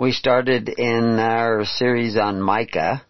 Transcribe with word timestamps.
we 0.00 0.12
started 0.12 0.70
in 0.70 1.18
our 1.18 1.62
series 1.66 2.16
on 2.16 2.40
Micah, 2.40 3.04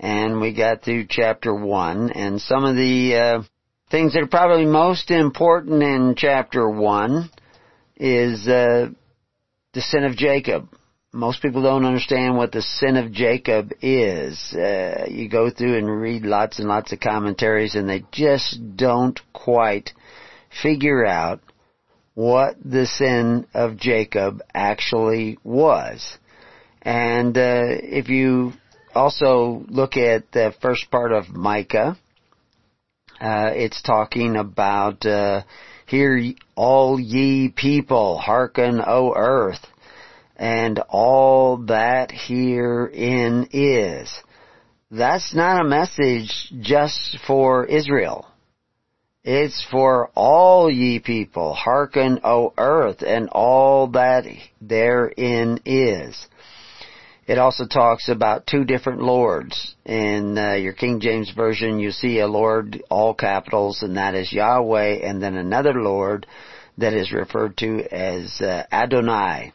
and 0.00 0.40
we 0.40 0.54
got 0.54 0.82
through 0.82 1.04
chapter 1.06 1.54
1, 1.54 2.10
and 2.12 2.40
some 2.40 2.64
of 2.64 2.74
the 2.74 3.14
uh, 3.14 3.42
things 3.90 4.14
that 4.14 4.22
are 4.22 4.26
probably 4.28 4.64
most 4.64 5.10
important 5.10 5.82
in 5.82 6.14
chapter 6.16 6.66
1 6.70 7.30
is 7.96 8.48
uh, 8.48 8.88
the 9.74 9.80
sin 9.82 10.04
of 10.04 10.16
Jacob. 10.16 10.70
Most 11.12 11.42
people 11.42 11.60
don't 11.60 11.84
understand 11.84 12.38
what 12.38 12.50
the 12.50 12.62
sin 12.62 12.96
of 12.96 13.12
Jacob 13.12 13.72
is. 13.82 14.54
Uh, 14.54 15.04
you 15.10 15.28
go 15.28 15.50
through 15.50 15.76
and 15.76 16.00
read 16.00 16.22
lots 16.22 16.58
and 16.58 16.66
lots 16.66 16.94
of 16.94 17.00
commentaries 17.00 17.74
and 17.74 17.86
they 17.86 18.06
just 18.10 18.58
don't 18.74 19.20
quite 19.34 19.92
figure 20.62 21.04
out 21.04 21.40
what 22.14 22.56
the 22.64 22.86
sin 22.86 23.46
of 23.52 23.76
Jacob 23.76 24.40
actually 24.54 25.36
was. 25.44 26.18
And 26.82 27.38
uh, 27.38 27.62
if 27.64 28.08
you 28.08 28.52
also 28.94 29.64
look 29.68 29.96
at 29.96 30.30
the 30.32 30.52
first 30.60 30.90
part 30.90 31.12
of 31.12 31.28
Micah, 31.28 31.96
uh, 33.20 33.50
it's 33.54 33.80
talking 33.82 34.36
about 34.36 35.06
uh, 35.06 35.42
hear 35.86 36.20
all 36.56 36.98
ye 36.98 37.48
people, 37.54 38.18
hearken, 38.18 38.80
O 38.84 39.14
earth, 39.14 39.64
and 40.36 40.80
all 40.88 41.58
that 41.68 42.10
herein 42.10 43.48
is. 43.52 44.12
That's 44.90 45.34
not 45.34 45.64
a 45.64 45.68
message 45.68 46.52
just 46.60 47.16
for 47.26 47.64
Israel. 47.64 48.26
It's 49.24 49.64
for 49.70 50.10
all 50.16 50.68
ye 50.68 50.98
people, 50.98 51.54
hearken, 51.54 52.18
O 52.24 52.52
earth, 52.58 53.02
and 53.02 53.28
all 53.30 53.86
that 53.92 54.24
therein 54.60 55.60
is. 55.64 56.26
It 57.32 57.38
also 57.38 57.64
talks 57.64 58.10
about 58.10 58.46
two 58.46 58.66
different 58.66 59.00
lords. 59.00 59.74
In 59.86 60.36
uh, 60.36 60.52
your 60.52 60.74
King 60.74 61.00
James 61.00 61.30
Version, 61.30 61.78
you 61.78 61.90
see 61.90 62.18
a 62.18 62.26
lord, 62.26 62.82
all 62.90 63.14
capitals, 63.14 63.82
and 63.82 63.96
that 63.96 64.14
is 64.14 64.30
Yahweh, 64.30 64.98
and 65.02 65.22
then 65.22 65.36
another 65.36 65.72
lord 65.72 66.26
that 66.76 66.92
is 66.92 67.10
referred 67.10 67.56
to 67.56 67.80
as 67.90 68.38
uh, 68.42 68.64
Adonai, 68.70 69.54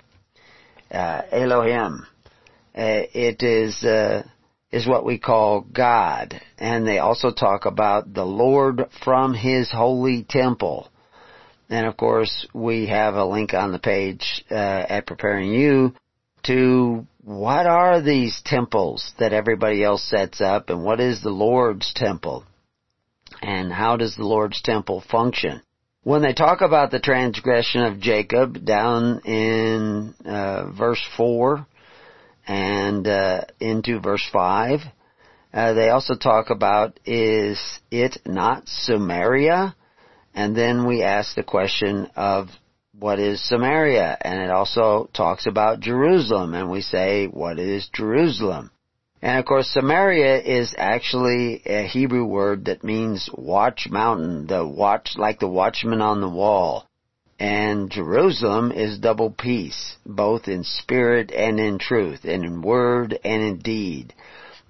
uh, 0.90 1.22
Elohim. 1.32 2.08
Uh, 2.76 3.06
it 3.14 3.44
is 3.44 3.84
uh, 3.84 4.24
is 4.72 4.88
what 4.88 5.06
we 5.06 5.20
call 5.20 5.62
God, 5.62 6.42
and 6.58 6.88
they 6.88 6.98
also 6.98 7.30
talk 7.30 7.68
about 7.68 8.12
the 8.12 8.26
Lord 8.26 8.86
from 9.04 9.36
His 9.36 9.72
holy 9.72 10.26
temple. 10.28 10.90
And 11.70 11.86
of 11.86 11.96
course, 11.96 12.48
we 12.56 12.88
have 12.88 13.14
a 13.14 13.26
link 13.26 13.54
on 13.54 13.72
the 13.72 13.78
page 13.78 14.44
uh, 14.50 14.56
at 14.56 15.06
preparing 15.06 15.52
you 15.52 15.94
to 16.48 17.06
what 17.24 17.66
are 17.66 18.02
these 18.02 18.42
temples 18.46 19.14
that 19.20 19.34
everybody 19.34 19.84
else 19.84 20.04
sets 20.04 20.42
up 20.42 20.70
and 20.70 20.84
what 20.84 21.00
is 21.00 21.22
the 21.22 21.30
Lord's 21.30 21.94
temple? 21.94 22.46
And 23.42 23.72
how 23.72 23.98
does 23.98 24.16
the 24.16 24.24
Lord's 24.24 24.62
temple 24.62 25.04
function? 25.12 25.62
When 26.04 26.22
they 26.22 26.34
talk 26.34 26.62
about 26.62 26.90
the 26.90 27.00
transgression 27.00 27.82
of 27.82 28.00
Jacob 28.00 28.64
down 28.66 29.20
in 29.26 30.16
uh, 30.26 30.72
verse 30.72 31.06
4 31.18 31.68
and 32.48 33.06
uh, 33.06 33.42
into 33.60 34.00
verse 34.00 34.26
5, 34.32 34.80
uh, 35.54 35.74
they 35.74 35.90
also 35.90 36.16
talk 36.16 36.50
about 36.50 36.98
is 37.06 37.60
it 37.92 38.20
not 38.26 38.70
Samaria? 38.70 39.76
And 40.34 40.56
then 40.56 40.88
we 40.88 41.04
ask 41.04 41.36
the 41.36 41.44
question 41.44 42.10
of 42.16 42.48
what 43.00 43.20
is 43.20 43.48
Samaria? 43.48 44.18
And 44.22 44.42
it 44.42 44.50
also 44.50 45.10
talks 45.14 45.46
about 45.46 45.80
Jerusalem, 45.80 46.54
and 46.54 46.70
we 46.70 46.82
say, 46.82 47.28
what 47.28 47.60
is 47.60 47.90
Jerusalem? 47.94 48.72
And 49.22 49.40
of 49.40 49.46
course, 49.46 49.70
Samaria 49.70 50.42
is 50.42 50.74
actually 50.78 51.62
a 51.66 51.88
Hebrew 51.88 52.26
word 52.26 52.66
that 52.66 52.84
means 52.84 53.30
watch 53.34 53.88
mountain, 53.90 54.48
the 54.48 54.66
watch, 54.66 55.14
like 55.16 55.40
the 55.40 55.48
watchman 55.48 56.02
on 56.02 56.22
the 56.22 56.30
wall. 56.30 56.88
And 57.40 57.92
Jerusalem 57.92 58.72
is 58.72 58.98
double 58.98 59.30
peace, 59.30 59.98
both 60.06 60.48
in 60.48 60.64
spirit 60.64 61.32
and 61.32 61.60
in 61.60 61.78
truth, 61.78 62.22
and 62.24 62.44
in 62.44 62.62
word 62.62 63.20
and 63.24 63.44
in 63.44 63.60
deed. 63.60 64.14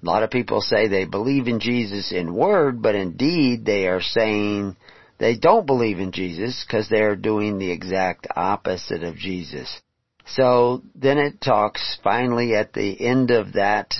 A 0.01 0.05
lot 0.05 0.23
of 0.23 0.29
people 0.29 0.61
say 0.61 0.87
they 0.87 1.05
believe 1.05 1.47
in 1.47 1.59
Jesus 1.59 2.11
in 2.11 2.35
word, 2.35 2.81
but 2.81 2.95
in 2.95 3.15
deed 3.15 3.65
they 3.65 3.87
are 3.87 4.01
saying 4.01 4.75
they 5.19 5.35
don't 5.35 5.65
believe 5.65 5.99
in 5.99 6.11
Jesus 6.11 6.63
because 6.65 6.89
they're 6.89 7.15
doing 7.15 7.57
the 7.57 7.71
exact 7.71 8.27
opposite 8.35 9.03
of 9.03 9.15
Jesus. 9.15 9.81
So 10.25 10.81
then 10.93 11.17
it 11.17 11.41
talks 11.41 11.97
finally 12.03 12.55
at 12.55 12.73
the 12.73 12.99
end 13.05 13.31
of 13.31 13.53
that 13.53 13.93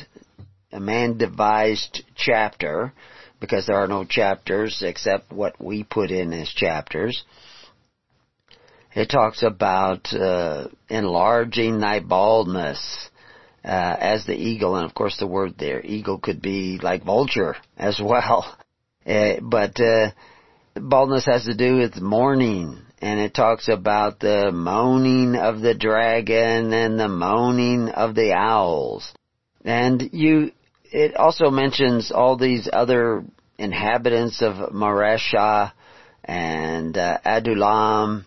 a 0.72 0.80
man 0.80 1.18
devised 1.18 2.04
chapter 2.16 2.94
because 3.40 3.66
there 3.66 3.78
are 3.78 3.88
no 3.88 4.04
chapters 4.04 4.82
except 4.86 5.32
what 5.32 5.64
we 5.64 5.84
put 5.84 6.12
in 6.12 6.34
as 6.34 6.50
chapters. 6.50 7.24
It 8.94 9.10
talks 9.10 9.44
about 9.44 10.12
uh, 10.14 10.68
enlarging 10.90 11.80
thy 11.80 12.00
baldness 12.00 13.10
uh, 13.64 13.68
as 14.00 14.26
the 14.26 14.36
eagle, 14.36 14.76
and 14.76 14.86
of 14.86 14.96
course 14.96 15.18
the 15.18 15.28
word 15.28 15.56
there, 15.58 15.82
eagle 15.84 16.18
could 16.20 16.42
be 16.42 16.80
like 16.82 17.04
vulture 17.04 17.56
as 17.78 18.00
well. 18.04 18.58
Uh, 19.06 19.36
but 19.42 19.80
baldness 20.82 21.26
has 21.26 21.46
to 21.46 21.56
do 21.56 21.78
with 21.78 22.02
mourning 22.02 22.82
and 23.00 23.20
it 23.20 23.34
talks 23.34 23.68
about 23.68 24.20
the 24.20 24.52
moaning 24.52 25.36
of 25.36 25.62
the 25.62 25.76
dragon 25.76 26.74
and 26.74 27.00
the 27.00 27.08
moaning 27.08 27.90
of 27.90 28.16
the 28.16 28.34
owls. 28.34 29.14
And 29.64 30.10
you, 30.14 30.52
it 30.86 31.16
also 31.16 31.52
mentions 31.52 32.12
all 32.12 32.38
these 32.38 32.68
other 32.72 33.24
inhabitants 33.58 34.42
of 34.42 34.72
Mareshah 34.74 35.74
and 36.24 36.98
uh, 36.98 37.20
Adullam 37.24 38.26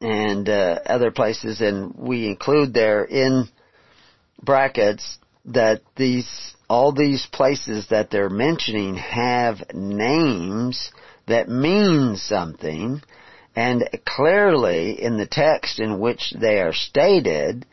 and 0.00 0.48
uh, 0.48 0.78
other 0.84 1.10
places, 1.10 1.60
and 1.60 1.94
we 1.96 2.26
include 2.26 2.74
there 2.74 3.04
in 3.04 3.48
brackets 4.42 5.18
that 5.46 5.80
these 5.96 6.54
all 6.68 6.92
these 6.92 7.26
places 7.32 7.86
that 7.90 8.10
they're 8.10 8.28
mentioning 8.28 8.96
have 8.96 9.58
names 9.72 10.90
that 11.26 11.48
means 11.48 12.22
something, 12.22 13.02
and 13.54 13.88
clearly 14.04 15.02
in 15.02 15.16
the 15.16 15.26
text 15.26 15.80
in 15.80 15.98
which 15.98 16.34
they 16.38 16.60
are 16.60 16.72
stated, 16.72 17.66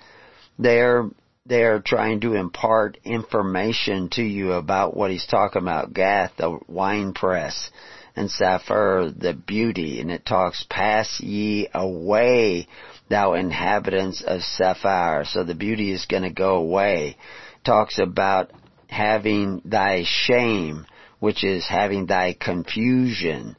they're 0.58 1.10
they're 1.46 1.82
trying 1.82 2.22
to 2.22 2.36
impart 2.36 2.98
information 3.04 4.10
to 4.10 4.24
you 4.24 4.54
about 4.54 4.96
what 4.96 5.12
he's 5.12 5.26
talking 5.26 5.62
about. 5.62 5.94
Gath, 5.94 6.32
the 6.38 6.58
wine 6.68 7.14
press, 7.14 7.70
and 8.16 8.32
Saphir, 8.32 9.12
the 9.12 9.34
beauty, 9.34 10.00
and 10.00 10.10
it 10.10 10.26
talks, 10.26 10.66
pass 10.70 11.20
ye 11.20 11.68
away, 11.74 12.68
thou 13.10 13.34
inhabitants 13.34 14.24
of 14.26 14.42
Saphir. 14.42 15.26
So 15.26 15.44
the 15.44 15.56
beauty 15.56 15.92
is 15.92 16.06
going 16.06 16.24
to 16.24 16.30
go 16.30 16.56
away. 16.56 17.18
Talks 17.66 18.00
about 18.00 18.52
having 18.88 19.62
thy 19.66 20.04
shame 20.06 20.86
which 21.24 21.46
is 21.46 21.66
having 21.66 22.06
thy 22.06 22.34
confusion 22.34 23.56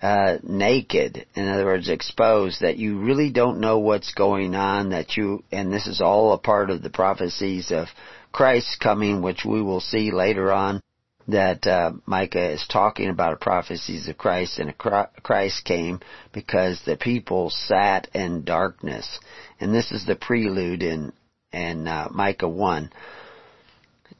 uh, 0.00 0.36
naked, 0.44 1.26
in 1.34 1.48
other 1.48 1.64
words, 1.64 1.88
exposed, 1.88 2.60
that 2.60 2.76
you 2.76 3.00
really 3.00 3.28
don't 3.28 3.58
know 3.58 3.80
what's 3.80 4.14
going 4.14 4.54
on, 4.54 4.90
that 4.90 5.16
you, 5.16 5.42
and 5.50 5.72
this 5.72 5.88
is 5.88 6.00
all 6.00 6.32
a 6.32 6.38
part 6.38 6.70
of 6.70 6.80
the 6.80 6.90
prophecies 6.90 7.72
of 7.72 7.88
Christ's 8.30 8.76
coming, 8.76 9.20
which 9.20 9.44
we 9.44 9.60
will 9.60 9.80
see 9.80 10.12
later 10.12 10.52
on, 10.52 10.80
that 11.26 11.66
uh, 11.66 11.90
Micah 12.06 12.52
is 12.52 12.64
talking 12.70 13.08
about 13.08 13.40
prophecies 13.40 14.06
of 14.06 14.16
Christ, 14.16 14.60
and 14.60 14.78
Christ 14.78 15.64
came 15.64 15.98
because 16.32 16.80
the 16.86 16.96
people 16.96 17.50
sat 17.50 18.06
in 18.14 18.44
darkness, 18.44 19.18
and 19.58 19.74
this 19.74 19.90
is 19.90 20.06
the 20.06 20.14
prelude 20.14 20.84
in 20.84 21.12
in 21.52 21.88
uh, 21.88 22.06
Micah 22.12 22.48
one 22.48 22.92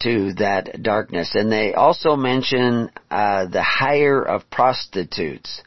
to 0.01 0.33
that 0.35 0.83
darkness. 0.83 1.35
And 1.35 1.51
they 1.51 1.75
also 1.75 2.17
mention 2.17 2.91
uh, 3.11 3.47
the 3.47 3.63
hire 3.63 4.23
of 4.23 4.51
prostitutes. 4.51 5.63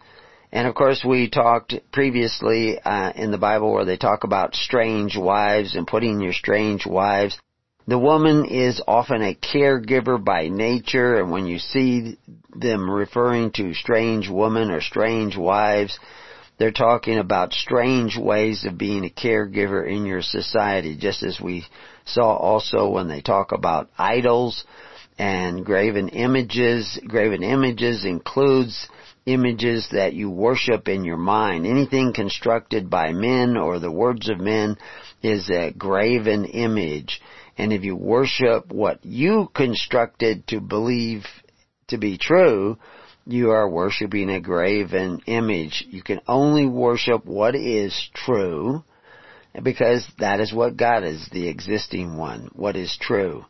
And 0.51 0.67
of 0.67 0.75
course, 0.75 1.03
we 1.03 1.29
talked 1.29 1.73
previously 1.91 2.77
uh, 2.79 3.13
in 3.15 3.31
the 3.31 3.37
Bible 3.37 3.71
where 3.71 3.85
they 3.85 3.97
talk 3.97 4.23
about 4.23 4.55
strange 4.55 5.17
wives 5.17 5.75
and 5.75 5.87
putting 5.87 6.19
your 6.19 6.33
strange 6.33 6.85
wives 6.85 7.39
The 7.87 7.97
woman 7.97 8.45
is 8.45 8.81
often 8.87 9.23
a 9.23 9.33
caregiver 9.33 10.23
by 10.23 10.47
nature, 10.49 11.19
and 11.19 11.31
when 11.31 11.47
you 11.47 11.57
see 11.57 12.17
them 12.55 12.89
referring 12.89 13.51
to 13.53 13.73
strange 13.73 14.29
women 14.29 14.69
or 14.69 14.81
strange 14.81 15.35
wives, 15.35 15.97
they're 16.57 16.71
talking 16.71 17.17
about 17.17 17.53
strange 17.53 18.15
ways 18.15 18.65
of 18.65 18.77
being 18.77 19.03
a 19.03 19.09
caregiver 19.09 19.85
in 19.87 20.05
your 20.05 20.21
society, 20.21 20.95
just 20.95 21.23
as 21.23 21.41
we 21.41 21.65
saw 22.05 22.35
also 22.35 22.89
when 22.89 23.07
they 23.07 23.21
talk 23.21 23.51
about 23.51 23.89
idols 23.97 24.65
and 25.17 25.65
graven 25.65 26.09
images. 26.09 26.99
Graven 27.07 27.43
images 27.43 28.05
includes 28.05 28.87
images 29.25 29.87
that 29.91 30.13
you 30.13 30.29
worship 30.29 30.87
in 30.87 31.03
your 31.03 31.17
mind. 31.17 31.65
Anything 31.65 32.13
constructed 32.13 32.89
by 32.89 33.11
men 33.11 33.57
or 33.57 33.79
the 33.79 33.91
words 33.91 34.29
of 34.29 34.39
men 34.39 34.77
is 35.21 35.49
a 35.49 35.71
graven 35.71 36.45
image. 36.45 37.21
And 37.57 37.71
if 37.71 37.83
you 37.83 37.95
worship 37.95 38.71
what 38.71 39.05
you 39.05 39.49
constructed 39.53 40.47
to 40.47 40.59
believe 40.59 41.25
to 41.89 41.97
be 41.97 42.17
true, 42.17 42.77
you 43.27 43.51
are 43.51 43.69
worshiping 43.69 44.29
a 44.29 44.41
graven 44.41 45.21
image. 45.27 45.85
You 45.89 46.01
can 46.01 46.21
only 46.27 46.65
worship 46.65 47.25
what 47.25 47.55
is 47.55 48.09
true 48.15 48.83
because 49.61 50.05
that 50.19 50.39
is 50.39 50.53
what 50.53 50.77
God 50.77 51.03
is, 51.03 51.27
the 51.31 51.47
existing 51.47 52.17
one, 52.17 52.49
what 52.53 52.75
is 52.75 52.97
true. 52.99 53.45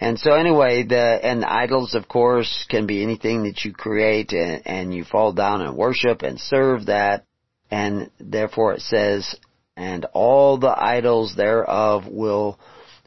And 0.00 0.18
so 0.18 0.32
anyway, 0.32 0.84
the, 0.84 1.20
and 1.22 1.44
idols 1.44 1.94
of 1.94 2.08
course 2.08 2.66
can 2.68 2.86
be 2.86 3.02
anything 3.02 3.42
that 3.44 3.64
you 3.64 3.72
create 3.72 4.32
and, 4.32 4.62
and 4.66 4.94
you 4.94 5.04
fall 5.04 5.32
down 5.32 5.60
and 5.60 5.76
worship 5.76 6.22
and 6.22 6.40
serve 6.40 6.86
that. 6.86 7.24
And 7.70 8.10
therefore 8.18 8.74
it 8.74 8.80
says, 8.80 9.36
and 9.76 10.06
all 10.12 10.58
the 10.58 10.74
idols 10.76 11.34
thereof 11.36 12.06
will 12.08 12.58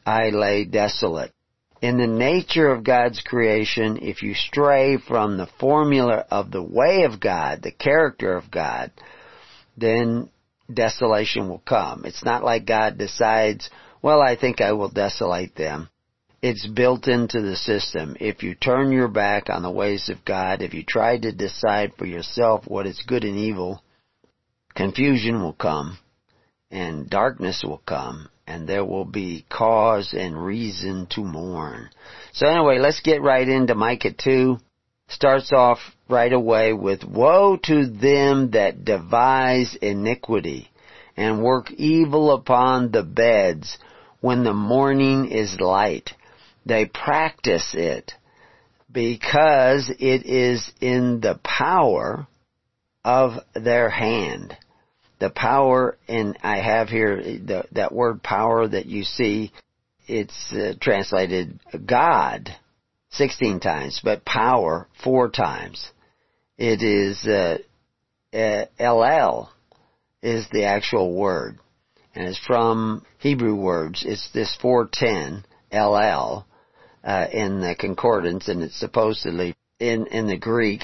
I 0.05 0.29
lay 0.29 0.65
desolate. 0.65 1.31
In 1.81 1.97
the 1.97 2.07
nature 2.07 2.71
of 2.71 2.83
God's 2.83 3.21
creation, 3.21 3.99
if 4.01 4.23
you 4.23 4.35
stray 4.35 4.97
from 4.97 5.37
the 5.37 5.49
formula 5.59 6.25
of 6.31 6.51
the 6.51 6.63
way 6.63 7.03
of 7.03 7.19
God, 7.19 7.61
the 7.61 7.71
character 7.71 8.37
of 8.37 8.49
God, 8.49 8.91
then 9.75 10.29
desolation 10.75 11.49
will 11.49 11.63
come. 11.65 12.03
It's 12.05 12.23
not 12.23 12.43
like 12.43 12.65
God 12.65 12.97
decides, 12.97 13.69
well, 14.01 14.21
I 14.21 14.35
think 14.35 14.61
I 14.61 14.73
will 14.73 14.89
desolate 14.89 15.55
them. 15.55 15.89
It's 16.41 16.67
built 16.67 17.07
into 17.07 17.41
the 17.41 17.55
system. 17.55 18.17
If 18.19 18.43
you 18.43 18.53
turn 18.53 18.91
your 18.91 19.07
back 19.07 19.49
on 19.49 19.61
the 19.61 19.71
ways 19.71 20.09
of 20.09 20.25
God, 20.25 20.61
if 20.61 20.73
you 20.73 20.83
try 20.83 21.17
to 21.17 21.31
decide 21.31 21.93
for 21.97 22.05
yourself 22.05 22.65
what 22.67 22.85
is 22.85 23.01
good 23.07 23.23
and 23.23 23.37
evil, 23.37 23.81
confusion 24.75 25.41
will 25.41 25.53
come 25.53 25.97
and 26.69 27.09
darkness 27.09 27.63
will 27.65 27.81
come 27.85 28.27
and 28.45 28.67
there 28.67 28.83
will 28.83 29.05
be 29.05 29.45
cause 29.49 30.13
and 30.13 30.43
reason 30.43 31.07
to 31.11 31.21
mourn. 31.21 31.89
So 32.33 32.47
anyway, 32.47 32.79
let's 32.79 32.99
get 32.99 33.21
right 33.21 33.47
into 33.47 33.75
Micah 33.75 34.11
2. 34.11 34.57
Starts 35.07 35.51
off 35.51 35.79
right 36.09 36.33
away 36.33 36.73
with, 36.73 37.03
Woe 37.03 37.57
to 37.63 37.87
them 37.87 38.51
that 38.51 38.85
devise 38.85 39.75
iniquity 39.81 40.69
and 41.15 41.43
work 41.43 41.71
evil 41.71 42.31
upon 42.31 42.91
the 42.91 43.03
beds 43.03 43.77
when 44.21 44.43
the 44.43 44.53
morning 44.53 45.29
is 45.29 45.59
light 45.59 46.11
they 46.65 46.85
practice 46.85 47.73
it 47.77 48.13
because 48.91 49.89
it 49.99 50.25
is 50.25 50.71
in 50.79 51.19
the 51.19 51.39
power 51.43 52.27
of 53.03 53.33
their 53.53 53.89
hand. 53.89 54.55
The 55.19 55.29
power, 55.29 55.97
and 56.07 56.37
I 56.43 56.57
have 56.57 56.89
here 56.89 57.17
the, 57.17 57.65
that 57.73 57.93
word 57.93 58.21
power 58.23 58.67
that 58.67 58.85
you 58.85 59.03
see, 59.03 59.51
it's 60.07 60.53
uh, 60.53 60.73
translated 60.79 61.59
God 61.85 62.55
16 63.13 63.59
times, 63.59 64.01
but 64.03 64.25
power 64.25 64.87
four 65.03 65.29
times. 65.29 65.91
It 66.57 66.81
is 66.83 67.25
uh, 67.25 67.57
uh, 68.33 68.65
LL 68.79 69.49
is 70.21 70.47
the 70.51 70.65
actual 70.65 71.13
word, 71.13 71.59
and 72.15 72.27
it's 72.27 72.39
from 72.39 73.05
Hebrew 73.19 73.55
words. 73.55 74.03
It's 74.05 74.29
this 74.33 74.55
410 74.61 75.45
LL, 75.71 76.45
uh, 77.03 77.27
in 77.31 77.59
the 77.59 77.75
concordance, 77.77 78.47
and 78.47 78.63
it's 78.63 78.79
supposedly 78.79 79.55
in 79.79 80.07
in 80.07 80.27
the 80.27 80.37
Greek 80.37 80.81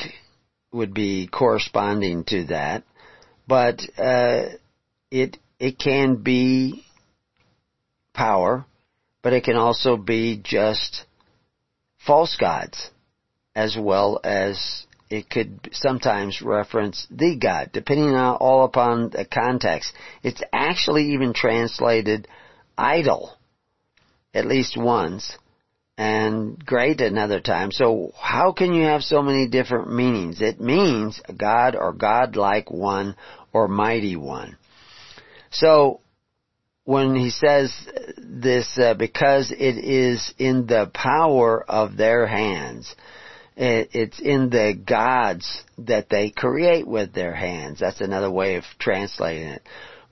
would 0.71 0.93
be 0.93 1.27
corresponding 1.27 2.23
to 2.25 2.45
that, 2.45 2.83
but 3.47 3.81
uh, 3.97 4.43
it 5.09 5.37
it 5.59 5.79
can 5.79 6.17
be 6.17 6.83
power, 8.13 8.65
but 9.21 9.33
it 9.33 9.43
can 9.43 9.55
also 9.55 9.97
be 9.97 10.39
just 10.43 11.05
false 12.09 12.35
gods, 12.37 12.89
as 13.55 13.77
well 13.79 14.19
as 14.23 14.87
it 15.11 15.29
could 15.29 15.69
sometimes 15.71 16.41
reference 16.41 17.05
the 17.11 17.37
God, 17.39 17.69
depending 17.71 18.15
on 18.15 18.37
all 18.37 18.65
upon 18.65 19.11
the 19.11 19.25
context. 19.25 19.93
It's 20.23 20.41
actually 20.51 21.13
even 21.13 21.33
translated 21.33 22.27
idol, 22.75 23.35
at 24.33 24.47
least 24.47 24.75
once 24.75 25.37
and 25.99 26.57
great 26.65 26.99
another 26.99 27.41
time. 27.41 27.71
So 27.71 28.11
how 28.19 28.53
can 28.53 28.73
you 28.73 28.85
have 28.85 29.03
so 29.03 29.21
many 29.21 29.47
different 29.47 29.93
meanings? 29.93 30.41
It 30.41 30.59
means 30.59 31.21
God 31.37 31.75
or 31.75 31.93
God-like 31.93 32.71
one 32.71 33.15
or 33.53 33.67
mighty 33.67 34.15
one. 34.15 34.57
So 35.51 35.99
when 36.89 37.13
he 37.13 37.29
says 37.29 37.71
this, 38.17 38.79
uh, 38.79 38.95
because 38.95 39.51
it 39.51 39.77
is 39.77 40.33
in 40.39 40.65
the 40.65 40.89
power 40.91 41.63
of 41.69 41.97
their 41.97 42.25
hands, 42.25 42.95
it, 43.55 43.91
it's 43.93 44.19
in 44.19 44.49
the 44.49 44.73
gods 44.73 45.61
that 45.77 46.09
they 46.09 46.31
create 46.31 46.87
with 46.87 47.13
their 47.13 47.35
hands. 47.35 47.79
That's 47.79 48.01
another 48.01 48.31
way 48.31 48.55
of 48.55 48.63
translating 48.79 49.49
it. 49.49 49.61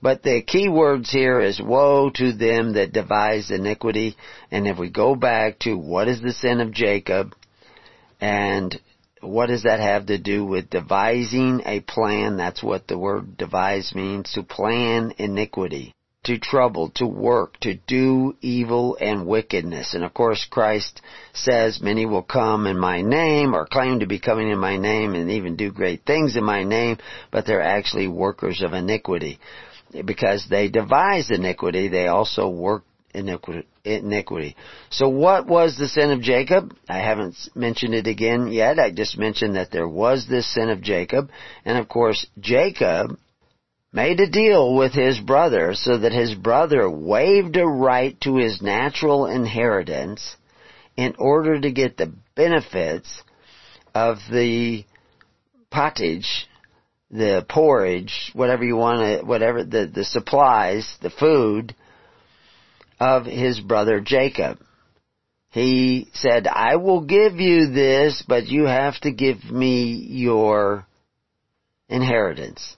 But 0.00 0.22
the 0.22 0.40
key 0.40 0.68
words 0.68 1.10
here 1.10 1.40
is 1.40 1.60
woe 1.60 2.10
to 2.14 2.32
them 2.32 2.74
that 2.74 2.92
devise 2.92 3.50
iniquity. 3.50 4.16
And 4.52 4.68
if 4.68 4.78
we 4.78 4.88
go 4.88 5.16
back 5.16 5.58
to 5.62 5.74
what 5.74 6.06
is 6.06 6.22
the 6.22 6.32
sin 6.32 6.60
of 6.60 6.70
Jacob 6.70 7.34
and 8.20 8.80
what 9.20 9.46
does 9.46 9.64
that 9.64 9.80
have 9.80 10.06
to 10.06 10.18
do 10.18 10.44
with 10.44 10.70
devising 10.70 11.60
a 11.66 11.80
plan? 11.80 12.36
That's 12.36 12.62
what 12.62 12.86
the 12.86 12.96
word 12.96 13.36
devise 13.36 13.96
means, 13.96 14.30
to 14.34 14.44
plan 14.44 15.14
iniquity, 15.18 15.96
to 16.28 16.38
trouble, 16.38 16.90
to 16.94 17.06
work, 17.06 17.58
to 17.60 17.74
do 17.86 18.36
evil 18.42 18.98
and 19.00 19.26
wickedness. 19.26 19.94
And 19.94 20.04
of 20.04 20.12
course 20.12 20.46
Christ 20.50 21.00
says 21.32 21.80
many 21.80 22.04
will 22.04 22.22
come 22.22 22.66
in 22.66 22.78
my 22.78 23.00
name 23.00 23.54
or 23.54 23.66
claim 23.66 24.00
to 24.00 24.06
be 24.06 24.20
coming 24.20 24.50
in 24.50 24.58
my 24.58 24.76
name 24.76 25.14
and 25.14 25.30
even 25.30 25.56
do 25.56 25.72
great 25.72 26.04
things 26.04 26.36
in 26.36 26.44
my 26.44 26.64
name, 26.64 26.98
but 27.30 27.46
they're 27.46 27.62
actually 27.62 28.08
workers 28.08 28.62
of 28.62 28.74
iniquity 28.74 29.40
because 30.04 30.46
they 30.50 30.68
devise 30.68 31.30
iniquity, 31.30 31.88
they 31.88 32.08
also 32.08 32.50
work 32.50 32.84
iniquity. 33.14 34.54
So 34.90 35.08
what 35.08 35.46
was 35.46 35.78
the 35.78 35.88
sin 35.88 36.10
of 36.10 36.20
Jacob? 36.20 36.76
I 36.90 36.98
haven't 36.98 37.36
mentioned 37.54 37.94
it 37.94 38.06
again 38.06 38.48
yet. 38.48 38.78
I 38.78 38.90
just 38.90 39.16
mentioned 39.16 39.56
that 39.56 39.70
there 39.70 39.88
was 39.88 40.26
this 40.28 40.52
sin 40.52 40.68
of 40.68 40.82
Jacob. 40.82 41.30
And 41.64 41.78
of 41.78 41.88
course, 41.88 42.26
Jacob 42.38 43.18
made 43.92 44.20
a 44.20 44.30
deal 44.30 44.74
with 44.74 44.92
his 44.92 45.18
brother 45.18 45.74
so 45.74 45.98
that 45.98 46.12
his 46.12 46.34
brother 46.34 46.88
waived 46.90 47.56
a 47.56 47.66
right 47.66 48.20
to 48.20 48.36
his 48.36 48.60
natural 48.60 49.26
inheritance 49.26 50.36
in 50.96 51.14
order 51.18 51.60
to 51.60 51.70
get 51.70 51.96
the 51.96 52.12
benefits 52.34 53.22
of 53.94 54.18
the 54.30 54.84
pottage 55.70 56.48
the 57.10 57.44
porridge, 57.48 58.30
whatever 58.34 58.64
you 58.64 58.76
want 58.76 59.00
to, 59.00 59.26
whatever 59.26 59.64
the, 59.64 59.90
the 59.92 60.04
supplies, 60.04 60.96
the 61.00 61.10
food 61.10 61.74
of 63.00 63.24
his 63.24 63.60
brother 63.60 64.00
Jacob. 64.00 64.58
He 65.50 66.08
said, 66.12 66.46
I 66.46 66.76
will 66.76 67.00
give 67.00 67.36
you 67.36 67.68
this, 67.68 68.22
but 68.26 68.46
you 68.46 68.64
have 68.64 69.00
to 69.00 69.12
give 69.12 69.44
me 69.44 69.92
your 69.94 70.86
inheritance. 71.88 72.76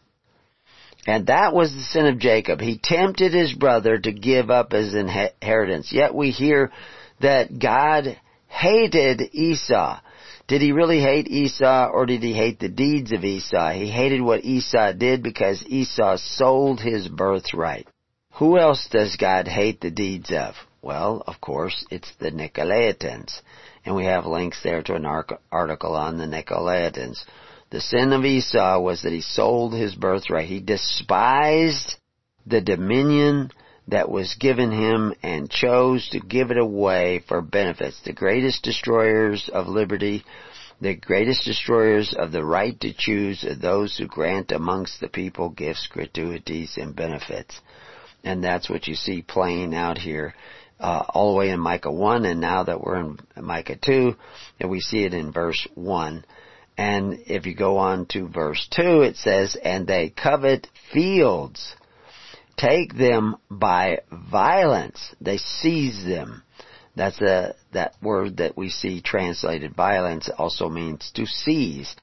And 1.07 1.27
that 1.29 1.55
was 1.55 1.73
the 1.73 1.83
sin 1.83 2.07
of 2.07 2.19
Jacob. 2.19 2.61
He 2.61 2.79
tempted 2.83 3.33
his 3.33 3.53
brother 3.55 3.99
to 3.99 4.13
give 4.13 4.51
up 4.51 4.73
his 4.73 4.95
inheritance. 4.95 5.93
Yet 5.93 6.15
we 6.15 6.31
hear 6.31 6.71
that 7.21 7.59
God 7.59 8.19
hated 8.49 9.23
Esau. 9.33 10.01
Did 10.47 10.63
he 10.63 10.73
really 10.73 11.01
hate 11.01 11.29
Esau 11.29 11.89
or 11.93 12.07
did 12.07 12.23
he 12.23 12.33
hate 12.35 12.59
the 12.59 12.69
deeds 12.69 13.13
of 13.13 13.25
Esau? 13.25 13.71
He 13.71 13.89
hated 13.89 14.21
what 14.21 14.45
Esau 14.45 14.93
did 14.93 15.23
because 15.23 15.65
Esau 15.67 16.17
sold 16.17 16.81
his 16.81 17.09
birthright. 17.09 17.87
Who 18.35 18.59
else 18.59 18.89
does 18.91 19.17
God 19.17 19.47
hate 19.47 19.81
the 19.81 19.91
deeds 19.91 20.33
of? 20.33 20.55
Well, 20.83 21.23
of 21.27 21.41
course, 21.41 21.87
it's 21.91 22.11
the 22.19 22.31
Nicolaitans. 22.31 23.41
And 23.85 23.95
we 23.95 24.05
have 24.05 24.27
links 24.27 24.63
there 24.63 24.83
to 24.83 24.95
an 24.95 25.07
article 25.07 25.95
on 25.95 26.19
the 26.19 26.27
Nicolaitans. 26.27 27.25
The 27.71 27.81
sin 27.81 28.13
of 28.13 28.25
Esau 28.25 28.81
was 28.81 29.03
that 29.03 29.13
he 29.13 29.21
sold 29.21 29.75
his 29.75 29.95
birthright. 29.95 30.49
He 30.49 30.61
despised 30.61 31.97
the 32.47 32.61
dominion 32.61 33.51
that 33.89 34.11
was 34.11 34.35
given 34.35 34.73
him 34.73 35.15
and 35.23 35.51
chose 35.51 36.09
to 36.11 36.21
give 36.21 36.51
it 36.51 36.59
away 36.59 37.23
for 37.27 37.41
benefits. 37.41 38.01
The 38.01 38.13
greatest 38.13 38.65
destroyers 38.65 39.49
of 39.53 39.69
liberty, 39.69 40.25
the 40.81 40.95
greatest 40.95 41.45
destroyers 41.45 42.15
of 42.17 42.33
the 42.33 42.45
right 42.45 42.79
to 42.81 42.93
choose 42.93 43.45
are 43.45 43.55
those 43.55 43.97
who 43.97 44.07
grant 44.07 44.51
amongst 44.51 45.01
the 45.01 45.09
people 45.09 45.49
gifts, 45.49 45.87
gratuities, 45.87 46.77
and 46.77 46.95
benefits. 46.95 47.61
And 48.25 48.43
that's 48.43 48.69
what 48.69 48.89
you 48.89 48.95
see 48.95 49.23
playing 49.23 49.75
out 49.75 49.99
here 49.99 50.35
uh, 50.81 51.05
all 51.11 51.33
the 51.33 51.39
way 51.39 51.51
in 51.51 51.61
Micah 51.61 51.93
1 51.93 52.25
and 52.25 52.41
now 52.41 52.65
that 52.65 52.81
we're 52.81 53.01
in 53.01 53.19
Micah 53.37 53.77
2 53.77 54.15
and 54.59 54.71
we 54.71 54.81
see 54.81 55.05
it 55.05 55.15
in 55.15 55.33
verse 55.33 55.67
1. 55.75 56.25
And 56.81 57.19
if 57.27 57.45
you 57.45 57.55
go 57.55 57.77
on 57.77 58.07
to 58.07 58.27
verse 58.27 58.67
2 58.71 59.03
it 59.03 59.17
says, 59.17 59.55
and 59.55 59.87
they 59.87 60.09
covet 60.09 60.67
fields 60.95 61.77
take 62.57 62.97
them 62.97 63.37
by 63.51 63.99
violence. 64.11 65.15
They 65.21 65.37
seize 65.37 66.03
them. 66.03 66.43
That's 66.97 67.21
a, 67.21 67.55
that 67.75 67.97
word 68.01 68.39
that 68.39 68.57
we 68.57 68.71
see 68.71 69.03
translated 69.03 69.77
violence 69.77 70.31
also 70.39 70.71
means 70.71 71.11
to 71.17 71.27
seize. 71.27 71.95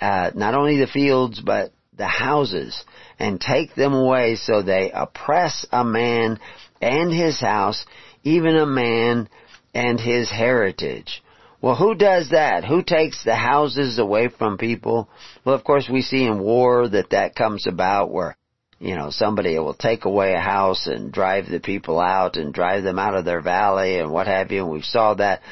Uh, 0.00 0.30
not 0.36 0.54
only 0.54 0.76
the 0.76 0.86
fields, 0.86 1.40
but 1.40 1.72
the 1.96 2.06
houses 2.06 2.84
and 3.18 3.40
take 3.40 3.74
them 3.74 3.94
away 3.94 4.36
so 4.36 4.62
they 4.62 4.92
oppress 4.92 5.66
a 5.72 5.84
man 5.84 6.38
and 6.80 7.12
his 7.12 7.40
house, 7.40 7.84
even 8.22 8.56
a 8.56 8.64
man 8.64 9.28
and 9.74 9.98
his 9.98 10.30
heritage. 10.30 11.20
Well, 11.62 11.76
who 11.76 11.94
does 11.94 12.30
that? 12.30 12.64
Who 12.64 12.82
takes 12.82 13.22
the 13.22 13.34
houses 13.34 13.98
away 13.98 14.28
from 14.28 14.56
people? 14.56 15.08
Well, 15.44 15.54
of 15.54 15.64
course, 15.64 15.88
we 15.90 16.02
see 16.02 16.24
in 16.24 16.40
war 16.40 16.88
that 16.88 17.10
that 17.10 17.34
comes 17.34 17.66
about 17.66 18.10
where 18.10 18.36
you 18.80 18.96
know, 18.96 19.10
somebody 19.10 19.58
will 19.58 19.74
take 19.74 20.06
away 20.06 20.32
a 20.32 20.40
house 20.40 20.86
and 20.86 21.12
drive 21.12 21.46
the 21.46 21.60
people 21.60 22.00
out 22.00 22.36
and 22.36 22.52
drive 22.52 22.82
them 22.82 22.98
out 22.98 23.14
of 23.14 23.26
their 23.26 23.42
valley 23.42 23.98
and 23.98 24.10
what 24.10 24.26
have 24.26 24.50
you. 24.50 24.62
And 24.62 24.72
we 24.72 24.80
saw 24.80 25.14
that 25.14 25.42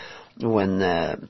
when 0.40 0.78
the 0.78 1.28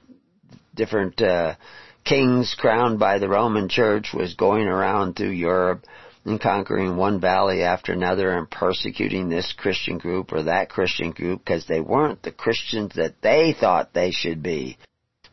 different 0.77 1.21
uh, 1.21 1.57
kings 2.05 2.55
crowned 2.57 3.01
by 3.01 3.19
the 3.19 3.29
Roman 3.29 3.69
Church 3.69 4.11
was 4.15 4.35
going 4.35 4.69
around 4.69 5.17
through 5.17 5.31
Europe 5.31 5.85
and 6.25 6.41
conquering 6.41 6.97
one 6.97 7.21
valley 7.21 7.63
after 7.63 7.93
another 7.93 8.37
and 8.37 8.51
persecuting 8.51 9.29
this 9.29 9.53
Christian 9.57 9.99
group 9.99 10.33
or 10.33 10.45
that 10.45 10.71
Christian 10.71 11.13
group 11.13 11.45
because 11.45 11.67
they 11.67 11.81
weren't 11.81 12.23
the 12.23 12.33
Christians 12.33 12.95
that 12.97 13.21
they 13.23 13.55
thought 13.59 13.95
they 13.95 14.11
should 14.11 14.43
be. 14.43 14.79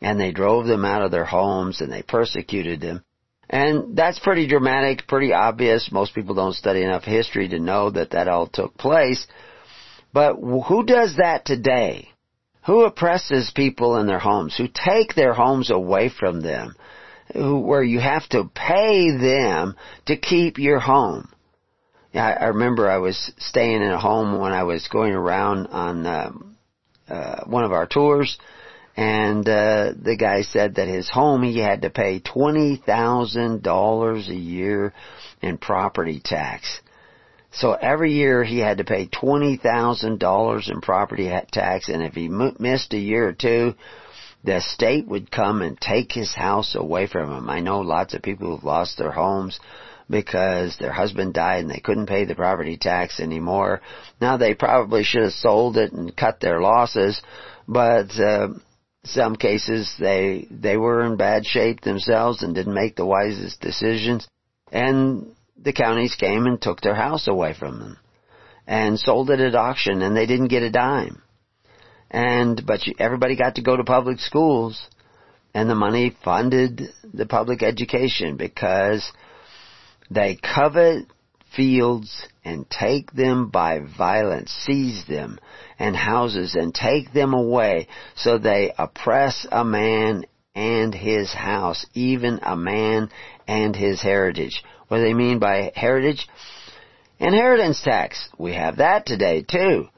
And 0.01 0.19
they 0.19 0.31
drove 0.31 0.67
them 0.67 0.85
out 0.85 1.01
of 1.01 1.11
their 1.11 1.25
homes 1.25 1.81
and 1.81 1.91
they 1.91 2.01
persecuted 2.01 2.81
them. 2.81 3.03
And 3.49 3.95
that's 3.95 4.19
pretty 4.19 4.47
dramatic, 4.47 5.07
pretty 5.07 5.33
obvious. 5.33 5.91
Most 5.91 6.15
people 6.15 6.35
don't 6.35 6.53
study 6.53 6.81
enough 6.83 7.03
history 7.03 7.47
to 7.49 7.59
know 7.59 7.89
that 7.91 8.11
that 8.11 8.27
all 8.27 8.47
took 8.47 8.77
place. 8.77 9.25
But 10.13 10.35
who 10.35 10.83
does 10.85 11.17
that 11.17 11.45
today? 11.45 12.09
Who 12.65 12.83
oppresses 12.83 13.51
people 13.55 13.97
in 13.97 14.07
their 14.07 14.19
homes? 14.19 14.57
Who 14.57 14.67
take 14.67 15.13
their 15.13 15.33
homes 15.33 15.69
away 15.69 16.09
from 16.09 16.41
them? 16.41 16.75
Where 17.33 17.83
you 17.83 17.99
have 17.99 18.27
to 18.29 18.49
pay 18.53 19.09
them 19.17 19.75
to 20.05 20.15
keep 20.15 20.57
your 20.59 20.79
home? 20.79 21.29
I, 22.13 22.33
I 22.33 22.45
remember 22.47 22.89
I 22.89 22.97
was 22.97 23.31
staying 23.37 23.81
in 23.81 23.91
a 23.91 23.99
home 23.99 24.39
when 24.39 24.51
I 24.51 24.63
was 24.63 24.87
going 24.87 25.13
around 25.13 25.67
on 25.67 26.05
um, 26.05 26.57
uh, 27.09 27.43
one 27.45 27.63
of 27.63 27.71
our 27.71 27.87
tours, 27.87 28.37
and 28.95 29.47
uh, 29.47 29.93
the 30.01 30.15
guy 30.17 30.43
said 30.43 30.75
that 30.75 30.87
his 30.87 31.09
home 31.09 31.43
he 31.43 31.59
had 31.59 31.81
to 31.81 31.89
pay 31.89 32.19
twenty 32.19 32.77
thousand 32.77 33.63
dollars 33.63 34.29
a 34.29 34.35
year 34.35 34.93
in 35.41 35.57
property 35.57 36.21
tax. 36.23 36.79
So 37.51 37.73
every 37.73 38.13
year 38.13 38.43
he 38.43 38.59
had 38.59 38.77
to 38.77 38.83
pay 38.83 39.07
twenty 39.07 39.57
thousand 39.57 40.19
dollars 40.19 40.69
in 40.69 40.81
property 40.81 41.29
tax, 41.51 41.89
and 41.89 42.01
if 42.01 42.13
he 42.13 42.27
missed 42.27 42.93
a 42.93 42.97
year 42.97 43.27
or 43.27 43.33
two, 43.33 43.73
the 44.45 44.61
state 44.61 45.07
would 45.07 45.31
come 45.31 45.61
and 45.61 45.79
take 45.79 46.11
his 46.11 46.33
house 46.33 46.75
away 46.75 47.07
from 47.07 47.31
him. 47.31 47.49
I 47.49 47.61
know 47.61 47.79
lots 47.79 48.13
of 48.13 48.21
people 48.21 48.47
who've 48.47 48.63
lost 48.63 48.97
their 48.97 49.11
homes 49.11 49.59
because 50.07 50.77
their 50.77 50.91
husband 50.91 51.33
died 51.33 51.61
and 51.61 51.69
they 51.69 51.79
couldn't 51.79 52.05
pay 52.05 52.25
the 52.25 52.35
property 52.35 52.77
tax 52.77 53.19
anymore. 53.19 53.81
Now 54.21 54.37
they 54.37 54.53
probably 54.53 55.03
should 55.03 55.23
have 55.23 55.33
sold 55.33 55.77
it 55.77 55.93
and 55.93 56.15
cut 56.15 56.39
their 56.39 56.61
losses, 56.61 57.19
but 57.67 58.11
uh, 58.19 58.49
some 59.03 59.35
cases 59.35 59.91
they 59.99 60.47
they 60.51 60.77
were 60.77 61.03
in 61.03 61.17
bad 61.17 61.45
shape 61.45 61.81
themselves 61.81 62.43
and 62.43 62.53
didn't 62.53 62.73
make 62.73 62.95
the 62.95 63.05
wisest 63.05 63.61
decisions 63.61 64.27
and 64.71 65.27
the 65.57 65.73
counties 65.73 66.15
came 66.15 66.45
and 66.45 66.61
took 66.61 66.81
their 66.81 66.95
house 66.95 67.27
away 67.27 67.53
from 67.53 67.79
them 67.79 67.97
and 68.67 68.99
sold 68.99 69.29
it 69.29 69.39
at 69.39 69.55
auction 69.55 70.01
and 70.01 70.15
they 70.17 70.25
didn't 70.25 70.47
get 70.47 70.63
a 70.63 70.71
dime 70.71 71.21
and 72.15 72.65
but 72.65 72.79
everybody 72.97 73.35
got 73.35 73.55
to 73.55 73.61
go 73.61 73.75
to 73.75 73.83
public 73.83 74.19
schools 74.19 74.87
and 75.53 75.69
the 75.69 75.75
money 75.75 76.15
funded 76.23 76.87
the 77.13 77.25
public 77.25 77.61
education 77.61 78.37
because 78.37 79.11
they 80.09 80.37
covet 80.37 81.07
fields 81.53 82.25
and 82.45 82.69
take 82.69 83.11
them 83.11 83.49
by 83.49 83.79
violence, 83.97 84.49
seize 84.51 85.03
them 85.07 85.39
and 85.77 85.93
houses 85.93 86.55
and 86.55 86.73
take 86.73 87.11
them 87.11 87.33
away 87.33 87.87
so 88.15 88.37
they 88.37 88.71
oppress 88.77 89.45
a 89.51 89.65
man 89.65 90.23
and 90.55 90.95
his 90.95 91.33
house, 91.33 91.85
even 91.93 92.39
a 92.43 92.55
man 92.55 93.09
and 93.45 93.75
his 93.75 94.01
heritage. 94.01 94.63
What 94.87 94.97
do 94.97 95.03
they 95.03 95.13
mean 95.13 95.39
by 95.39 95.73
heritage? 95.75 96.29
Inheritance 97.19 97.81
tax. 97.81 98.29
We 98.37 98.53
have 98.53 98.77
that 98.77 99.05
today 99.05 99.41
too. 99.41 99.89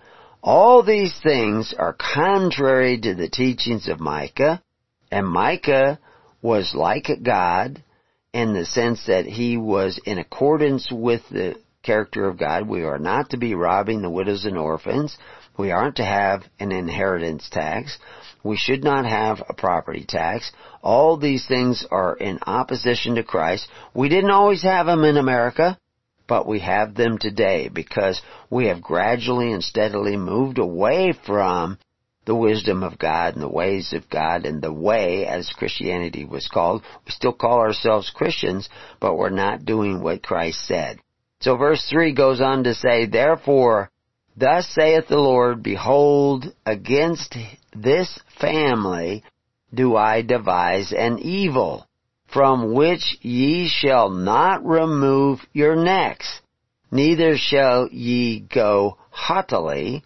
All 0.44 0.84
these 0.84 1.18
things 1.22 1.74
are 1.78 1.94
contrary 1.94 3.00
to 3.00 3.16
the 3.16 3.30
teachings 3.30 3.88
of 3.88 4.00
Micah, 4.00 4.62
and 5.12 5.28
Micah 5.28 6.00
was 6.42 6.74
like 6.76 7.10
God 7.24 7.84
in 8.34 8.54
the 8.54 8.66
sense 8.66 9.06
that 9.08 9.26
he 9.26 9.58
was 9.58 10.00
in 10.06 10.20
accordance 10.20 10.92
with 10.92 11.22
the 11.30 11.56
character 11.84 12.28
of 12.28 12.38
God. 12.38 12.68
We 12.68 12.84
are 12.84 13.00
not 13.00 13.32
to 13.32 13.38
be 13.38 13.56
robbing 13.56 14.02
the 14.02 14.10
widows 14.10 14.46
and 14.46 14.58
orphans. 14.58 15.18
We 15.58 15.72
aren't 15.72 15.96
to 15.96 16.06
have 16.06 16.44
an 16.60 16.72
inheritance 16.72 17.50
tax. 17.50 17.98
We 18.44 18.58
should 18.58 18.84
not 18.84 19.06
have 19.06 19.42
a 19.50 19.54
property 19.54 20.06
tax. 20.08 20.52
All 20.84 21.18
these 21.18 21.48
things 21.48 21.86
are 21.90 22.16
in 22.16 22.40
opposition 22.46 23.16
to 23.16 23.24
Christ. 23.24 23.68
We 23.94 24.10
didn't 24.10 24.32
always 24.32 24.62
have 24.64 24.86
them 24.86 25.04
in 25.04 25.18
America, 25.18 25.80
but 26.28 26.48
we 26.48 26.60
have 26.60 26.94
them 26.94 27.18
today 27.18 27.70
because 27.70 28.22
we 28.50 28.68
have 28.68 28.82
gradually 28.82 29.52
and 29.52 29.64
steadily 29.64 30.18
moved 30.18 30.58
away 30.58 31.14
from 31.26 31.78
the 32.26 32.36
wisdom 32.36 32.84
of 32.84 33.00
God 33.00 33.34
and 33.34 33.42
the 33.42 33.50
ways 33.50 33.94
of 33.94 34.10
God 34.10 34.46
and 34.46 34.62
the 34.62 34.74
way 34.74 35.26
as 35.26 35.50
Christianity 35.58 36.26
was 36.26 36.50
called. 36.50 36.84
We 37.06 37.12
still 37.12 37.34
call 37.34 37.60
ourselves 37.60 38.12
Christians, 38.14 38.68
but 39.00 39.16
we're 39.16 39.30
not 39.30 39.66
doing 39.66 40.04
what 40.04 40.22
Christ 40.22 40.68
said. 40.68 41.00
So 41.40 41.56
verse 41.56 41.88
3 41.90 42.14
goes 42.14 42.42
on 42.42 42.66
to 42.66 42.74
say, 42.74 43.06
Therefore, 43.06 43.90
thus 44.36 44.68
saith 44.68 45.08
the 45.08 45.18
Lord, 45.18 45.64
Behold, 45.64 46.46
against 46.66 47.38
this 47.74 48.20
family 48.40 49.24
do 49.74 49.96
I 49.96 50.22
devise 50.22 50.92
an 50.92 51.20
evil, 51.20 51.87
from 52.38 52.72
which 52.76 53.18
ye 53.24 53.68
shall 53.68 54.12
not 54.12 54.64
remove 54.64 55.40
your 55.54 55.76
necks, 55.76 56.40
neither 56.92 57.36
shall 57.36 57.88
ye 57.92 58.40
go 58.42 58.96
haughtily, 59.10 60.04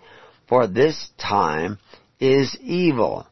for 0.48 0.66
this 0.66 1.10
time 1.18 1.78
is 2.22 2.58
evil. 2.62 3.28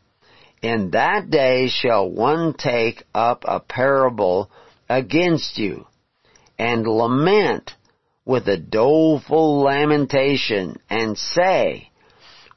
In 0.61 0.89
that 0.91 1.29
day 1.29 1.69
shall 1.69 2.09
one 2.09 2.53
take 2.53 3.05
up 3.15 3.45
a 3.47 3.61
parable 3.61 4.51
against 4.89 5.57
you, 5.57 5.87
and 6.57 6.85
lament 6.85 7.71
with 8.25 8.49
a 8.49 8.57
doleful 8.57 9.61
lamentation, 9.61 10.75
and 10.89 11.17
say, 11.17 11.89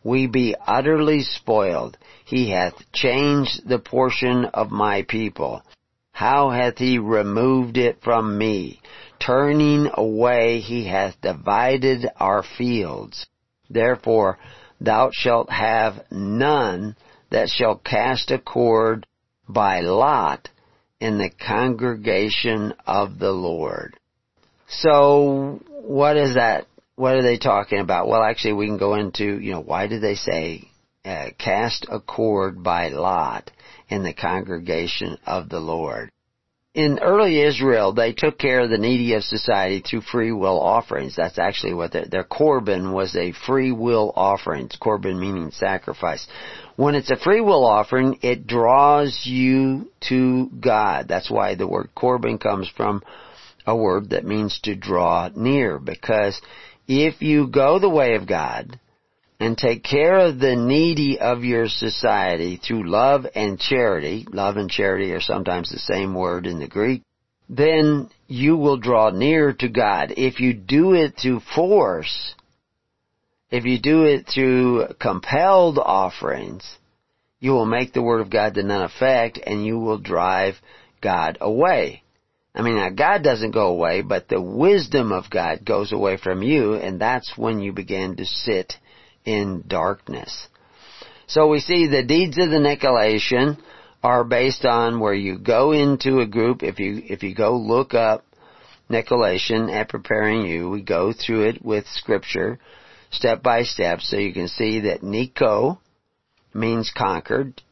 We 0.03 0.27
be 0.27 0.57
utterly 0.67 1.23
spoiled. 1.23 1.97
He 2.25 2.51
hath 2.51 2.91
changed 2.93 3.61
the 3.65 3.79
portion 3.79 4.47
of 4.47 4.73
my 4.73 5.03
people. 5.03 5.63
How 6.13 6.51
hath 6.51 6.79
he 6.79 6.99
removed 6.99 7.79
it 7.79 8.03
from 8.03 8.39
me? 8.39 8.81
Turning 9.19 9.91
away 9.95 10.61
he 10.61 10.87
hath 10.87 11.21
divided 11.21 12.07
our 12.21 12.43
fields. 12.43 13.27
Therefore 13.71 14.39
thou 14.81 15.11
shalt 15.13 15.51
have 15.51 16.05
none 16.11 16.97
that 17.31 17.49
shall 17.49 17.77
cast 17.77 18.31
a 18.31 18.39
cord 18.39 19.07
by 19.49 19.81
lot 19.81 20.51
in 21.01 21.19
the 21.19 21.31
congregation 21.31 22.75
of 22.87 23.19
the 23.19 23.33
Lord. 23.33 23.97
So, 24.69 25.61
what 25.67 26.17
is 26.17 26.35
that? 26.35 26.67
What 26.95 27.17
are 27.17 27.23
they 27.23 27.39
talking 27.39 27.81
about? 27.81 28.07
Well, 28.07 28.23
actually, 28.23 28.53
we 28.53 28.67
can 28.67 28.79
go 28.79 28.95
into, 28.95 29.39
you 29.41 29.53
know, 29.53 29.63
why 29.63 29.87
do 29.87 29.99
they 29.99 30.15
say 30.15 30.69
uh, 31.05 31.31
cast 31.39 31.87
a 31.91 32.01
cord 32.01 32.63
by 32.63 32.89
lot 32.89 33.51
in 33.93 34.03
the 34.03 34.15
congregation 34.15 35.19
of 35.27 35.49
the 35.49 35.61
Lord? 35.61 36.11
in 36.75 36.99
early 37.01 37.43
Israel, 37.43 37.93
they 37.93 38.13
took 38.13 38.39
care 38.39 38.61
of 38.61 38.71
the 38.71 38.79
needy 38.79 39.13
of 39.15 39.23
society 39.23 39.81
through 39.81 40.01
free 40.01 40.33
will 40.33 40.59
offerings. 40.59 41.15
That's 41.17 41.39
actually 41.39 41.75
what 41.75 41.93
their, 41.93 42.07
their 42.07 42.25
korban 42.25 42.95
was 42.95 43.15
a 43.15 43.33
free 43.33 43.73
will 43.73 44.13
offering. 44.17 44.69
Korban 44.69 45.19
meaning 45.19 45.51
sacrifice. 45.51 46.27
When 46.77 46.95
it's 46.95 47.11
a 47.11 47.17
free 47.17 47.43
will 47.43 47.67
offering, 47.67 48.19
it 48.23 48.47
draws 48.47 49.21
you 49.27 49.91
to 50.09 50.49
God. 50.49 51.09
That's 51.09 51.31
why 51.31 51.57
the 51.57 51.69
word 51.69 51.91
korban 51.95 52.41
comes 52.41 52.71
from 52.75 53.03
a 53.67 53.77
word 53.77 54.11
that 54.11 54.25
means 54.25 54.59
to 54.61 54.75
draw 54.75 55.29
near. 55.35 55.79
Because 55.79 56.41
if 56.89 57.21
you 57.21 57.49
go 57.49 57.79
the 57.79 57.91
way 57.91 58.15
of 58.15 58.27
God, 58.27 58.81
and 59.43 59.59
take 59.59 59.83
care 59.83 60.19
of 60.19 60.39
the 60.39 60.55
needy 60.55 61.19
of 61.19 61.43
your 61.43 61.67
society 61.67 62.57
through 62.57 62.89
love 62.89 63.27
and 63.35 63.59
charity, 63.59 64.25
love 64.31 64.57
and 64.57 64.71
charity 64.71 65.11
are 65.13 65.21
sometimes 65.21 65.69
the 65.69 65.81
same 65.81 66.15
word 66.15 66.47
in 66.47 66.61
the 66.61 66.69
Greek, 66.69 67.03
then 67.49 68.09
you 68.29 68.57
will 68.57 68.77
draw 68.77 69.11
near 69.11 69.53
to 69.53 69.69
God. 69.69 70.15
If 70.17 70.39
you 70.39 70.55
do 70.55 70.95
it 70.95 71.17
through 71.21 71.41
force, 71.41 72.37
if 73.51 73.65
you 73.65 73.81
do 73.81 74.05
it 74.05 74.29
through 74.33 74.87
compelled 75.01 75.79
offerings, 75.79 76.79
you 77.41 77.51
will 77.51 77.67
make 77.67 77.93
the 77.93 78.03
Word 78.03 78.21
of 78.21 78.31
God 78.31 78.55
to 78.55 78.63
none 78.63 78.83
effect 78.83 79.41
and 79.45 79.67
you 79.67 79.79
will 79.79 79.99
drive 79.99 80.55
God 81.03 81.39
away. 81.41 82.05
I 82.55 82.63
mean, 82.63 82.77
now 82.77 82.91
God 82.91 83.25
doesn't 83.25 83.51
go 83.51 83.67
away, 83.67 84.03
but 84.03 84.29
the 84.29 84.41
wisdom 84.41 85.11
of 85.11 85.31
God 85.31 85.65
goes 85.65 85.91
away 85.93 86.17
from 86.17 86.45
you 86.45 86.75
and 86.75 87.01
that's 87.01 87.37
when 87.37 87.59
you 87.59 87.73
begin 87.73 88.17
to 88.17 88.25
sit 88.25 88.75
in 89.25 89.65
darkness. 89.67 90.49
So 91.27 91.49
we 91.49 91.61
see 91.61 91.87
the 91.87 92.03
deeds 92.03 92.39
of 92.39 92.51
the 92.51 92.57
Nicolaitan 92.57 93.59
are 94.03 94.25
based 94.25 94.65
on 94.65 95.01
where 95.01 95.15
you 95.15 95.39
go 95.39 95.73
into 95.73 96.21
a 96.21 96.27
group. 96.27 96.63
If 96.63 96.79
you, 96.79 97.03
if 97.05 97.23
you 97.23 97.35
go 97.35 97.57
look 97.57 97.95
up 97.95 98.25
Nicolaitan 98.91 99.73
at 99.73 99.89
preparing 99.89 100.47
you, 100.47 100.69
we 100.69 100.83
go 100.83 101.13
through 101.13 101.49
it 101.49 101.65
with 101.65 101.87
scripture 101.87 102.59
step 103.11 103.43
by 103.43 103.63
step 103.63 104.01
so 104.01 104.17
you 104.17 104.33
can 104.33 104.49
see 104.49 104.81
that 104.81 105.03
Nico 105.03 105.79
means 106.53 106.93
conquered. 106.97 107.63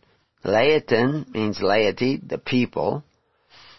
Laetan 0.45 1.29
means 1.35 1.61
laity, 1.61 2.21
the 2.25 2.39
people. 2.39 3.03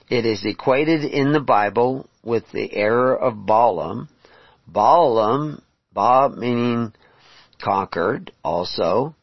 It 0.10 0.26
is 0.26 0.44
equated 0.46 1.06
in 1.06 1.32
the 1.32 1.40
Bible 1.40 2.10
with 2.24 2.44
the 2.52 2.74
error 2.74 3.16
of 3.16 3.46
Balaam. 3.46 4.10
Balaam, 4.68 5.62
Ba 5.94 6.30
meaning 6.30 6.94
conquered 7.62 8.32
also. 8.44 9.16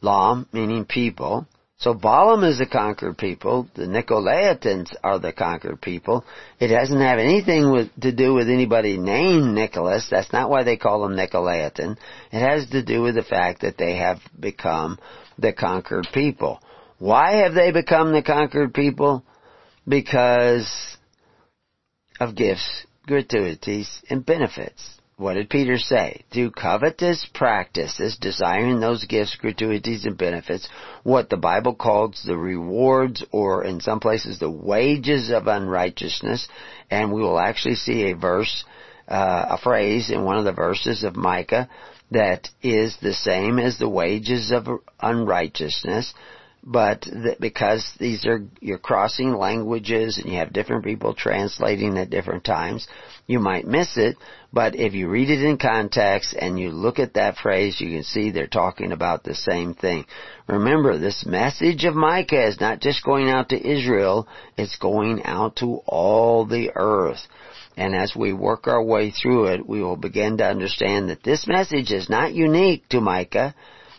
Lam, 0.00 0.48
meaning 0.52 0.84
people. 0.84 1.46
So 1.82 1.94
Balaam 1.94 2.44
is 2.44 2.58
the 2.58 2.66
conquered 2.66 3.18
people. 3.18 3.68
The 3.74 3.86
Nicolaitans 3.86 4.94
are 5.02 5.18
the 5.18 5.32
conquered 5.32 5.80
people. 5.80 6.24
It 6.60 6.68
doesn't 6.68 7.00
have 7.00 7.18
anything 7.18 7.72
with, 7.72 7.88
to 8.02 8.12
do 8.12 8.34
with 8.34 8.48
anybody 8.48 8.98
named 8.98 9.52
Nicholas. 9.52 10.06
That's 10.08 10.32
not 10.32 10.48
why 10.48 10.62
they 10.62 10.76
call 10.76 11.02
them 11.02 11.16
Nicolaitan. 11.16 11.96
It 12.30 12.38
has 12.38 12.70
to 12.70 12.84
do 12.84 13.02
with 13.02 13.16
the 13.16 13.24
fact 13.24 13.62
that 13.62 13.78
they 13.78 13.96
have 13.96 14.18
become 14.38 14.98
the 15.38 15.52
conquered 15.52 16.06
people. 16.14 16.60
Why 16.98 17.38
have 17.42 17.54
they 17.54 17.72
become 17.72 18.12
the 18.12 18.22
conquered 18.22 18.72
people? 18.72 19.24
Because 19.86 20.96
of 22.20 22.36
gifts, 22.36 22.86
gratuities, 23.08 24.02
and 24.08 24.24
benefits. 24.24 25.00
What 25.22 25.34
did 25.34 25.50
Peter 25.50 25.78
say? 25.78 26.24
Through 26.32 26.50
covetous 26.50 27.24
practices, 27.32 28.16
desiring 28.16 28.80
those 28.80 29.04
gifts, 29.04 29.36
gratuities, 29.36 30.04
and 30.04 30.18
benefits, 30.18 30.68
what 31.04 31.30
the 31.30 31.36
Bible 31.36 31.76
calls 31.76 32.24
the 32.26 32.36
rewards, 32.36 33.24
or 33.30 33.64
in 33.64 33.78
some 33.80 34.00
places 34.00 34.40
the 34.40 34.50
wages 34.50 35.30
of 35.30 35.46
unrighteousness, 35.46 36.48
and 36.90 37.12
we 37.12 37.22
will 37.22 37.38
actually 37.38 37.76
see 37.76 38.10
a 38.10 38.16
verse, 38.16 38.64
uh, 39.06 39.46
a 39.50 39.58
phrase 39.58 40.10
in 40.10 40.24
one 40.24 40.38
of 40.38 40.44
the 40.44 40.50
verses 40.50 41.04
of 41.04 41.14
Micah 41.14 41.68
that 42.10 42.48
is 42.60 42.96
the 42.96 43.14
same 43.14 43.60
as 43.60 43.78
the 43.78 43.88
wages 43.88 44.50
of 44.50 44.66
unrighteousness, 45.00 46.14
but 46.64 47.08
because 47.40 47.92
these 47.98 48.24
are, 48.24 48.40
you're 48.60 48.78
crossing 48.78 49.34
languages 49.34 50.18
and 50.18 50.32
you 50.32 50.38
have 50.38 50.52
different 50.52 50.84
people 50.84 51.12
translating 51.12 51.98
at 51.98 52.10
different 52.10 52.44
times, 52.44 52.86
you 53.26 53.40
might 53.40 53.66
miss 53.66 53.96
it, 53.96 54.16
but 54.52 54.76
if 54.76 54.94
you 54.94 55.08
read 55.08 55.28
it 55.28 55.42
in 55.44 55.58
context 55.58 56.34
and 56.38 56.60
you 56.60 56.70
look 56.70 57.00
at 57.00 57.14
that 57.14 57.36
phrase, 57.36 57.80
you 57.80 57.90
can 57.90 58.04
see 58.04 58.30
they're 58.30 58.46
talking 58.46 58.92
about 58.92 59.24
the 59.24 59.34
same 59.34 59.74
thing. 59.74 60.04
Remember, 60.46 60.98
this 60.98 61.26
message 61.26 61.84
of 61.84 61.96
Micah 61.96 62.46
is 62.46 62.60
not 62.60 62.80
just 62.80 63.04
going 63.04 63.28
out 63.28 63.48
to 63.48 63.68
Israel, 63.68 64.28
it's 64.56 64.76
going 64.76 65.24
out 65.24 65.56
to 65.56 65.80
all 65.86 66.46
the 66.46 66.70
earth. 66.76 67.26
And 67.76 67.94
as 67.96 68.14
we 68.14 68.32
work 68.32 68.68
our 68.68 68.82
way 68.82 69.10
through 69.10 69.46
it, 69.46 69.66
we 69.66 69.82
will 69.82 69.96
begin 69.96 70.36
to 70.38 70.46
understand 70.46 71.08
that 71.08 71.24
this 71.24 71.48
message 71.48 71.90
is 71.90 72.08
not 72.08 72.34
unique 72.34 72.88
to 72.90 73.00
Micah. 73.00 73.54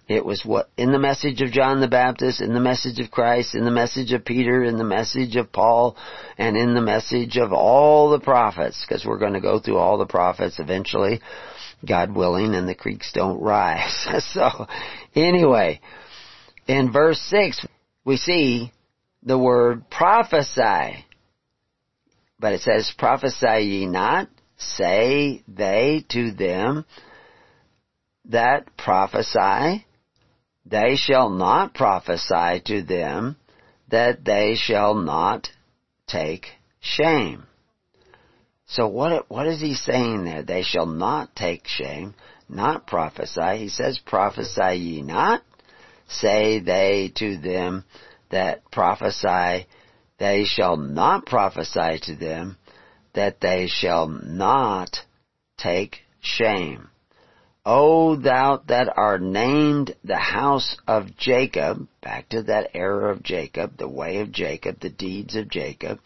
It 0.07 0.25
was 0.25 0.43
what, 0.43 0.69
in 0.77 0.91
the 0.91 0.99
message 0.99 1.41
of 1.41 1.51
John 1.51 1.79
the 1.79 1.87
Baptist, 1.87 2.41
in 2.41 2.53
the 2.53 2.59
message 2.59 2.99
of 2.99 3.09
Christ, 3.09 3.55
in 3.55 3.63
the 3.63 3.71
message 3.71 4.11
of 4.11 4.25
Peter, 4.25 4.63
in 4.63 4.77
the 4.77 4.83
message 4.83 5.37
of 5.37 5.51
Paul, 5.51 5.95
and 6.37 6.57
in 6.57 6.73
the 6.73 6.81
message 6.81 7.37
of 7.37 7.53
all 7.53 8.09
the 8.09 8.19
prophets, 8.19 8.83
because 8.85 9.05
we're 9.05 9.17
going 9.17 9.33
to 9.33 9.39
go 9.39 9.59
through 9.59 9.77
all 9.77 9.97
the 9.97 10.05
prophets 10.05 10.59
eventually, 10.59 11.21
God 11.87 12.13
willing, 12.13 12.53
and 12.53 12.67
the 12.67 12.75
creeks 12.75 13.13
don't 13.13 13.41
rise. 13.41 14.07
so, 14.33 14.67
anyway, 15.15 15.79
in 16.67 16.91
verse 16.91 17.21
6, 17.29 17.65
we 18.03 18.17
see 18.17 18.73
the 19.23 19.39
word 19.39 19.89
prophesy. 19.89 21.05
But 22.39 22.53
it 22.53 22.61
says, 22.61 22.93
prophesy 22.97 23.61
ye 23.61 23.85
not, 23.85 24.27
say 24.57 25.43
they 25.47 26.05
to 26.09 26.31
them 26.31 26.83
that 28.25 28.75
prophesy, 28.77 29.85
they 30.65 30.95
shall 30.95 31.29
not 31.29 31.73
prophesy 31.73 32.61
to 32.65 32.81
them 32.81 33.35
that 33.89 34.23
they 34.23 34.55
shall 34.55 34.95
not 34.95 35.49
take 36.07 36.47
shame. 36.79 37.43
So 38.65 38.87
what, 38.87 39.29
what 39.29 39.47
is 39.47 39.59
he 39.59 39.75
saying 39.75 40.25
there? 40.25 40.41
They 40.41 40.63
shall 40.63 40.85
not 40.85 41.35
take 41.35 41.67
shame, 41.67 42.15
not 42.49 42.87
prophesy. 42.87 43.57
He 43.57 43.69
says, 43.69 43.99
prophesy 43.99 44.75
ye 44.75 45.01
not. 45.01 45.43
Say 46.07 46.59
they 46.59 47.11
to 47.15 47.37
them 47.37 47.85
that 48.29 48.69
prophesy, 48.71 49.67
they 50.17 50.43
shall 50.45 50.77
not 50.77 51.25
prophesy 51.25 51.99
to 52.03 52.15
them 52.15 52.57
that 53.13 53.41
they 53.41 53.67
shall 53.67 54.07
not 54.07 55.01
take 55.57 55.97
shame. 56.19 56.89
O 57.65 58.17
thou 58.17 58.57
that 58.67 58.97
art 58.97 59.21
named 59.21 59.95
the 60.03 60.17
house 60.17 60.75
of 60.85 61.15
Jacob, 61.15 61.87
back 62.01 62.27
to 62.29 62.43
that 62.43 62.71
era 62.73 63.09
of 63.09 63.23
Jacob, 63.23 63.77
the 63.77 63.87
way 63.87 64.17
of 64.19 64.33
Jacob, 64.33 64.81
the 64.81 64.89
deeds 64.89 65.35
of 65.37 65.47
Jacob, 65.47 65.99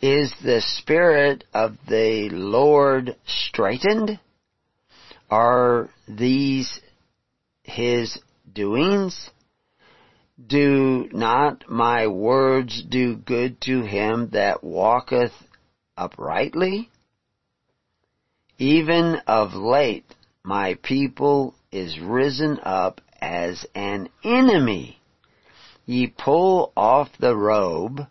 is 0.00 0.32
the 0.42 0.62
Spirit 0.62 1.44
of 1.52 1.76
the 1.86 2.30
Lord 2.30 3.14
straitened? 3.26 4.18
Are 5.30 5.90
these 6.08 6.80
His 7.62 8.18
doings? 8.50 9.30
Do 10.46 11.10
not 11.12 11.68
my 11.68 12.06
words 12.06 12.82
do 12.82 13.16
good 13.16 13.60
to 13.62 13.82
him 13.82 14.30
that 14.30 14.64
walketh 14.64 15.34
uprightly? 15.98 16.88
Even 18.56 19.16
of 19.26 19.52
late 19.52 20.06
my 20.44 20.74
people 20.82 21.54
is 21.70 21.98
risen 22.00 22.58
up 22.62 23.00
as 23.20 23.66
an 23.74 24.08
enemy. 24.24 24.98
Ye 25.86 26.06
pull 26.06 26.72
off 26.76 27.08
the 27.18 27.36
robe 27.36 28.06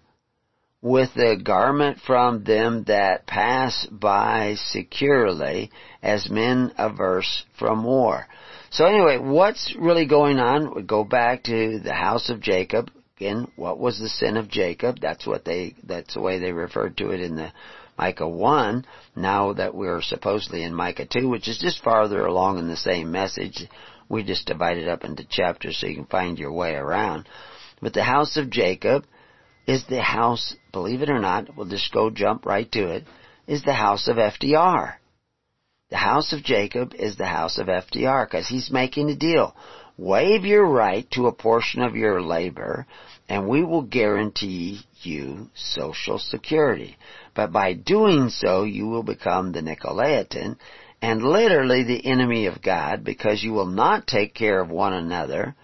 with 0.81 1.13
the 1.13 1.39
garment 1.43 1.99
from 1.99 2.43
them 2.43 2.83
that 2.85 3.27
pass 3.27 3.85
by 3.91 4.55
securely 4.55 5.71
as 6.01 6.29
men 6.29 6.71
averse 6.77 7.45
from 7.57 7.83
war. 7.83 8.27
So 8.69 8.85
anyway, 8.85 9.17
what's 9.17 9.75
really 9.77 10.05
going 10.05 10.39
on? 10.39 10.75
We 10.75 10.83
go 10.83 11.03
back 11.03 11.43
to 11.43 11.79
the 11.79 11.93
house 11.93 12.29
of 12.29 12.41
Jacob. 12.41 12.91
Again, 13.17 13.47
what 13.55 13.79
was 13.79 13.99
the 13.99 14.07
sin 14.07 14.37
of 14.37 14.47
Jacob? 14.47 14.99
That's 15.01 15.27
what 15.27 15.43
they, 15.43 15.75
that's 15.83 16.13
the 16.13 16.21
way 16.21 16.39
they 16.39 16.53
referred 16.53 16.95
to 16.97 17.09
it 17.09 17.19
in 17.19 17.35
the 17.35 17.51
Micah 17.99 18.29
1, 18.29 18.85
now 19.17 19.51
that 19.51 19.75
we're 19.75 20.01
supposedly 20.01 20.63
in 20.63 20.73
Micah 20.73 21.05
2, 21.05 21.27
which 21.27 21.49
is 21.49 21.59
just 21.59 21.83
farther 21.83 22.25
along 22.25 22.57
in 22.57 22.69
the 22.69 22.77
same 22.77 23.11
message. 23.11 23.67
We 24.07 24.23
just 24.23 24.47
divide 24.47 24.77
it 24.77 24.87
up 24.87 25.03
into 25.03 25.27
chapters 25.27 25.77
so 25.77 25.87
you 25.87 25.95
can 25.95 26.05
find 26.05 26.39
your 26.39 26.53
way 26.53 26.75
around. 26.75 27.27
But 27.81 27.93
the 27.93 28.03
house 28.03 28.37
of 28.37 28.49
Jacob 28.49 29.03
is 29.67 29.83
the 29.83 30.01
house, 30.01 30.55
believe 30.71 31.01
it 31.01 31.09
or 31.09 31.19
not, 31.19 31.57
we'll 31.57 31.67
just 31.67 31.91
go 31.91 32.09
jump 32.09 32.45
right 32.45 32.71
to 32.71 32.87
it, 32.87 33.03
is 33.47 33.63
the 33.63 33.73
house 33.73 34.07
of 34.07 34.15
FDR. 34.15 34.93
The 35.89 35.97
house 35.97 36.31
of 36.31 36.41
Jacob 36.41 36.93
is 36.95 37.17
the 37.17 37.25
house 37.25 37.57
of 37.57 37.67
FDR 37.67 38.25
because 38.25 38.47
he's 38.47 38.71
making 38.71 39.09
a 39.09 39.15
deal. 39.15 39.53
waive 39.97 40.45
your 40.45 40.65
right 40.65 41.05
to 41.11 41.27
a 41.27 41.33
portion 41.33 41.81
of 41.81 41.97
your 41.97 42.21
labor, 42.21 42.87
and 43.27 43.49
we 43.49 43.61
will 43.61 43.81
guarantee 43.81 44.79
you 45.01 45.49
social 45.53 46.17
security. 46.17 46.95
But 47.33 47.51
by 47.51 47.73
doing 47.73 48.29
so, 48.29 48.63
you 48.63 48.87
will 48.87 49.03
become 49.03 49.51
the 49.51 49.61
Nicolaitan 49.61 50.57
and 51.01 51.21
literally 51.21 51.83
the 51.83 52.05
enemy 52.05 52.45
of 52.47 52.61
God 52.61 53.03
because 53.03 53.43
you 53.43 53.53
will 53.53 53.67
not 53.67 54.07
take 54.07 54.33
care 54.33 54.59
of 54.59 54.69
one 54.69 54.93
another 54.93 55.55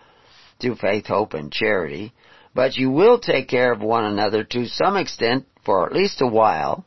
through 0.60 0.76
faith, 0.76 1.08
hope, 1.08 1.34
and 1.34 1.52
charity, 1.52 2.14
but 2.54 2.78
you 2.78 2.90
will 2.90 3.20
take 3.20 3.50
care 3.50 3.74
of 3.74 3.82
one 3.82 4.06
another 4.06 4.44
to 4.44 4.68
some 4.68 4.96
extent 4.96 5.46
for 5.66 5.86
at 5.86 5.94
least 5.94 6.22
a 6.22 6.28
while 6.28 6.86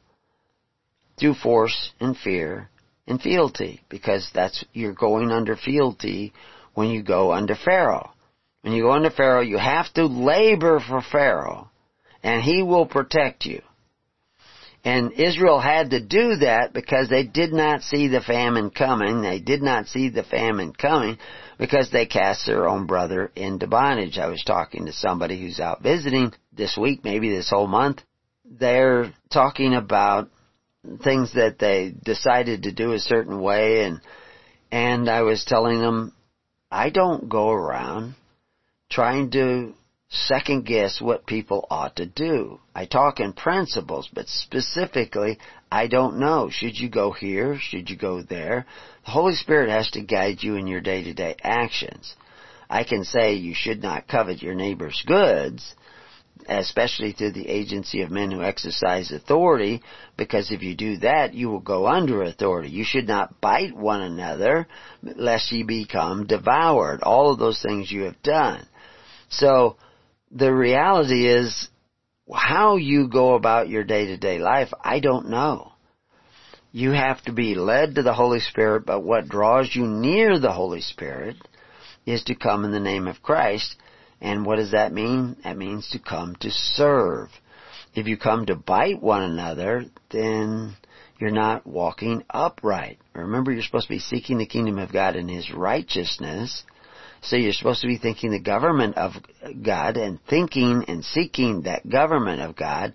through 1.18 1.34
force 1.34 1.92
and 2.00 2.16
fear 2.16 2.70
and 3.06 3.20
fealty 3.20 3.82
because 3.88 4.30
that's, 4.34 4.64
you're 4.72 4.94
going 4.94 5.30
under 5.30 5.56
fealty 5.56 6.32
when 6.74 6.88
you 6.88 7.02
go 7.02 7.32
under 7.32 7.54
Pharaoh. 7.54 8.10
When 8.62 8.72
you 8.72 8.84
go 8.84 8.92
under 8.92 9.10
Pharaoh, 9.10 9.42
you 9.42 9.58
have 9.58 9.92
to 9.94 10.06
labor 10.06 10.80
for 10.80 11.02
Pharaoh 11.02 11.68
and 12.22 12.42
he 12.42 12.62
will 12.62 12.86
protect 12.86 13.44
you. 13.44 13.62
And 14.88 15.12
Israel 15.12 15.60
had 15.60 15.90
to 15.90 16.00
do 16.00 16.36
that 16.36 16.72
because 16.72 17.10
they 17.10 17.22
did 17.22 17.52
not 17.52 17.82
see 17.82 18.08
the 18.08 18.22
famine 18.22 18.70
coming. 18.70 19.20
They 19.20 19.38
did 19.38 19.60
not 19.60 19.86
see 19.86 20.08
the 20.08 20.22
famine 20.22 20.72
coming 20.72 21.18
because 21.58 21.90
they 21.90 22.06
cast 22.06 22.46
their 22.46 22.66
own 22.66 22.86
brother 22.86 23.30
into 23.36 23.66
bondage. 23.66 24.16
I 24.16 24.28
was 24.28 24.42
talking 24.42 24.86
to 24.86 24.94
somebody 24.94 25.38
who's 25.38 25.60
out 25.60 25.82
visiting 25.82 26.32
this 26.54 26.74
week, 26.78 27.04
maybe 27.04 27.28
this 27.28 27.50
whole 27.50 27.66
month. 27.66 28.00
They're 28.46 29.12
talking 29.30 29.74
about 29.74 30.30
things 31.04 31.34
that 31.34 31.58
they 31.58 31.92
decided 32.02 32.62
to 32.62 32.72
do 32.72 32.92
a 32.92 32.98
certain 32.98 33.42
way 33.42 33.84
and 33.84 34.00
and 34.72 35.10
I 35.10 35.20
was 35.20 35.44
telling 35.44 35.80
them 35.80 36.14
I 36.70 36.88
don't 36.88 37.28
go 37.28 37.50
around 37.50 38.14
trying 38.90 39.32
to 39.32 39.74
second 40.10 40.64
guess 40.64 41.00
what 41.00 41.26
people 41.26 41.66
ought 41.70 41.96
to 41.96 42.06
do. 42.06 42.60
I 42.74 42.86
talk 42.86 43.20
in 43.20 43.32
principles, 43.32 44.08
but 44.12 44.28
specifically, 44.28 45.38
I 45.70 45.86
don't 45.86 46.18
know. 46.18 46.48
Should 46.50 46.78
you 46.78 46.88
go 46.88 47.12
here? 47.12 47.58
Should 47.60 47.90
you 47.90 47.96
go 47.96 48.22
there? 48.22 48.66
The 49.04 49.10
Holy 49.10 49.34
Spirit 49.34 49.70
has 49.70 49.90
to 49.92 50.02
guide 50.02 50.42
you 50.42 50.56
in 50.56 50.66
your 50.66 50.80
day-to-day 50.80 51.36
actions. 51.42 52.14
I 52.70 52.84
can 52.84 53.04
say 53.04 53.34
you 53.34 53.54
should 53.54 53.82
not 53.82 54.08
covet 54.08 54.42
your 54.42 54.54
neighbor's 54.54 55.02
goods, 55.06 55.74
especially 56.48 57.12
through 57.12 57.32
the 57.32 57.48
agency 57.48 58.02
of 58.02 58.10
men 58.10 58.30
who 58.30 58.42
exercise 58.42 59.10
authority, 59.10 59.82
because 60.16 60.50
if 60.50 60.62
you 60.62 60.74
do 60.74 60.98
that, 60.98 61.34
you 61.34 61.50
will 61.50 61.60
go 61.60 61.86
under 61.86 62.22
authority. 62.22 62.70
You 62.70 62.84
should 62.84 63.08
not 63.08 63.40
bite 63.40 63.76
one 63.76 64.00
another, 64.02 64.66
lest 65.02 65.52
ye 65.52 65.62
become 65.64 66.26
devoured. 66.26 67.02
All 67.02 67.32
of 67.32 67.38
those 67.38 67.60
things 67.60 67.90
you 67.90 68.02
have 68.02 68.22
done. 68.22 68.66
So, 69.30 69.76
the 70.30 70.52
reality 70.52 71.26
is, 71.28 71.68
how 72.32 72.76
you 72.76 73.08
go 73.08 73.34
about 73.34 73.68
your 73.68 73.84
day 73.84 74.06
to 74.06 74.16
day 74.16 74.38
life, 74.38 74.68
I 74.82 75.00
don't 75.00 75.30
know. 75.30 75.72
You 76.72 76.90
have 76.92 77.22
to 77.22 77.32
be 77.32 77.54
led 77.54 77.94
to 77.94 78.02
the 78.02 78.12
Holy 78.12 78.40
Spirit, 78.40 78.84
but 78.84 79.02
what 79.02 79.28
draws 79.28 79.74
you 79.74 79.86
near 79.86 80.38
the 80.38 80.52
Holy 80.52 80.82
Spirit 80.82 81.36
is 82.04 82.22
to 82.24 82.34
come 82.34 82.64
in 82.64 82.72
the 82.72 82.80
name 82.80 83.06
of 83.06 83.22
Christ. 83.22 83.76
And 84.20 84.44
what 84.44 84.56
does 84.56 84.72
that 84.72 84.92
mean? 84.92 85.36
That 85.44 85.56
means 85.56 85.88
to 85.90 85.98
come 85.98 86.36
to 86.40 86.50
serve. 86.50 87.30
If 87.94 88.06
you 88.06 88.18
come 88.18 88.46
to 88.46 88.54
bite 88.54 89.02
one 89.02 89.22
another, 89.22 89.86
then 90.10 90.76
you're 91.18 91.30
not 91.30 91.66
walking 91.66 92.24
upright. 92.28 92.98
Remember, 93.14 93.50
you're 93.50 93.62
supposed 93.62 93.86
to 93.86 93.94
be 93.94 93.98
seeking 93.98 94.38
the 94.38 94.46
kingdom 94.46 94.78
of 94.78 94.92
God 94.92 95.16
and 95.16 95.30
His 95.30 95.50
righteousness 95.52 96.64
so 97.22 97.36
you're 97.36 97.52
supposed 97.52 97.80
to 97.82 97.86
be 97.86 97.98
thinking 97.98 98.30
the 98.30 98.40
government 98.40 98.96
of 98.96 99.12
God 99.62 99.96
and 99.96 100.18
thinking 100.28 100.84
and 100.88 101.04
seeking 101.04 101.62
that 101.62 101.88
government 101.88 102.40
of 102.40 102.56
God, 102.56 102.94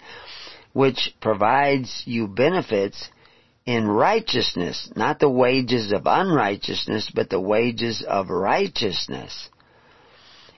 which 0.74 1.14
provides 1.22 2.04
you 2.06 2.28
benefits 2.28 3.10
in 3.66 3.88
righteousness, 3.88 4.92
not 4.96 5.20
the 5.20 5.30
wages 5.30 5.92
of 5.92 6.04
unrighteousness, 6.06 7.12
but 7.14 7.30
the 7.30 7.40
wages 7.40 8.04
of 8.08 8.30
righteousness. 8.30 9.50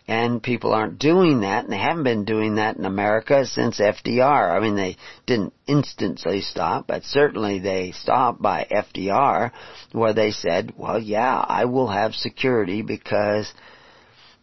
And 0.07 0.43
people 0.43 0.71
aren't 0.71 0.99
doing 0.99 1.41
that, 1.41 1.63
and 1.63 1.73
they 1.73 1.79
haven't 1.79 2.03
been 2.03 2.25
doing 2.25 2.55
that 2.55 2.77
in 2.77 2.85
America 2.85 3.43
since 3.47 3.79
FDR. 3.79 4.55
I 4.55 4.59
mean, 4.59 4.75
they 4.75 4.97
didn't 5.25 5.53
instantly 5.65 6.41
stop, 6.41 6.85
but 6.85 7.03
certainly 7.03 7.57
they 7.57 7.91
stopped 7.91 8.39
by 8.39 8.67
FDR, 8.71 9.51
where 9.93 10.13
they 10.13 10.29
said, 10.29 10.73
well, 10.77 10.99
yeah, 10.99 11.35
I 11.35 11.65
will 11.65 11.87
have 11.87 12.13
security 12.13 12.83
because 12.83 13.51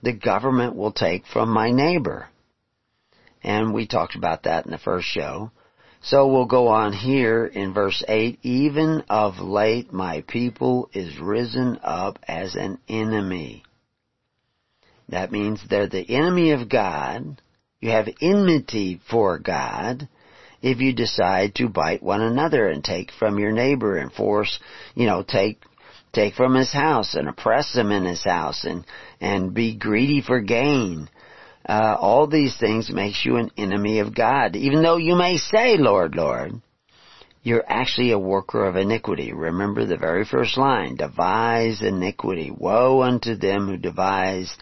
the 0.03 0.13
government 0.13 0.75
will 0.75 0.93
take 0.93 1.27
from 1.27 1.51
my 1.51 1.71
neighbor. 1.71 2.29
And 3.45 3.73
we 3.73 3.87
talked 3.87 4.17
about 4.17 4.43
that 4.45 4.65
in 4.65 4.73
the 4.73 4.79
first 4.79 5.07
show. 5.07 5.53
So 6.03 6.27
we'll 6.27 6.47
go 6.47 6.67
on 6.69 6.93
here 6.93 7.47
in 7.47 7.73
verse 7.73 8.03
8, 8.09 8.41
even 8.43 9.05
of 9.09 9.39
late 9.39 9.93
my 9.93 10.25
people 10.27 10.91
is 10.93 11.21
risen 11.21 11.79
up 11.85 12.19
as 12.27 12.57
an 12.57 12.79
enemy 12.89 13.63
that 15.09 15.33
means 15.33 15.61
they're 15.69 15.89
the 15.89 16.09
enemy 16.09 16.53
of 16.53 16.69
God. 16.69 17.41
You 17.81 17.91
have 17.91 18.09
enmity 18.21 19.01
for 19.11 19.39
God 19.39 20.09
if 20.63 20.81
you 20.81 20.93
decide 20.93 21.57
to 21.57 21.69
bite 21.69 22.03
one 22.03 22.23
another 22.23 22.69
and 22.69 22.83
take 22.83 23.11
from 23.11 23.39
your 23.39 23.53
neighbor 23.53 23.97
and 23.97 24.13
force, 24.13 24.61
you 24.95 25.07
know, 25.07 25.23
take 25.23 25.63
take 26.13 26.35
from 26.35 26.55
his 26.55 26.73
house 26.73 27.15
and 27.15 27.29
oppress 27.29 27.75
him 27.75 27.91
in 27.91 28.05
his 28.05 28.23
house 28.23 28.65
and 28.65 28.85
and 29.21 29.53
be 29.53 29.75
greedy 29.77 30.23
for 30.23 30.41
gain. 30.41 31.09
Uh, 31.69 31.97
all 31.99 32.27
these 32.27 32.57
things 32.57 32.91
makes 32.91 33.25
you 33.25 33.37
an 33.37 33.51
enemy 33.57 34.01
of 34.01 34.15
God. 34.15 34.57
Even 34.57 34.83
though 34.83 34.97
you 34.97 35.15
may 35.15 35.37
say, 35.37 35.77
Lord, 35.77 36.17
Lord, 36.17 36.61
you're 37.43 37.65
actually 37.67 38.13
a 38.13 38.19
worker 38.19 38.65
of 38.65 38.77
iniquity. 38.77 39.33
Remember 39.33 39.85
the 39.85 39.97
very 39.97 40.25
first 40.25 40.57
line, 40.57 40.97
devise 40.97 41.83
iniquity. 41.83 42.53
Woe 42.57 43.03
unto 43.03 43.37
them 43.37 43.67
who 43.67 43.77
devise 43.77 44.57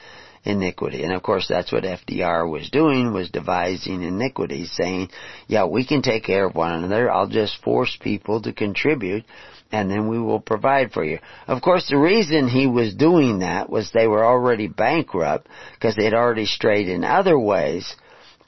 iniquity. 0.44 1.03
And 1.03 1.12
of 1.12 1.22
course 1.22 1.46
that's 1.48 1.72
what 1.72 1.85
FDR 1.85 2.50
was 2.50 2.70
doing, 2.70 3.12
was 3.12 3.31
devising 3.31 4.03
iniquity, 4.03 4.66
saying, 4.66 5.11
yeah, 5.46 5.66
we 5.66 5.87
can 5.87 6.03
take 6.03 6.24
care 6.24 6.46
of 6.46 6.55
one 6.55 6.72
another, 6.72 7.11
I'll 7.11 7.29
just 7.29 7.62
force 7.62 7.96
people 8.00 8.40
to 8.42 8.53
contribute, 8.53 9.24
and 9.72 9.90
then 9.90 10.09
we 10.09 10.18
will 10.18 10.40
provide 10.40 10.92
for 10.92 11.05
you. 11.05 11.18
Of 11.46 11.62
course 11.62 11.88
the 11.88 11.98
reason 11.98 12.48
he 12.48 12.66
was 12.66 12.94
doing 12.94 13.40
that 13.40 13.70
was 13.70 13.90
they 13.90 14.07
were 14.07 14.24
already 14.24 14.68
bankrupt, 14.68 15.48
because 15.74 15.96
they 15.96 16.05
had 16.05 16.14
already 16.14 16.46
strayed 16.46 16.88
in 16.88 17.05
other 17.05 17.38
ways 17.38 17.94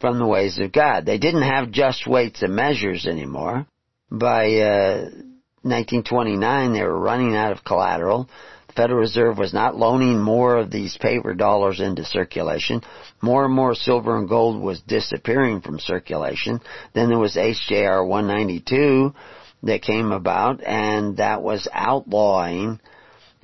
from 0.00 0.18
the 0.18 0.26
ways 0.26 0.58
of 0.58 0.72
God. 0.72 1.06
They 1.06 1.18
didn't 1.18 1.42
have 1.42 1.70
just 1.70 2.06
weights 2.06 2.42
and 2.42 2.56
measures 2.56 3.06
anymore. 3.06 3.66
By, 4.10 4.56
uh, 4.56 5.10
1929 5.64 6.72
they 6.72 6.82
were 6.82 6.98
running 6.98 7.36
out 7.36 7.52
of 7.52 7.64
collateral 7.64 8.28
Federal 8.74 9.00
Reserve 9.00 9.38
was 9.38 9.52
not 9.52 9.76
loaning 9.76 10.20
more 10.20 10.56
of 10.56 10.70
these 10.70 10.96
paper 10.96 11.34
dollars 11.34 11.80
into 11.80 12.04
circulation. 12.04 12.80
More 13.20 13.44
and 13.44 13.54
more 13.54 13.74
silver 13.74 14.16
and 14.16 14.28
gold 14.28 14.62
was 14.62 14.80
disappearing 14.80 15.60
from 15.60 15.78
circulation. 15.78 16.60
Then 16.94 17.08
there 17.08 17.18
was 17.18 17.36
HJR 17.36 18.06
192 18.06 19.14
that 19.64 19.82
came 19.82 20.12
about 20.12 20.62
and 20.64 21.18
that 21.18 21.42
was 21.42 21.68
outlawing 21.72 22.80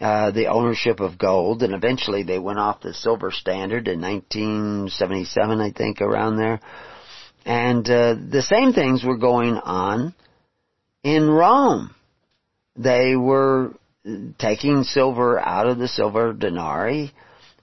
uh, 0.01 0.31
the 0.31 0.47
ownership 0.47 1.01
of 1.01 1.19
gold 1.19 1.63
and 1.63 1.75
eventually 1.75 2.23
they 2.23 2.39
went 2.39 2.59
off 2.59 2.81
the 2.81 2.95
silver 2.95 3.31
standard 3.31 3.89
in 3.89 4.01
1977 4.01 5.61
I 5.61 5.73
think 5.73 6.01
around 6.01 6.37
there. 6.37 6.61
And 7.45 7.89
uh, 7.89 8.15
the 8.31 8.43
same 8.43 8.73
things 8.73 9.05
were 9.05 9.17
going 9.17 9.55
on 9.55 10.15
in 11.03 11.29
Rome. 11.29 11.95
They 12.77 13.17
were 13.17 13.75
taking 14.39 14.85
silver 14.85 15.39
out 15.39 15.67
of 15.67 15.79
the 15.79 15.89
silver 15.89 16.33
denarii. 16.33 17.13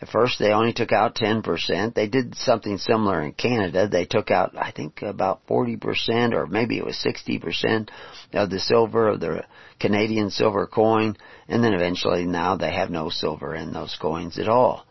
At 0.02 0.10
first 0.10 0.40
they 0.40 0.52
only 0.52 0.74
took 0.74 0.92
out 0.92 1.16
10%. 1.16 1.94
They 1.94 2.08
did 2.08 2.36
something 2.36 2.78
similar 2.78 3.22
in 3.22 3.32
Canada. 3.32 3.88
They 3.88 4.06
took 4.06 4.30
out, 4.30 4.56
I 4.58 4.72
think, 4.72 5.02
about 5.02 5.48
40% 5.48 6.34
or 6.34 6.48
maybe 6.48 6.78
it 6.78 6.86
was 6.86 6.98
60% 6.98 7.90
of 8.34 8.50
the 8.50 8.60
silver 8.60 9.10
of 9.10 9.20
the 9.20 9.46
Canadian 9.80 10.30
silver 10.30 10.68
coin. 10.68 11.16
And 11.48 11.64
then 11.64 11.74
eventually 11.74 12.26
now 12.26 12.58
they 12.58 12.74
have 12.74 12.90
no 12.90 13.10
silver 13.10 13.56
in 13.56 13.72
those 13.72 13.98
coins 14.00 14.38
at 14.38 14.50
all. 14.50 14.86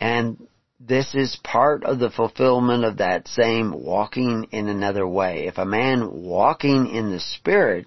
And 0.00 0.46
this 0.78 1.14
is 1.14 1.38
part 1.42 1.84
of 1.84 1.98
the 1.98 2.10
fulfillment 2.10 2.84
of 2.84 2.98
that 2.98 3.28
same 3.28 3.72
walking 3.72 4.48
in 4.50 4.68
another 4.68 5.06
way. 5.06 5.46
If 5.46 5.56
a 5.56 5.64
man 5.64 6.22
walking 6.22 6.88
in 6.88 7.10
the 7.10 7.20
Spirit 7.20 7.86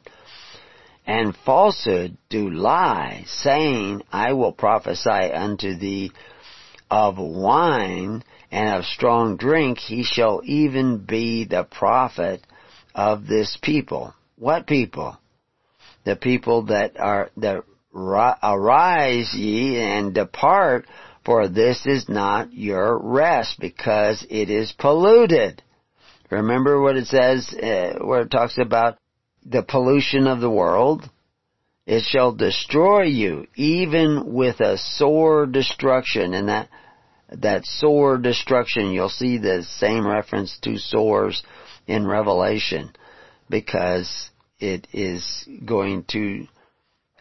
and 1.10 1.36
falsehood 1.36 2.16
do 2.30 2.52
lie, 2.52 3.24
saying, 3.26 4.04
I 4.12 4.34
will 4.34 4.52
prophesy 4.52 5.10
unto 5.10 5.76
thee 5.76 6.12
of 6.92 7.18
wine 7.18 8.24
and 8.52 8.76
of 8.76 8.86
strong 8.86 9.36
drink, 9.36 9.80
he 9.80 10.04
shall 10.04 10.42
even 10.44 11.00
be 11.00 11.46
the 11.46 11.64
prophet 11.64 12.46
of 12.94 13.26
this 13.26 13.58
people. 13.60 14.14
What 14.38 14.68
people? 14.68 15.18
The 16.04 16.16
people 16.16 16.68
that 16.68 17.00
are, 17.00 17.32
that 17.38 17.64
arise 17.92 19.34
ye 19.34 19.82
and 19.82 20.14
depart 20.14 20.86
for 21.26 21.48
this 21.48 21.88
is 21.88 22.08
not 22.08 22.54
your 22.54 22.96
rest 23.00 23.60
because 23.60 24.24
it 24.30 24.52
is 24.52 24.74
polluted. 24.74 25.64
Remember 26.30 26.80
what 26.80 26.98
it 26.98 27.08
says 27.08 27.52
uh, 27.52 27.98
where 28.06 28.22
it 28.22 28.30
talks 28.30 28.60
about 28.60 29.00
the 29.46 29.64
pollution 29.64 30.28
of 30.28 30.40
the 30.40 30.50
world? 30.50 31.10
It 31.86 32.04
shall 32.04 32.34
destroy 32.34 33.04
you 33.04 33.48
even 33.56 34.34
with 34.34 34.60
a 34.60 34.78
sore 34.78 35.48
destruction 35.48 36.34
and 36.34 36.50
that 36.50 36.70
that 37.32 37.66
sore 37.66 38.18
destruction 38.18 38.92
you'll 38.92 39.10
see 39.10 39.38
the 39.38 39.64
same 39.64 40.06
reference 40.06 40.58
to 40.60 40.78
sores 40.78 41.44
in 41.88 42.06
Revelation 42.06 42.92
because 43.50 44.30
it 44.60 44.88
is 44.94 45.48
going 45.66 46.04
to 46.10 46.48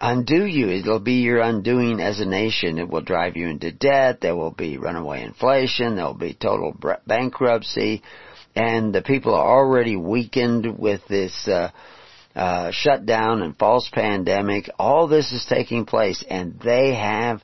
undo 0.01 0.45
you. 0.45 0.69
It'll 0.69 1.01
be 1.01 1.21
your 1.23 1.41
undoing 1.41 2.01
as 2.01 2.21
a 2.21 2.27
nation. 2.27 2.79
It 2.79 2.89
will 2.89 3.01
drive 3.01 3.37
you 3.37 3.49
into 3.49 3.73
debt. 3.73 4.21
There 4.21 4.37
will 4.37 4.51
be 4.51 4.79
runaway 4.79 5.23
inflation. 5.23 5.97
There 5.97 6.05
will 6.05 6.15
be 6.15 6.35
total 6.35 6.75
bankruptcy. 7.07 8.03
And 8.55 8.95
the 8.95 9.03
people 9.03 9.35
are 9.35 9.59
already 9.59 9.97
weakened 9.97 10.79
with 10.79 11.01
this 11.09 11.47
uh, 11.47 11.71
uh, 12.35 12.71
shutdown 12.71 13.43
and 13.43 13.57
false 13.57 13.89
pandemic. 13.93 14.71
All 14.79 15.09
this 15.09 15.33
is 15.33 15.47
taking 15.49 15.87
place, 15.87 16.25
and 16.29 16.59
they 16.61 16.95
have 16.95 17.43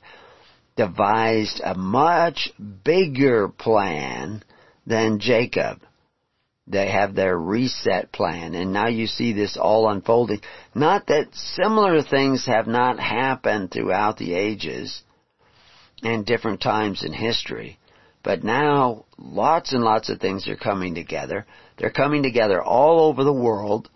devised 0.75 1.61
a 1.63 1.75
much 1.75 2.51
bigger 2.83 3.49
plan 3.49 4.43
than 4.85 5.19
Jacob. 5.19 5.81
They 6.67 6.89
have 6.89 7.13
their 7.13 7.37
reset 7.37 8.11
plan, 8.11 8.55
and 8.55 8.73
now 8.73 8.87
you 8.87 9.05
see 9.05 9.33
this 9.33 9.55
all 9.55 9.89
unfolding. 9.89 10.41
Not 10.73 11.07
that 11.07 11.35
similar 11.35 12.01
things 12.01 12.45
have 12.47 12.65
not 12.65 12.99
happened 12.99 13.71
throughout 13.71 14.17
the 14.17 14.33
ages 14.33 15.03
and 16.01 16.25
different 16.25 16.61
times 16.61 17.03
in 17.03 17.13
history, 17.13 17.77
but 18.23 18.43
now 18.43 19.05
lots 19.17 19.73
and 19.73 19.83
lots 19.83 20.09
of 20.09 20.19
things 20.19 20.47
are 20.47 20.55
coming 20.55 20.95
together. 20.95 21.45
They're 21.77 21.91
coming 21.91 22.23
together 22.23 22.61
all 22.61 22.99
over 23.01 23.23
the 23.23 23.33
world. 23.33 23.89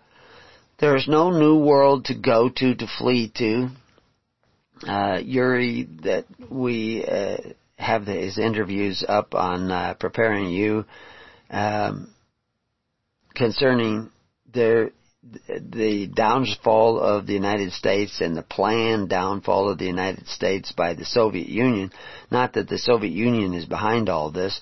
There's 0.80 1.06
no 1.06 1.30
new 1.30 1.58
world 1.58 2.06
to 2.06 2.14
go 2.14 2.48
to, 2.48 2.74
to 2.74 2.86
flee 2.98 3.30
to. 3.36 3.68
Uh, 4.88 5.18
Yuri, 5.22 5.86
that 6.04 6.24
we 6.48 7.04
uh, 7.04 7.36
have 7.76 8.06
his 8.06 8.38
interviews 8.38 9.04
up 9.06 9.34
on 9.34 9.70
uh, 9.70 9.92
Preparing 10.00 10.48
You, 10.48 10.86
um, 11.50 12.10
concerning 13.34 14.08
the 14.50 14.90
the 15.22 16.06
downfall 16.06 16.98
of 16.98 17.26
the 17.26 17.34
United 17.34 17.72
States 17.72 18.22
and 18.22 18.34
the 18.34 18.42
planned 18.42 19.10
downfall 19.10 19.68
of 19.68 19.76
the 19.76 19.84
United 19.84 20.26
States 20.28 20.72
by 20.72 20.94
the 20.94 21.04
Soviet 21.04 21.46
Union. 21.46 21.92
Not 22.30 22.54
that 22.54 22.70
the 22.70 22.78
Soviet 22.78 23.12
Union 23.12 23.52
is 23.52 23.66
behind 23.66 24.08
all 24.08 24.30
this, 24.30 24.58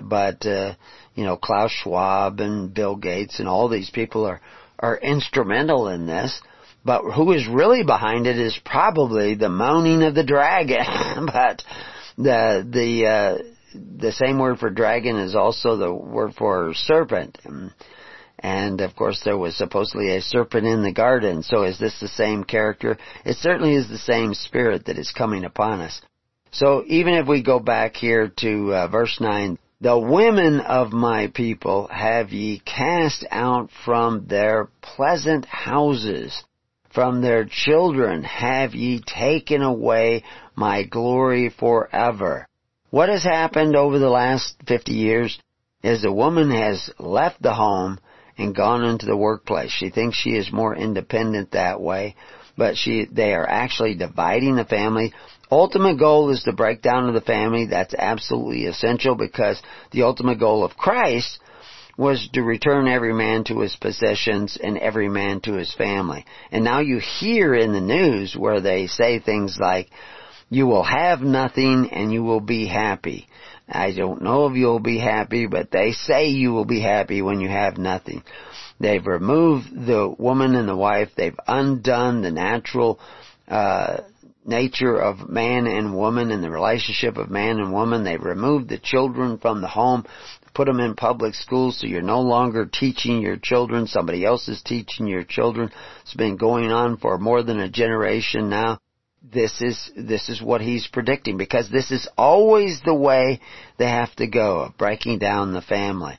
but 0.00 0.46
uh, 0.46 0.74
you 1.16 1.24
know 1.24 1.36
Klaus 1.36 1.72
Schwab 1.72 2.38
and 2.38 2.72
Bill 2.72 2.94
Gates 2.94 3.40
and 3.40 3.48
all 3.48 3.68
these 3.68 3.90
people 3.90 4.24
are 4.26 4.40
are 4.78 4.96
instrumental 4.96 5.88
in 5.88 6.06
this. 6.06 6.40
But 6.84 7.02
who 7.02 7.32
is 7.32 7.48
really 7.48 7.82
behind 7.82 8.26
it 8.26 8.38
is 8.38 8.58
probably 8.64 9.34
the 9.34 9.48
moaning 9.48 10.02
of 10.02 10.14
the 10.14 10.22
dragon. 10.22 11.26
but 11.26 11.62
the 12.16 12.66
the 12.68 13.06
uh, 13.06 13.38
the 13.98 14.12
same 14.12 14.38
word 14.38 14.58
for 14.58 14.70
dragon 14.70 15.16
is 15.16 15.34
also 15.34 15.76
the 15.76 15.92
word 15.92 16.34
for 16.34 16.72
serpent. 16.74 17.38
And 18.38 18.80
of 18.80 18.94
course 18.94 19.22
there 19.24 19.36
was 19.36 19.56
supposedly 19.56 20.14
a 20.14 20.20
serpent 20.20 20.66
in 20.66 20.82
the 20.82 20.92
garden, 20.92 21.42
so 21.42 21.64
is 21.64 21.78
this 21.78 21.98
the 22.00 22.08
same 22.08 22.44
character? 22.44 22.98
It 23.24 23.36
certainly 23.38 23.74
is 23.74 23.88
the 23.88 23.98
same 23.98 24.34
spirit 24.34 24.86
that 24.86 24.98
is 24.98 25.10
coming 25.10 25.44
upon 25.44 25.80
us. 25.80 26.00
So 26.52 26.84
even 26.86 27.14
if 27.14 27.26
we 27.26 27.42
go 27.42 27.58
back 27.58 27.96
here 27.96 28.32
to 28.38 28.74
uh, 28.74 28.88
verse 28.88 29.18
9, 29.20 29.58
the 29.80 29.98
women 29.98 30.60
of 30.60 30.92
my 30.92 31.26
people 31.28 31.88
have 31.88 32.32
ye 32.32 32.60
cast 32.60 33.26
out 33.30 33.68
from 33.84 34.26
their 34.26 34.68
pleasant 34.80 35.44
houses. 35.44 36.44
From 36.90 37.20
their 37.20 37.44
children 37.44 38.24
have 38.24 38.74
ye 38.74 39.02
taken 39.06 39.60
away 39.60 40.24
my 40.54 40.84
glory 40.84 41.50
forever. 41.50 42.48
What 42.88 43.10
has 43.10 43.22
happened 43.22 43.76
over 43.76 43.98
the 43.98 44.08
last 44.08 44.54
50 44.66 44.92
years 44.92 45.38
is 45.82 46.00
the 46.00 46.12
woman 46.12 46.50
has 46.50 46.90
left 46.98 47.42
the 47.42 47.52
home 47.52 47.98
and 48.38 48.54
gone 48.54 48.82
into 48.82 49.04
the 49.04 49.16
workplace. 49.16 49.70
She 49.70 49.90
thinks 49.90 50.16
she 50.16 50.30
is 50.30 50.50
more 50.50 50.74
independent 50.74 51.50
that 51.50 51.82
way, 51.82 52.14
but 52.56 52.76
she, 52.76 53.06
they 53.10 53.34
are 53.34 53.48
actually 53.48 53.94
dividing 53.94 54.56
the 54.56 54.64
family. 54.64 55.12
Ultimate 55.50 55.98
goal 55.98 56.30
is 56.30 56.44
the 56.44 56.52
breakdown 56.52 57.08
of 57.08 57.14
the 57.14 57.20
family. 57.20 57.66
That's 57.66 57.94
absolutely 57.94 58.66
essential 58.66 59.14
because 59.14 59.62
the 59.92 60.02
ultimate 60.02 60.40
goal 60.40 60.64
of 60.64 60.76
Christ 60.76 61.38
was 61.96 62.28
to 62.32 62.42
return 62.42 62.88
every 62.88 63.14
man 63.14 63.44
to 63.44 63.60
his 63.60 63.74
possessions 63.76 64.58
and 64.62 64.76
every 64.76 65.08
man 65.08 65.40
to 65.40 65.54
his 65.54 65.72
family. 65.74 66.26
And 66.50 66.62
now 66.64 66.80
you 66.80 66.98
hear 66.98 67.54
in 67.54 67.72
the 67.72 67.80
news 67.80 68.36
where 68.36 68.60
they 68.60 68.86
say 68.86 69.18
things 69.18 69.56
like, 69.58 69.88
you 70.48 70.66
will 70.66 70.84
have 70.84 71.20
nothing 71.20 71.90
and 71.90 72.12
you 72.12 72.22
will 72.22 72.40
be 72.40 72.66
happy. 72.66 73.26
I 73.68 73.92
don't 73.92 74.22
know 74.22 74.46
if 74.46 74.56
you'll 74.56 74.78
be 74.78 74.98
happy, 74.98 75.46
but 75.46 75.70
they 75.70 75.92
say 75.92 76.28
you 76.28 76.52
will 76.52 76.64
be 76.64 76.80
happy 76.80 77.20
when 77.20 77.40
you 77.40 77.48
have 77.48 77.78
nothing. 77.78 78.22
They've 78.78 79.06
removed 79.06 79.68
the 79.86 80.14
woman 80.18 80.54
and 80.54 80.68
the 80.68 80.76
wife. 80.76 81.10
They've 81.16 81.38
undone 81.46 82.22
the 82.22 82.30
natural 82.30 83.00
uh, 83.48 83.98
nature 84.44 84.96
of 84.96 85.28
man 85.28 85.66
and 85.66 85.96
woman 85.96 86.30
and 86.30 86.42
the 86.42 86.50
relationship 86.50 87.16
of 87.16 87.30
man 87.30 87.58
and 87.58 87.72
woman. 87.72 88.04
They've 88.04 88.22
removed 88.22 88.68
the 88.68 88.78
children 88.78 89.38
from 89.38 89.60
the 89.60 89.68
home, 89.68 90.04
put 90.54 90.66
them 90.66 90.80
in 90.80 90.94
public 90.94 91.34
schools 91.34 91.80
so 91.80 91.86
you're 91.86 92.02
no 92.02 92.20
longer 92.20 92.66
teaching 92.66 93.22
your 93.22 93.36
children. 93.36 93.86
Somebody 93.86 94.24
else 94.24 94.48
is 94.48 94.62
teaching 94.62 95.06
your 95.06 95.24
children. 95.24 95.70
It's 96.02 96.14
been 96.14 96.36
going 96.36 96.70
on 96.70 96.98
for 96.98 97.18
more 97.18 97.42
than 97.42 97.60
a 97.60 97.70
generation 97.70 98.50
now 98.50 98.78
this 99.32 99.60
is 99.60 99.90
this 99.96 100.28
is 100.28 100.40
what 100.40 100.60
he's 100.60 100.86
predicting 100.86 101.36
because 101.36 101.68
this 101.68 101.90
is 101.90 102.08
always 102.16 102.80
the 102.84 102.94
way 102.94 103.40
they 103.78 103.88
have 103.88 104.14
to 104.16 104.26
go 104.26 104.60
of 104.60 104.76
breaking 104.76 105.18
down 105.18 105.52
the 105.52 105.62
family. 105.62 106.18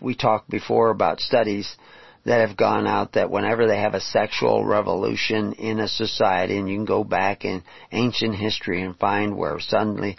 We 0.00 0.14
talked 0.14 0.50
before 0.50 0.90
about 0.90 1.20
studies 1.20 1.76
that 2.24 2.46
have 2.46 2.56
gone 2.56 2.86
out 2.86 3.12
that 3.12 3.30
whenever 3.30 3.66
they 3.66 3.78
have 3.78 3.94
a 3.94 4.00
sexual 4.00 4.64
revolution 4.64 5.54
in 5.54 5.78
a 5.78 5.88
society, 5.88 6.58
and 6.58 6.68
you 6.68 6.76
can 6.76 6.84
go 6.84 7.04
back 7.04 7.44
in 7.44 7.62
ancient 7.92 8.34
history 8.34 8.82
and 8.82 8.98
find 8.98 9.36
where 9.36 9.58
suddenly 9.60 10.16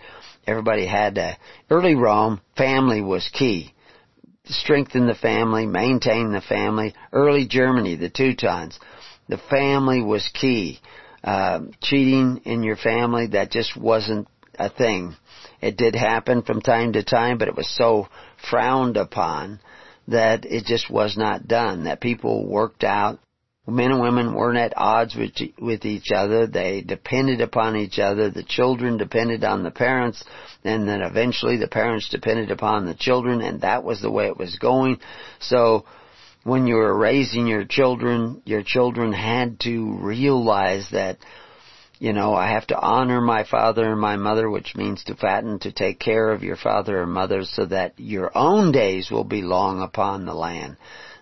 everybody 0.48 0.86
had 0.86 1.18
a 1.18 1.38
early 1.70 1.96
Rome, 1.96 2.42
family 2.58 3.02
was 3.02 3.30
key. 3.32 3.74
Strengthen 4.46 5.06
the 5.06 5.14
family, 5.16 5.68
maintain 5.68 6.32
the 6.32 6.42
family. 6.42 6.96
Early 7.14 7.46
Germany, 7.46 7.96
the 7.96 8.10
Teutons, 8.10 8.80
the 9.28 9.38
family 9.38 10.02
was 10.02 10.28
key 10.34 10.80
uh, 11.24 11.62
cheating 11.82 12.42
in 12.46 12.64
your 12.64 12.78
family, 12.78 13.28
that 13.28 13.52
just 13.52 13.76
wasn't 13.76 14.28
a 14.58 14.70
thing. 14.70 15.16
It 15.62 15.78
did 15.78 15.96
happen 15.96 16.44
from 16.44 16.62
time 16.62 16.94
to 16.94 17.04
time, 17.04 17.38
but 17.38 17.48
it 17.48 17.56
was 17.56 17.70
so 17.76 18.08
frowned 18.50 18.98
upon 18.98 19.60
that 20.08 20.46
it 20.46 20.66
just 20.66 20.90
was 20.90 21.18
not 21.18 21.48
done. 21.48 21.84
That 21.86 22.02
people 22.02 22.48
worked 22.48 22.84
out. 22.84 23.20
Men 23.68 23.92
and 23.92 24.02
women 24.02 24.34
weren't 24.34 24.58
at 24.58 24.74
odds 24.76 25.16
with, 25.16 25.34
with 25.60 25.86
each 25.86 26.12
other. 26.12 26.48
They 26.48 26.82
depended 26.82 27.42
upon 27.42 27.76
each 27.76 28.00
other. 28.00 28.32
The 28.32 28.44
children 28.44 28.98
depended 28.98 29.44
on 29.44 29.62
the 29.62 29.70
parents, 29.70 30.24
and 30.64 30.88
then 30.88 31.02
eventually 31.02 31.58
the 31.58 31.68
parents 31.68 32.10
depended 32.10 32.50
upon 32.50 32.86
the 32.86 32.96
children, 32.96 33.42
and 33.42 33.62
that 33.62 33.84
was 33.84 34.02
the 34.02 34.10
way 34.10 34.26
it 34.26 34.40
was 34.40 34.58
going. 34.58 35.00
So, 35.40 35.86
when 36.44 36.66
you 36.66 36.76
were 36.76 36.98
raising 36.98 37.46
your 37.46 37.66
children, 37.66 38.42
your 38.46 38.64
children 38.64 39.14
had 39.14 39.60
to 39.62 39.98
realize 40.02 40.88
that, 40.92 41.18
you 42.00 42.14
know, 42.14 42.34
I 42.34 42.52
have 42.52 42.66
to 42.68 42.80
honor 42.80 43.20
my 43.20 43.44
father 43.44 43.92
and 43.92 44.00
my 44.00 44.16
mother, 44.16 44.50
which 44.50 44.76
means 44.76 45.04
to 45.04 45.16
fatten, 45.16 45.60
to 45.60 45.72
take 45.74 46.00
care 46.00 46.32
of 46.32 46.44
your 46.44 46.56
father 46.56 47.04
and 47.04 47.12
mother 47.12 47.44
so 47.44 47.66
that 47.66 47.94
your 47.98 48.32
own 48.36 48.72
days 48.72 49.12
will 49.12 49.26
be 49.26 49.42
long 49.42 49.82
upon 49.82 50.26
the 50.26 50.34
land. 50.34 50.78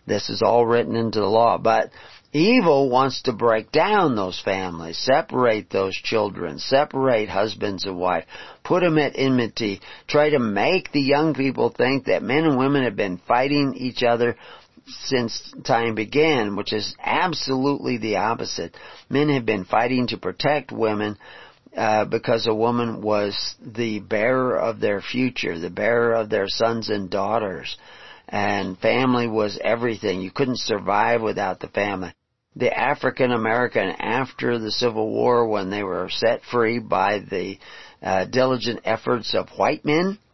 This 0.05 0.29
is 0.29 0.43
all 0.43 0.67
written 0.67 0.95
into 0.95 1.19
the 1.19 1.25
law. 1.25 1.57
But 1.57 1.89
evil 2.31 2.91
wants 2.91 3.23
to 3.23 3.33
break 3.33 3.71
down 3.71 4.15
those 4.15 4.39
families, 4.39 4.99
separate 4.99 5.71
those 5.71 5.95
children, 5.95 6.59
separate 6.59 7.29
husbands 7.29 7.85
and 7.85 7.97
wife, 7.97 8.25
put 8.63 8.83
them 8.83 8.99
at 8.99 9.17
enmity, 9.17 9.81
try 10.07 10.29
to 10.29 10.39
make 10.39 10.91
the 10.91 11.01
young 11.01 11.33
people 11.33 11.69
think 11.69 12.05
that 12.05 12.21
men 12.21 12.45
and 12.45 12.57
women 12.57 12.83
have 12.83 12.95
been 12.95 13.17
fighting 13.27 13.73
each 13.75 14.03
other 14.03 14.37
since 14.87 15.53
time 15.65 15.95
began, 15.95 16.55
which 16.55 16.73
is 16.73 16.95
absolutely 17.03 17.97
the 17.97 18.17
opposite. 18.17 18.75
Men 19.09 19.29
have 19.29 19.45
been 19.45 19.65
fighting 19.65 20.07
to 20.07 20.17
protect 20.17 20.71
women 20.71 21.17
uh, 21.75 22.05
because 22.05 22.47
a 22.47 22.53
woman 22.53 23.01
was 23.01 23.55
the 23.61 23.99
bearer 23.99 24.57
of 24.57 24.79
their 24.79 25.01
future, 25.01 25.59
the 25.59 25.69
bearer 25.69 26.13
of 26.13 26.29
their 26.29 26.47
sons 26.47 26.89
and 26.89 27.09
daughters. 27.09 27.77
And 28.27 28.77
family 28.79 29.27
was 29.27 29.59
everything. 29.63 30.21
You 30.21 30.31
couldn't 30.31 30.59
survive 30.59 31.21
without 31.21 31.59
the 31.59 31.67
family. 31.67 32.13
The 32.55 32.75
African 32.75 33.31
American 33.31 33.89
after 33.99 34.57
the 34.57 34.71
Civil 34.71 35.09
War 35.09 35.47
when 35.47 35.69
they 35.69 35.83
were 35.83 36.09
set 36.09 36.41
free 36.51 36.79
by 36.79 37.19
the 37.19 37.59
uh, 38.01 38.25
diligent 38.25 38.81
efforts 38.83 39.35
of 39.35 39.49
white 39.57 39.85
men 39.85 40.17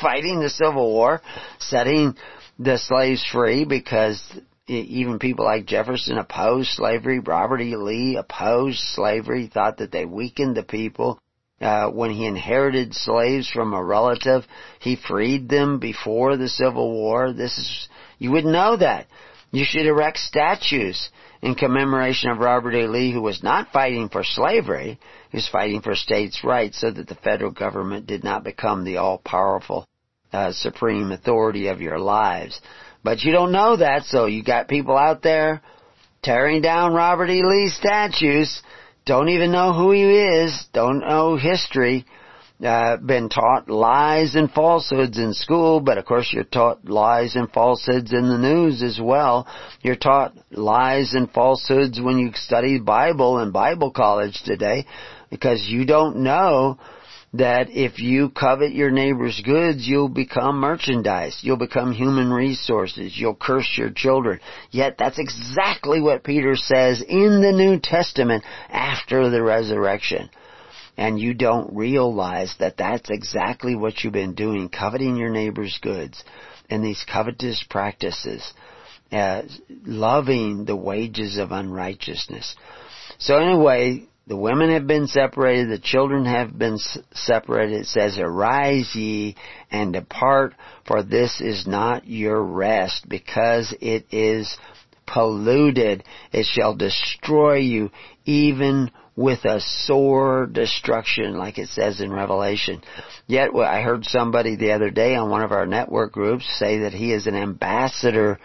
fighting 0.00 0.40
the 0.40 0.50
Civil 0.50 0.92
War, 0.92 1.22
setting 1.58 2.16
the 2.58 2.78
slaves 2.78 3.24
free 3.32 3.64
because 3.64 4.22
even 4.68 5.18
people 5.18 5.44
like 5.44 5.66
Jefferson 5.66 6.18
opposed 6.18 6.70
slavery. 6.70 7.20
Robert 7.20 7.60
E. 7.60 7.76
Lee 7.76 8.16
opposed 8.16 8.78
slavery, 8.78 9.46
thought 9.52 9.78
that 9.78 9.92
they 9.92 10.04
weakened 10.04 10.56
the 10.56 10.62
people. 10.62 11.20
Uh, 11.60 11.88
when 11.88 12.10
he 12.10 12.26
inherited 12.26 12.94
slaves 12.94 13.48
from 13.48 13.72
a 13.72 13.82
relative, 13.82 14.44
he 14.80 14.96
freed 14.96 15.48
them 15.48 15.78
before 15.78 16.36
the 16.36 16.48
Civil 16.48 16.92
War. 16.92 17.32
This 17.32 17.56
is, 17.56 17.88
you 18.18 18.30
wouldn't 18.30 18.52
know 18.52 18.76
that. 18.76 19.06
You 19.52 19.64
should 19.64 19.86
erect 19.86 20.18
statues 20.18 21.08
in 21.40 21.54
commemoration 21.54 22.30
of 22.30 22.38
Robert 22.38 22.74
E. 22.74 22.86
Lee, 22.86 23.12
who 23.12 23.22
was 23.22 23.42
not 23.42 23.72
fighting 23.72 24.08
for 24.10 24.22
slavery, 24.24 24.98
he 25.30 25.36
was 25.36 25.48
fighting 25.48 25.80
for 25.80 25.94
states' 25.94 26.44
rights 26.44 26.80
so 26.80 26.90
that 26.90 27.08
the 27.08 27.14
federal 27.14 27.52
government 27.52 28.06
did 28.06 28.24
not 28.24 28.44
become 28.44 28.84
the 28.84 28.98
all-powerful 28.98 29.86
uh, 30.36 30.52
supreme 30.52 31.12
authority 31.12 31.68
of 31.68 31.80
your 31.80 31.98
lives. 31.98 32.60
But 33.02 33.22
you 33.22 33.32
don't 33.32 33.52
know 33.52 33.76
that, 33.76 34.04
so 34.04 34.26
you 34.26 34.42
got 34.42 34.68
people 34.68 34.96
out 34.96 35.22
there 35.22 35.62
tearing 36.22 36.60
down 36.60 36.92
Robert 36.92 37.30
E. 37.30 37.42
Lee 37.42 37.70
statues, 37.70 38.62
don't 39.06 39.30
even 39.30 39.50
know 39.50 39.72
who 39.72 39.92
he 39.92 40.02
is, 40.02 40.66
don't 40.74 41.00
know 41.00 41.36
history, 41.36 42.04
uh, 42.64 42.96
been 42.98 43.28
taught 43.28 43.70
lies 43.70 44.34
and 44.34 44.50
falsehoods 44.50 45.18
in 45.18 45.32
school, 45.32 45.80
but 45.80 45.98
of 45.98 46.04
course 46.04 46.30
you're 46.32 46.44
taught 46.44 46.84
lies 46.84 47.36
and 47.36 47.50
falsehoods 47.52 48.12
in 48.12 48.28
the 48.28 48.38
news 48.38 48.82
as 48.82 48.98
well. 49.00 49.46
You're 49.80 49.96
taught 49.96 50.34
lies 50.50 51.14
and 51.14 51.30
falsehoods 51.30 52.00
when 52.00 52.18
you 52.18 52.32
study 52.34 52.78
Bible 52.78 53.38
in 53.40 53.52
Bible 53.52 53.90
college 53.90 54.42
today, 54.44 54.86
because 55.30 55.66
you 55.66 55.86
don't 55.86 56.16
know 56.18 56.78
that 57.38 57.70
if 57.70 57.98
you 57.98 58.30
covet 58.30 58.72
your 58.72 58.90
neighbor's 58.90 59.40
goods, 59.44 59.86
you'll 59.86 60.08
become 60.08 60.56
merchandise. 60.56 61.38
You'll 61.42 61.56
become 61.56 61.92
human 61.92 62.30
resources. 62.30 63.16
You'll 63.16 63.36
curse 63.36 63.74
your 63.76 63.90
children. 63.90 64.40
Yet 64.70 64.96
that's 64.98 65.18
exactly 65.18 66.00
what 66.00 66.24
Peter 66.24 66.56
says 66.56 67.02
in 67.02 67.42
the 67.42 67.52
New 67.52 67.80
Testament 67.80 68.44
after 68.68 69.30
the 69.30 69.42
resurrection. 69.42 70.30
And 70.96 71.20
you 71.20 71.34
don't 71.34 71.76
realize 71.76 72.54
that 72.58 72.78
that's 72.78 73.10
exactly 73.10 73.76
what 73.76 74.02
you've 74.02 74.12
been 74.12 74.34
doing, 74.34 74.68
coveting 74.68 75.16
your 75.16 75.30
neighbor's 75.30 75.78
goods 75.82 76.22
and 76.70 76.82
these 76.82 77.04
covetous 77.10 77.64
practices, 77.68 78.52
uh, 79.12 79.42
loving 79.84 80.64
the 80.64 80.76
wages 80.76 81.38
of 81.38 81.52
unrighteousness. 81.52 82.56
So 83.18 83.38
anyway, 83.38 84.06
the 84.26 84.36
women 84.36 84.70
have 84.70 84.86
been 84.86 85.06
separated, 85.06 85.70
the 85.70 85.78
children 85.78 86.24
have 86.24 86.58
been 86.58 86.78
separated. 87.12 87.82
It 87.82 87.86
says, 87.86 88.18
Arise 88.18 88.90
ye 88.94 89.36
and 89.70 89.92
depart, 89.92 90.54
for 90.84 91.02
this 91.02 91.40
is 91.40 91.66
not 91.66 92.08
your 92.08 92.42
rest, 92.42 93.08
because 93.08 93.72
it 93.80 94.06
is 94.10 94.58
polluted. 95.06 96.02
It 96.32 96.46
shall 96.46 96.74
destroy 96.74 97.58
you, 97.58 97.90
even 98.24 98.90
with 99.14 99.44
a 99.44 99.60
sore 99.60 100.46
destruction, 100.46 101.38
like 101.38 101.58
it 101.58 101.68
says 101.68 102.00
in 102.00 102.12
Revelation. 102.12 102.82
Yet, 103.28 103.50
I 103.54 103.80
heard 103.80 104.04
somebody 104.04 104.56
the 104.56 104.72
other 104.72 104.90
day 104.90 105.14
on 105.14 105.30
one 105.30 105.42
of 105.42 105.52
our 105.52 105.66
network 105.66 106.12
groups 106.12 106.44
say 106.58 106.80
that 106.80 106.92
he 106.92 107.12
is 107.12 107.28
an 107.28 107.36
ambassador 107.36 108.40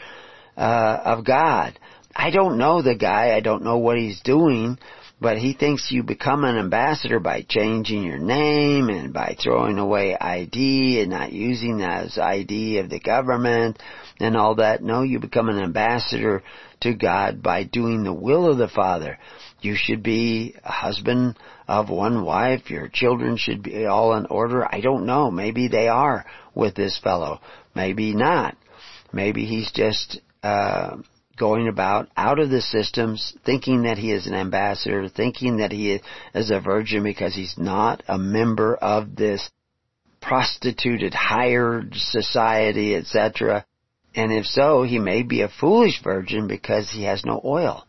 uh, 0.56 1.00
of 1.04 1.26
God. 1.26 1.78
I 2.16 2.30
don't 2.30 2.58
know 2.58 2.82
the 2.82 2.96
guy. 2.96 3.36
I 3.36 3.40
don't 3.40 3.64
know 3.64 3.78
what 3.78 3.98
he's 3.98 4.22
doing. 4.22 4.78
But 5.22 5.38
he 5.38 5.54
thinks 5.54 5.92
you 5.92 6.02
become 6.02 6.44
an 6.44 6.58
ambassador 6.58 7.20
by 7.20 7.46
changing 7.48 8.02
your 8.02 8.18
name 8.18 8.90
and 8.90 9.14
by 9.14 9.38
throwing 9.40 9.78
away 9.78 10.18
ID 10.20 11.00
and 11.00 11.12
not 11.12 11.32
using 11.32 11.78
that 11.78 12.06
as 12.06 12.18
ID 12.18 12.80
of 12.80 12.90
the 12.90 13.00
government 13.00 13.80
and 14.20 14.36
all 14.36 14.56
that. 14.56 14.82
No, 14.82 15.04
you 15.04 15.20
become 15.20 15.48
an 15.48 15.60
ambassador 15.62 16.42
to 16.82 16.96
God 16.96 17.44
by 17.44 17.64
doing 17.66 18.04
the 18.04 18.12
will 18.12 18.52
of 18.52 18.58
the 18.58 18.68
Father. 18.68 19.20
You 19.62 19.76
should 19.76 20.02
be 20.02 20.56
a 20.64 20.72
husband 20.72 21.38
of 21.68 21.92
one 21.92 22.26
wife. 22.26 22.72
Your 22.72 22.88
children 22.88 23.38
should 23.38 23.62
be 23.62 23.86
all 23.86 24.16
in 24.16 24.26
order. 24.26 24.66
I 24.66 24.82
don't 24.82 25.06
know. 25.06 25.30
Maybe 25.30 25.68
they 25.68 25.88
are 25.88 26.26
with 26.56 26.74
this 26.74 26.98
fellow. 26.98 27.42
Maybe 27.76 28.16
not. 28.16 28.58
Maybe 29.14 29.46
he's 29.46 29.72
just 29.72 30.20
uh, 30.42 30.98
going 31.42 31.68
about 31.68 32.08
out 32.16 32.38
of 32.38 32.52
the 32.52 32.62
systems, 32.62 33.34
thinking 33.44 33.82
that 33.82 33.98
he 33.98 34.12
is 34.12 34.28
an 34.28 34.36
ambassador, 34.36 35.10
thinking 35.10 35.58
that 35.58 35.72
he 35.72 36.00
is 36.36 36.52
a 36.52 36.62
virgin 36.62 37.02
because 37.02 37.34
he's 37.34 37.56
not 37.58 38.04
a 38.08 38.16
member 38.16 38.76
of 38.76 39.16
this 39.16 39.50
prostituted, 40.22 41.16
hired 41.16 41.96
society, 41.96 42.96
etc. 42.96 43.66
And 44.14 44.32
if 44.32 44.46
so, 44.46 44.84
he 44.84 45.00
may 45.00 45.24
be 45.24 45.42
a 45.42 45.50
foolish 45.50 46.04
virgin 46.04 46.48
because 46.48 46.92
he 46.92 47.06
has 47.06 47.26
no 47.26 47.42
oil. 47.44 47.88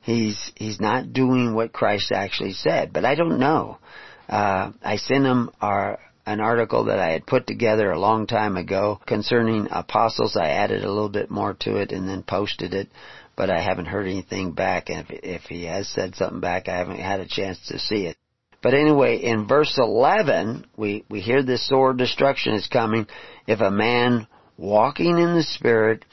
He's 0.00 0.50
he's 0.54 0.80
not 0.80 1.12
doing 1.12 1.54
what 1.54 1.74
Christ 1.74 2.12
actually 2.12 2.54
said. 2.54 2.94
But 2.94 3.04
I 3.04 3.14
don't 3.14 3.38
know. 3.38 3.76
Uh, 4.26 4.72
I 4.82 4.96
sent 4.96 5.26
him 5.26 5.50
our 5.60 5.98
an 6.26 6.40
article 6.40 6.84
that 6.84 6.98
I 6.98 7.10
had 7.10 7.26
put 7.26 7.46
together 7.46 7.90
a 7.90 7.98
long 7.98 8.26
time 8.26 8.56
ago 8.56 9.00
concerning 9.06 9.68
apostles. 9.70 10.36
I 10.36 10.48
added 10.48 10.84
a 10.84 10.90
little 10.90 11.08
bit 11.08 11.30
more 11.30 11.54
to 11.60 11.76
it 11.76 11.92
and 11.92 12.08
then 12.08 12.22
posted 12.22 12.74
it, 12.74 12.88
but 13.36 13.50
I 13.50 13.60
haven't 13.60 13.86
heard 13.86 14.06
anything 14.06 14.52
back. 14.52 14.88
And 14.88 15.06
if, 15.08 15.20
if 15.22 15.42
he 15.42 15.64
has 15.64 15.88
said 15.88 16.14
something 16.14 16.40
back, 16.40 16.68
I 16.68 16.76
haven't 16.76 17.00
had 17.00 17.20
a 17.20 17.28
chance 17.28 17.58
to 17.68 17.78
see 17.78 18.06
it. 18.06 18.16
But 18.62 18.72
anyway, 18.72 19.18
in 19.18 19.46
verse 19.46 19.76
11, 19.76 20.64
we, 20.76 21.04
we 21.10 21.20
hear 21.20 21.42
this 21.42 21.68
sore 21.68 21.92
destruction 21.92 22.54
is 22.54 22.66
coming. 22.66 23.06
If 23.46 23.60
a 23.60 23.70
man 23.70 24.26
walking 24.56 25.18
in 25.18 25.34
the 25.34 25.42
Spirit 25.42 26.06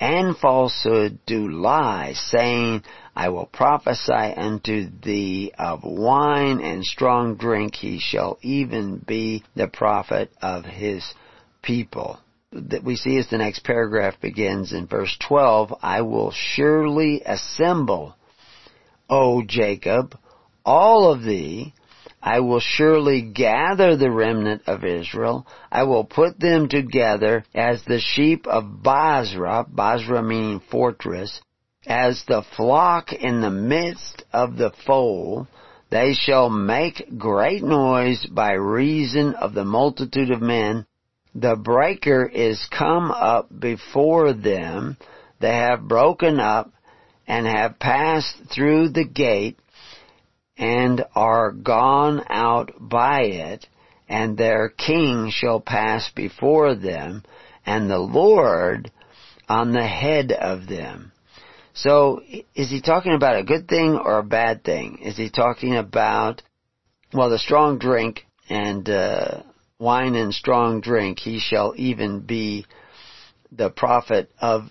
and 0.00 0.34
falsehood 0.36 1.18
do 1.26 1.48
lie, 1.48 2.14
saying, 2.14 2.84
I 3.20 3.30
will 3.30 3.46
prophesy 3.46 4.12
unto 4.12 4.88
thee 5.02 5.50
of 5.58 5.82
wine 5.82 6.60
and 6.60 6.84
strong 6.84 7.34
drink, 7.34 7.74
he 7.74 7.98
shall 7.98 8.38
even 8.42 8.98
be 8.98 9.42
the 9.56 9.66
prophet 9.66 10.30
of 10.40 10.64
his 10.64 11.02
people. 11.60 12.20
That 12.52 12.84
we 12.84 12.94
see 12.94 13.18
as 13.18 13.28
the 13.28 13.38
next 13.38 13.64
paragraph 13.64 14.20
begins 14.20 14.72
in 14.72 14.86
verse 14.86 15.16
12, 15.18 15.74
I 15.82 16.02
will 16.02 16.30
surely 16.30 17.20
assemble, 17.26 18.14
O 19.10 19.42
Jacob, 19.42 20.16
all 20.64 21.10
of 21.10 21.24
thee, 21.24 21.74
I 22.22 22.38
will 22.38 22.60
surely 22.60 23.20
gather 23.20 23.96
the 23.96 24.12
remnant 24.12 24.62
of 24.68 24.84
Israel. 24.84 25.44
I 25.72 25.82
will 25.82 26.04
put 26.04 26.38
them 26.38 26.68
together 26.68 27.44
as 27.52 27.82
the 27.82 27.98
sheep 27.98 28.46
of 28.46 28.80
Bozrah, 28.84 29.66
Bozrah 29.68 30.22
meaning 30.22 30.60
fortress, 30.60 31.40
as 31.88 32.22
the 32.28 32.42
flock 32.54 33.12
in 33.14 33.40
the 33.40 33.50
midst 33.50 34.22
of 34.30 34.56
the 34.56 34.70
fold, 34.86 35.46
they 35.90 36.12
shall 36.12 36.50
make 36.50 37.16
great 37.16 37.62
noise 37.62 38.26
by 38.26 38.52
reason 38.52 39.34
of 39.34 39.54
the 39.54 39.64
multitude 39.64 40.30
of 40.30 40.42
men. 40.42 40.84
The 41.34 41.56
breaker 41.56 42.26
is 42.26 42.68
come 42.70 43.10
up 43.10 43.48
before 43.58 44.34
them. 44.34 44.98
They 45.40 45.54
have 45.54 45.88
broken 45.88 46.40
up 46.40 46.70
and 47.26 47.46
have 47.46 47.78
passed 47.78 48.36
through 48.54 48.90
the 48.90 49.06
gate 49.06 49.58
and 50.58 51.04
are 51.14 51.52
gone 51.52 52.22
out 52.28 52.72
by 52.78 53.22
it, 53.22 53.66
and 54.08 54.36
their 54.36 54.68
king 54.68 55.30
shall 55.30 55.60
pass 55.60 56.10
before 56.14 56.74
them, 56.74 57.22
and 57.64 57.88
the 57.88 57.98
Lord 57.98 58.90
on 59.48 59.72
the 59.72 59.86
head 59.86 60.32
of 60.32 60.66
them. 60.66 61.12
So, 61.82 62.22
is 62.56 62.70
he 62.70 62.80
talking 62.80 63.14
about 63.14 63.38
a 63.38 63.44
good 63.44 63.68
thing 63.68 64.00
or 64.04 64.18
a 64.18 64.24
bad 64.24 64.64
thing? 64.64 64.98
Is 64.98 65.16
he 65.16 65.30
talking 65.30 65.76
about, 65.76 66.42
well, 67.12 67.30
the 67.30 67.38
strong 67.38 67.78
drink 67.78 68.26
and 68.48 68.88
uh, 68.88 69.42
wine 69.78 70.16
and 70.16 70.34
strong 70.34 70.80
drink, 70.80 71.20
he 71.20 71.38
shall 71.38 71.74
even 71.76 72.18
be 72.18 72.66
the 73.52 73.70
prophet 73.70 74.28
of 74.40 74.64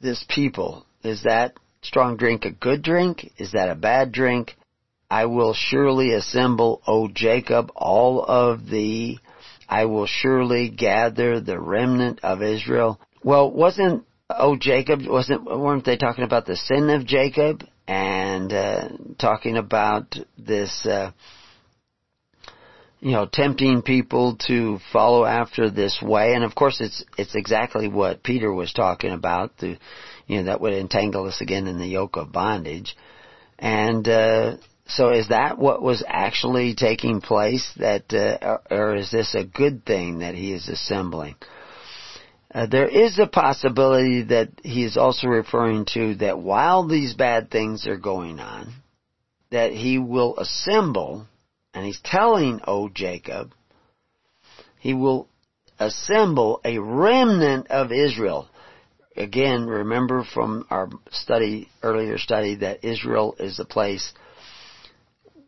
this 0.00 0.24
people. 0.26 0.86
Is 1.02 1.24
that 1.24 1.52
strong 1.82 2.16
drink 2.16 2.46
a 2.46 2.50
good 2.50 2.80
drink? 2.80 3.30
Is 3.36 3.52
that 3.52 3.68
a 3.68 3.74
bad 3.74 4.10
drink? 4.10 4.56
I 5.10 5.26
will 5.26 5.52
surely 5.52 6.14
assemble, 6.14 6.80
O 6.86 7.08
Jacob, 7.08 7.72
all 7.76 8.24
of 8.24 8.70
thee. 8.70 9.18
I 9.68 9.84
will 9.84 10.06
surely 10.06 10.70
gather 10.70 11.40
the 11.40 11.60
remnant 11.60 12.20
of 12.22 12.42
Israel. 12.42 12.98
Well, 13.22 13.50
wasn't 13.50 14.06
oh 14.30 14.56
Jacob 14.56 15.00
wasn't 15.06 15.44
weren't 15.44 15.84
they 15.84 15.96
talking 15.96 16.24
about 16.24 16.46
the 16.46 16.56
sin 16.56 16.90
of 16.90 17.06
Jacob 17.06 17.64
and 17.86 18.52
uh, 18.52 18.88
talking 19.18 19.56
about 19.56 20.16
this 20.38 20.86
uh, 20.86 21.10
you 23.00 23.12
know 23.12 23.28
tempting 23.30 23.82
people 23.82 24.36
to 24.46 24.78
follow 24.92 25.24
after 25.24 25.70
this 25.70 26.00
way 26.02 26.34
and 26.34 26.44
of 26.44 26.54
course 26.54 26.80
it's 26.80 27.04
it's 27.18 27.34
exactly 27.34 27.88
what 27.88 28.22
Peter 28.22 28.52
was 28.52 28.72
talking 28.72 29.12
about 29.12 29.58
the 29.58 29.76
you 30.26 30.38
know 30.38 30.44
that 30.44 30.60
would 30.60 30.72
entangle 30.72 31.26
us 31.26 31.40
again 31.40 31.66
in 31.66 31.78
the 31.78 31.86
yoke 31.86 32.16
of 32.16 32.32
bondage 32.32 32.96
and 33.58 34.08
uh, 34.08 34.56
so 34.86 35.10
is 35.10 35.28
that 35.28 35.58
what 35.58 35.82
was 35.82 36.04
actually 36.06 36.74
taking 36.74 37.20
place 37.20 37.72
that, 37.78 38.12
uh, 38.12 38.58
or 38.70 38.96
is 38.96 39.10
this 39.10 39.34
a 39.34 39.44
good 39.44 39.86
thing 39.86 40.18
that 40.18 40.34
he 40.34 40.52
is 40.52 40.68
assembling? 40.68 41.36
Uh, 42.54 42.66
there 42.66 42.86
is 42.86 43.18
a 43.18 43.26
possibility 43.26 44.22
that 44.22 44.48
he 44.62 44.84
is 44.84 44.96
also 44.96 45.26
referring 45.26 45.84
to 45.84 46.14
that 46.14 46.38
while 46.38 46.86
these 46.86 47.12
bad 47.14 47.50
things 47.50 47.84
are 47.84 47.96
going 47.96 48.38
on, 48.38 48.72
that 49.50 49.72
he 49.72 49.98
will 49.98 50.38
assemble, 50.38 51.26
and 51.74 51.84
he's 51.84 52.00
telling, 52.04 52.60
O 52.64 52.88
Jacob, 52.88 53.52
he 54.78 54.94
will 54.94 55.28
assemble 55.80 56.60
a 56.64 56.78
remnant 56.78 57.66
of 57.72 57.90
Israel. 57.90 58.48
Again, 59.16 59.66
remember 59.66 60.22
from 60.22 60.64
our 60.70 60.90
study, 61.10 61.68
earlier 61.82 62.18
study, 62.18 62.56
that 62.56 62.84
Israel 62.84 63.34
is 63.40 63.56
the 63.56 63.64
place 63.64 64.12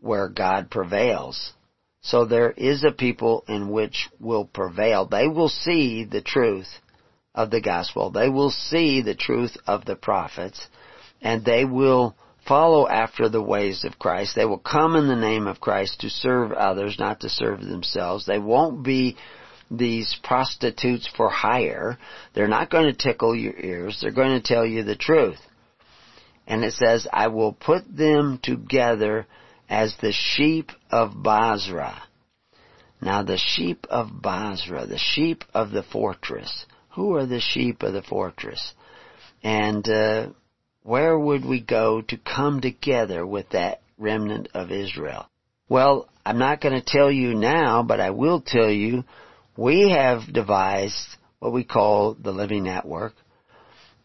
where 0.00 0.28
God 0.28 0.70
prevails. 0.70 1.52
So 2.00 2.24
there 2.24 2.50
is 2.50 2.84
a 2.84 2.92
people 2.92 3.44
in 3.46 3.70
which 3.70 4.08
will 4.18 4.44
prevail. 4.44 5.06
They 5.06 5.28
will 5.28 5.48
see 5.48 6.04
the 6.04 6.20
truth 6.20 6.68
of 7.36 7.50
the 7.50 7.60
gospel. 7.60 8.10
They 8.10 8.28
will 8.28 8.50
see 8.50 9.02
the 9.02 9.14
truth 9.14 9.56
of 9.66 9.84
the 9.84 9.94
prophets 9.94 10.66
and 11.22 11.44
they 11.44 11.64
will 11.64 12.16
follow 12.46 12.88
after 12.88 13.28
the 13.28 13.42
ways 13.42 13.84
of 13.84 13.98
Christ. 13.98 14.34
They 14.34 14.44
will 14.44 14.58
come 14.58 14.96
in 14.96 15.08
the 15.08 15.16
name 15.16 15.46
of 15.46 15.60
Christ 15.60 16.00
to 16.00 16.10
serve 16.10 16.52
others, 16.52 16.96
not 16.98 17.20
to 17.20 17.28
serve 17.28 17.60
themselves. 17.60 18.26
They 18.26 18.38
won't 18.38 18.82
be 18.84 19.16
these 19.70 20.16
prostitutes 20.22 21.08
for 21.16 21.28
hire. 21.28 21.98
They're 22.34 22.48
not 22.48 22.70
going 22.70 22.86
to 22.86 22.96
tickle 22.96 23.34
your 23.34 23.58
ears. 23.58 23.98
They're 24.00 24.12
going 24.12 24.40
to 24.40 24.46
tell 24.46 24.64
you 24.64 24.84
the 24.84 24.96
truth. 24.96 25.40
And 26.46 26.64
it 26.64 26.74
says, 26.74 27.08
I 27.12 27.28
will 27.28 27.52
put 27.52 27.84
them 27.94 28.38
together 28.40 29.26
as 29.68 29.94
the 30.00 30.12
sheep 30.12 30.70
of 30.90 31.20
Bozrah. 31.20 32.02
Now 33.00 33.22
the 33.22 33.36
sheep 33.38 33.86
of 33.90 34.22
Bozrah, 34.22 34.86
the 34.86 34.98
sheep 34.98 35.44
of 35.52 35.70
the 35.70 35.82
fortress, 35.82 36.66
who 36.96 37.14
are 37.14 37.26
the 37.26 37.40
sheep 37.40 37.82
of 37.82 37.92
the 37.92 38.02
fortress? 38.02 38.72
And 39.44 39.88
uh, 39.88 40.30
where 40.82 41.16
would 41.16 41.44
we 41.44 41.60
go 41.60 42.00
to 42.00 42.16
come 42.16 42.60
together 42.60 43.24
with 43.24 43.50
that 43.50 43.82
remnant 43.98 44.48
of 44.54 44.72
Israel? 44.72 45.26
Well, 45.68 46.08
I'm 46.24 46.38
not 46.38 46.60
going 46.60 46.74
to 46.74 46.84
tell 46.84 47.10
you 47.10 47.34
now, 47.34 47.82
but 47.82 48.00
I 48.00 48.10
will 48.10 48.40
tell 48.40 48.70
you 48.70 49.04
we 49.56 49.90
have 49.90 50.32
devised 50.32 51.16
what 51.38 51.52
we 51.52 51.64
call 51.64 52.14
the 52.14 52.32
Living 52.32 52.64
Network, 52.64 53.14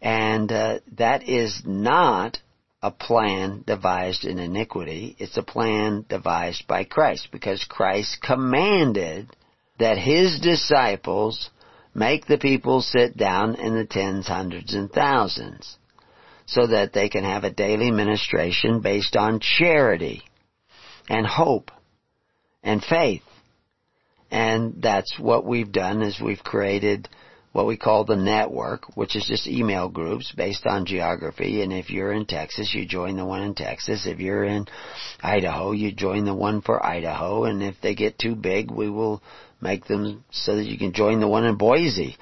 and 0.01 0.51
uh, 0.51 0.79
that 0.97 1.27
is 1.27 1.61
not 1.65 2.39
a 2.83 2.91
plan 2.91 3.63
devised 3.65 4.25
in 4.25 4.39
iniquity. 4.39 5.15
It's 5.17 5.37
a 5.37 5.43
plan 5.43 6.05
devised 6.09 6.67
by 6.67 6.83
Christ 6.83 7.29
because 7.31 7.63
Christ 7.63 8.21
commanded 8.21 9.29
that 9.79 9.97
his 9.97 10.39
disciples 10.39 11.51
Make 11.93 12.25
the 12.25 12.37
people 12.37 12.81
sit 12.81 13.17
down 13.17 13.55
in 13.55 13.75
the 13.75 13.85
tens, 13.85 14.27
hundreds, 14.27 14.73
and 14.73 14.91
thousands 14.91 15.77
so 16.45 16.67
that 16.67 16.93
they 16.93 17.09
can 17.09 17.23
have 17.23 17.43
a 17.43 17.51
daily 17.51 17.91
ministration 17.91 18.81
based 18.81 19.15
on 19.15 19.39
charity 19.39 20.23
and 21.09 21.25
hope 21.25 21.71
and 22.63 22.83
faith. 22.83 23.23
And 24.29 24.81
that's 24.81 25.19
what 25.19 25.45
we've 25.45 25.71
done 25.71 26.01
is 26.01 26.19
we've 26.19 26.43
created 26.43 27.09
what 27.51 27.67
we 27.67 27.75
call 27.75 28.05
the 28.05 28.15
network, 28.15 28.95
which 28.95 29.15
is 29.15 29.25
just 29.27 29.45
email 29.45 29.89
groups 29.89 30.31
based 30.35 30.65
on 30.65 30.85
geography. 30.85 31.61
And 31.61 31.73
if 31.73 31.89
you're 31.89 32.13
in 32.13 32.25
Texas, 32.25 32.73
you 32.73 32.85
join 32.85 33.17
the 33.17 33.25
one 33.25 33.41
in 33.41 33.55
Texas. 33.55 34.07
If 34.07 34.19
you're 34.19 34.45
in 34.45 34.67
Idaho, 35.21 35.73
you 35.73 35.91
join 35.91 36.23
the 36.23 36.33
one 36.33 36.61
for 36.61 36.85
Idaho. 36.85 37.43
And 37.43 37.61
if 37.61 37.75
they 37.81 37.93
get 37.93 38.17
too 38.17 38.35
big, 38.35 38.71
we 38.71 38.89
will 38.89 39.21
make 39.61 39.85
them 39.85 40.23
so 40.31 40.55
that 40.55 40.65
you 40.65 40.77
can 40.77 40.93
join 40.93 41.19
the 41.19 41.27
one 41.27 41.45
in 41.45 41.55
Boise. 41.55 42.17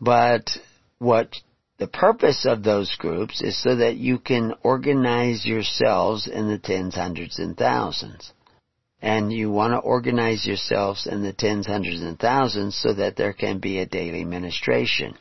But 0.00 0.50
what 0.98 1.34
the 1.78 1.88
purpose 1.88 2.46
of 2.46 2.62
those 2.62 2.94
groups 2.96 3.42
is 3.42 3.60
so 3.60 3.76
that 3.76 3.96
you 3.96 4.18
can 4.18 4.54
organize 4.62 5.44
yourselves 5.44 6.28
in 6.28 6.48
the 6.48 6.58
tens, 6.58 6.94
hundreds, 6.94 7.38
and 7.38 7.56
thousands. 7.56 8.32
And 9.00 9.32
you 9.32 9.50
want 9.50 9.72
to 9.72 9.78
organize 9.78 10.46
yourselves 10.46 11.08
in 11.08 11.24
the 11.24 11.32
tens, 11.32 11.66
hundreds, 11.66 12.02
and 12.02 12.16
thousands 12.16 12.76
so 12.76 12.94
that 12.94 13.16
there 13.16 13.32
can 13.32 13.58
be 13.58 13.78
a 13.78 13.86
daily 13.86 14.24
ministration. 14.24 15.16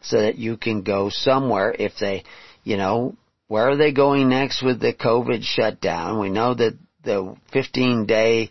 So 0.00 0.20
that 0.20 0.36
you 0.36 0.56
can 0.56 0.82
go 0.82 1.08
somewhere 1.10 1.74
if 1.76 1.94
they, 1.98 2.22
you 2.62 2.76
know, 2.76 3.16
where 3.48 3.68
are 3.68 3.76
they 3.76 3.92
going 3.92 4.28
next 4.28 4.62
with 4.62 4.80
the 4.80 4.94
COVID 4.94 5.42
shutdown? 5.42 6.20
We 6.20 6.30
know 6.30 6.54
that 6.54 6.78
the 7.02 7.36
15 7.52 8.06
day, 8.06 8.50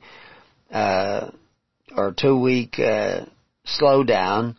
uh, 0.72 1.30
or 1.98 2.14
two 2.18 2.40
week 2.40 2.80
uh, 2.80 3.26
slowdown 3.66 4.56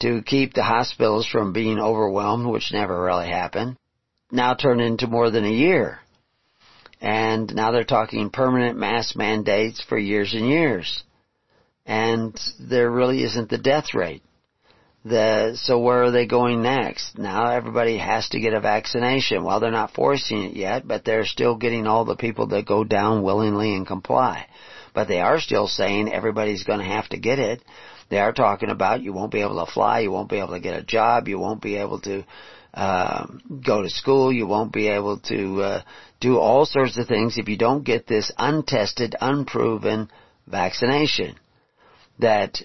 to 0.00 0.22
keep 0.22 0.54
the 0.54 0.62
hospitals 0.62 1.26
from 1.26 1.52
being 1.52 1.78
overwhelmed, 1.78 2.46
which 2.46 2.72
never 2.72 3.02
really 3.02 3.28
happened, 3.28 3.76
now 4.32 4.54
turned 4.54 4.80
into 4.80 5.06
more 5.06 5.30
than 5.30 5.44
a 5.44 5.50
year. 5.50 5.98
And 7.00 7.54
now 7.54 7.70
they're 7.70 7.84
talking 7.84 8.30
permanent 8.30 8.78
mask 8.78 9.16
mandates 9.16 9.82
for 9.82 9.98
years 9.98 10.34
and 10.34 10.46
years. 10.46 11.02
And 11.86 12.38
there 12.58 12.90
really 12.90 13.22
isn't 13.24 13.48
the 13.48 13.58
death 13.58 13.94
rate. 13.94 14.22
The, 15.02 15.52
so 15.54 15.78
where 15.78 16.04
are 16.04 16.10
they 16.10 16.26
going 16.26 16.62
next? 16.62 17.18
Now 17.18 17.52
everybody 17.52 17.96
has 17.96 18.28
to 18.30 18.40
get 18.40 18.52
a 18.52 18.60
vaccination. 18.60 19.44
Well, 19.44 19.58
they're 19.58 19.70
not 19.70 19.94
forcing 19.94 20.44
it 20.44 20.54
yet, 20.54 20.86
but 20.86 21.06
they're 21.06 21.24
still 21.24 21.56
getting 21.56 21.86
all 21.86 22.04
the 22.04 22.16
people 22.16 22.48
that 22.48 22.66
go 22.66 22.84
down 22.84 23.22
willingly 23.22 23.74
and 23.74 23.86
comply 23.86 24.46
but 24.94 25.08
they 25.08 25.20
are 25.20 25.40
still 25.40 25.66
saying 25.66 26.12
everybody's 26.12 26.64
going 26.64 26.78
to 26.78 26.84
have 26.84 27.08
to 27.10 27.18
get 27.18 27.38
it. 27.38 27.62
They 28.08 28.18
are 28.18 28.32
talking 28.32 28.70
about 28.70 29.02
you 29.02 29.12
won't 29.12 29.32
be 29.32 29.40
able 29.40 29.64
to 29.64 29.72
fly, 29.72 30.00
you 30.00 30.10
won't 30.10 30.28
be 30.28 30.38
able 30.38 30.54
to 30.54 30.60
get 30.60 30.78
a 30.78 30.82
job, 30.82 31.28
you 31.28 31.38
won't 31.38 31.62
be 31.62 31.76
able 31.76 32.00
to 32.00 32.24
uh, 32.74 33.26
go 33.64 33.82
to 33.82 33.90
school, 33.90 34.32
you 34.32 34.46
won't 34.46 34.72
be 34.72 34.88
able 34.88 35.18
to 35.20 35.62
uh, 35.62 35.82
do 36.20 36.38
all 36.38 36.66
sorts 36.66 36.98
of 36.98 37.06
things 37.06 37.38
if 37.38 37.48
you 37.48 37.56
don't 37.56 37.84
get 37.84 38.06
this 38.06 38.32
untested, 38.38 39.14
unproven 39.20 40.10
vaccination. 40.46 41.36
That 42.18 42.60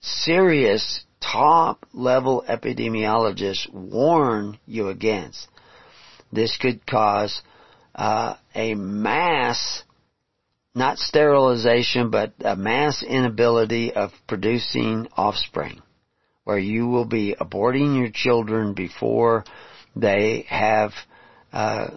serious 0.00 1.04
top 1.20 1.86
level 1.92 2.44
epidemiologists 2.48 3.72
warn 3.72 4.58
you 4.66 4.88
against. 4.88 5.48
This 6.32 6.56
could 6.56 6.86
cause 6.86 7.42
uh, 7.94 8.36
a 8.54 8.74
mass 8.74 9.82
not 10.74 10.98
sterilization, 10.98 12.10
but 12.10 12.32
a 12.40 12.56
mass 12.56 13.02
inability 13.02 13.92
of 13.92 14.12
producing 14.28 15.08
offspring, 15.16 15.80
where 16.44 16.58
you 16.58 16.86
will 16.86 17.06
be 17.06 17.34
aborting 17.40 17.98
your 17.98 18.10
children 18.12 18.74
before 18.74 19.44
they 19.96 20.46
have 20.48 20.92
uh, 21.52 21.88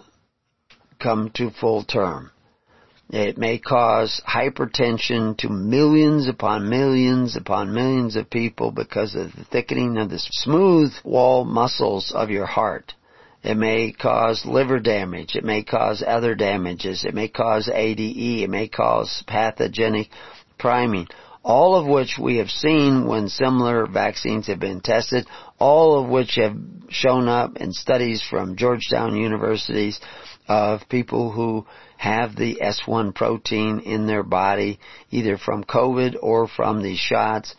come 1.00 1.30
to 1.34 1.50
full 1.50 1.84
term. 1.84 2.30
It 3.10 3.38
may 3.38 3.58
cause 3.58 4.20
hypertension 4.26 5.36
to 5.38 5.48
millions 5.50 6.26
upon 6.26 6.68
millions 6.68 7.36
upon 7.36 7.74
millions 7.74 8.16
of 8.16 8.30
people 8.30 8.72
because 8.72 9.14
of 9.14 9.32
the 9.34 9.44
thickening 9.44 9.98
of 9.98 10.10
the 10.10 10.18
smooth 10.18 10.92
wall 11.04 11.44
muscles 11.44 12.12
of 12.12 12.30
your 12.30 12.46
heart. 12.46 12.94
It 13.44 13.58
may 13.58 13.92
cause 13.92 14.46
liver 14.46 14.80
damage. 14.80 15.36
It 15.36 15.44
may 15.44 15.62
cause 15.62 16.02
other 16.04 16.34
damages. 16.34 17.04
It 17.04 17.14
may 17.14 17.28
cause 17.28 17.68
ADE. 17.68 18.42
It 18.42 18.48
may 18.48 18.68
cause 18.68 19.22
pathogenic 19.26 20.08
priming. 20.58 21.08
All 21.42 21.76
of 21.76 21.86
which 21.86 22.16
we 22.18 22.38
have 22.38 22.48
seen 22.48 23.06
when 23.06 23.28
similar 23.28 23.86
vaccines 23.86 24.46
have 24.46 24.60
been 24.60 24.80
tested. 24.80 25.26
All 25.58 26.02
of 26.02 26.08
which 26.08 26.36
have 26.36 26.56
shown 26.88 27.28
up 27.28 27.58
in 27.58 27.72
studies 27.72 28.22
from 28.22 28.56
Georgetown 28.56 29.14
universities 29.14 30.00
of 30.48 30.88
people 30.88 31.30
who 31.30 31.66
have 31.98 32.36
the 32.36 32.60
S1 32.62 33.14
protein 33.14 33.80
in 33.80 34.06
their 34.06 34.22
body, 34.22 34.78
either 35.10 35.36
from 35.36 35.64
COVID 35.64 36.16
or 36.22 36.48
from 36.48 36.82
these 36.82 36.98
shots. 36.98 37.54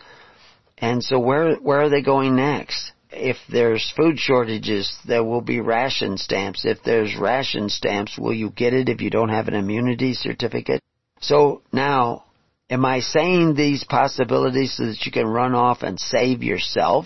And 0.80 1.04
so 1.04 1.20
where, 1.20 1.56
where 1.58 1.82
are 1.82 1.90
they 1.90 2.02
going 2.02 2.36
next? 2.36 2.92
If 3.16 3.38
there's 3.50 3.94
food 3.96 4.20
shortages, 4.20 4.96
there 5.06 5.24
will 5.24 5.42
be 5.42 5.60
ration 5.60 6.18
stamps. 6.18 6.66
If 6.66 6.84
there's 6.84 7.16
ration 7.16 7.70
stamps, 7.70 8.18
will 8.18 8.34
you 8.34 8.50
get 8.50 8.74
it 8.74 8.90
if 8.90 9.02
you 9.02 9.10
don't 9.10 9.30
have 9.30 9.48
an 9.48 9.54
immunity 9.54 10.14
certificate? 10.14 10.82
So 11.22 11.62
now, 11.72 12.26
am 12.70 12.86
I 12.86 13.00
saying 13.00 13.56
these 13.56 13.84
possibilities 13.84 14.76
so 14.76 14.86
that 14.86 15.06
you 15.06 15.12
can 15.12 15.28
run 15.28 15.56
off 15.56 15.82
and 15.82 16.00
save 16.00 16.44
yourself? 16.44 17.06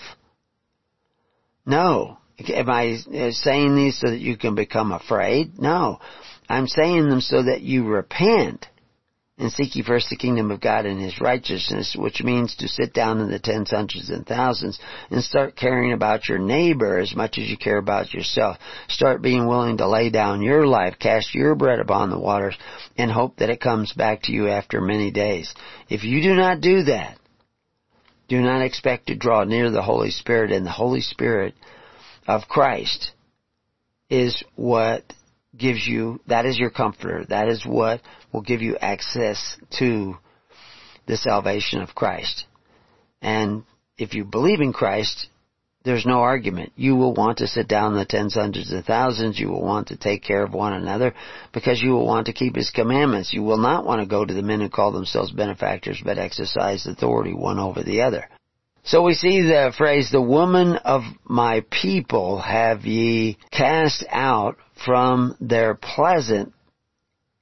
No. 1.65 2.17
Am 2.47 2.69
I 2.69 2.97
uh, 3.13 3.31
saying 3.31 3.75
these 3.75 3.99
so 3.99 4.09
that 4.09 4.19
you 4.19 4.37
can 4.37 4.55
become 4.55 4.91
afraid? 4.91 5.59
No. 5.59 5.99
I'm 6.47 6.67
saying 6.67 7.09
them 7.09 7.21
so 7.21 7.43
that 7.43 7.61
you 7.61 7.85
repent 7.85 8.65
and 9.39 9.51
seek 9.51 9.75
ye 9.75 9.81
first 9.81 10.09
the 10.09 10.17
kingdom 10.17 10.51
of 10.51 10.59
God 10.59 10.85
and 10.85 11.01
His 11.01 11.21
righteousness, 11.21 11.95
which 11.97 12.21
means 12.21 12.55
to 12.57 12.67
sit 12.67 12.93
down 12.93 13.21
in 13.21 13.31
the 13.31 13.39
tens, 13.39 13.71
hundreds, 13.71 14.09
and 14.09 14.27
thousands 14.27 14.77
and 15.09 15.23
start 15.23 15.55
caring 15.55 15.93
about 15.93 16.27
your 16.27 16.37
neighbor 16.37 16.99
as 16.99 17.15
much 17.15 17.37
as 17.37 17.49
you 17.49 17.57
care 17.57 17.77
about 17.77 18.13
yourself. 18.13 18.57
Start 18.89 19.21
being 19.21 19.47
willing 19.47 19.77
to 19.77 19.87
lay 19.87 20.09
down 20.09 20.41
your 20.41 20.67
life, 20.67 20.99
cast 20.99 21.33
your 21.33 21.55
bread 21.55 21.79
upon 21.79 22.09
the 22.09 22.19
waters, 22.19 22.57
and 22.97 23.09
hope 23.09 23.37
that 23.37 23.49
it 23.49 23.61
comes 23.61 23.93
back 23.93 24.23
to 24.23 24.33
you 24.33 24.49
after 24.49 24.81
many 24.81 25.09
days. 25.09 25.53
If 25.87 26.03
you 26.03 26.21
do 26.21 26.35
not 26.35 26.59
do 26.59 26.83
that, 26.83 27.17
do 28.27 28.41
not 28.41 28.61
expect 28.61 29.07
to 29.07 29.15
draw 29.15 29.45
near 29.45 29.71
the 29.71 29.81
Holy 29.81 30.11
Spirit, 30.11 30.51
and 30.51 30.65
the 30.65 30.71
Holy 30.71 31.01
Spirit 31.01 31.55
of 32.27 32.47
Christ 32.49 33.11
is 34.09 34.43
what 34.55 35.03
gives 35.57 35.85
you, 35.87 36.19
that 36.27 36.45
is 36.45 36.57
your 36.57 36.69
comforter. 36.69 37.25
That 37.29 37.47
is 37.47 37.65
what 37.65 38.01
will 38.31 38.41
give 38.41 38.61
you 38.61 38.77
access 38.77 39.57
to 39.79 40.15
the 41.07 41.17
salvation 41.17 41.81
of 41.81 41.95
Christ. 41.95 42.45
And 43.21 43.63
if 43.97 44.13
you 44.13 44.23
believe 44.23 44.61
in 44.61 44.73
Christ, 44.73 45.27
there's 45.83 46.05
no 46.05 46.19
argument. 46.19 46.73
You 46.75 46.95
will 46.95 47.13
want 47.13 47.37
to 47.39 47.47
sit 47.47 47.67
down 47.67 47.95
the 47.95 48.05
tens, 48.05 48.35
hundreds, 48.35 48.71
and 48.71 48.85
thousands. 48.85 49.39
You 49.39 49.49
will 49.49 49.63
want 49.63 49.87
to 49.87 49.97
take 49.97 50.23
care 50.23 50.43
of 50.43 50.53
one 50.53 50.73
another 50.73 51.13
because 51.53 51.81
you 51.81 51.91
will 51.91 52.05
want 52.05 52.27
to 52.27 52.33
keep 52.33 52.55
His 52.55 52.69
commandments. 52.69 53.33
You 53.33 53.43
will 53.43 53.57
not 53.57 53.85
want 53.85 54.01
to 54.01 54.07
go 54.07 54.25
to 54.25 54.33
the 54.33 54.41
men 54.41 54.59
who 54.59 54.69
call 54.69 54.91
themselves 54.91 55.31
benefactors 55.31 56.01
but 56.03 56.17
exercise 56.17 56.85
authority 56.85 57.33
one 57.33 57.59
over 57.59 57.81
the 57.81 58.01
other. 58.01 58.29
So 58.89 59.03
we 59.03 59.13
see 59.13 59.43
the 59.43 59.71
phrase, 59.77 60.09
the 60.09 60.19
woman 60.19 60.73
of 60.77 61.03
my 61.23 61.63
people 61.69 62.39
have 62.39 62.87
ye 62.87 63.37
cast 63.51 64.03
out 64.09 64.57
from 64.83 65.37
their 65.39 65.75
pleasant 65.75 66.53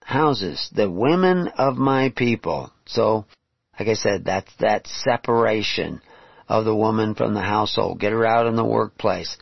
houses. 0.04 0.70
The 0.76 0.92
women 0.92 1.48
of 1.58 1.78
my 1.78 2.10
people. 2.14 2.74
So, 2.86 3.24
like 3.80 3.88
I 3.88 3.94
said, 3.94 4.26
that's 4.26 4.52
that 4.60 4.88
separation 4.88 6.02
of 6.50 6.66
the 6.66 6.76
woman 6.76 7.16
from 7.16 7.34
the 7.34 7.40
household. 7.40 8.02
Get 8.02 8.12
her 8.12 8.26
out 8.26 8.48
in 8.48 8.58
the 8.58 8.66
workplace. 8.66 9.38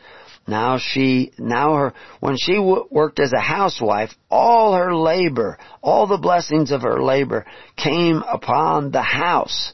Now 0.46 0.78
she, 0.78 1.32
now 1.40 1.74
her, 1.74 1.94
when 2.20 2.36
she 2.38 2.54
w- 2.54 2.86
worked 2.88 3.18
as 3.18 3.32
a 3.32 3.40
housewife, 3.40 4.14
all 4.30 4.74
her 4.74 4.94
labor, 4.94 5.58
all 5.82 6.06
the 6.06 6.18
blessings 6.18 6.70
of 6.70 6.82
her 6.82 7.02
labor 7.02 7.46
came 7.76 8.22
upon 8.22 8.92
the 8.92 9.02
house 9.02 9.72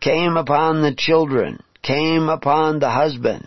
came 0.00 0.36
upon 0.36 0.82
the 0.82 0.94
children, 0.94 1.62
came 1.82 2.28
upon 2.28 2.78
the 2.78 2.90
husband. 2.90 3.46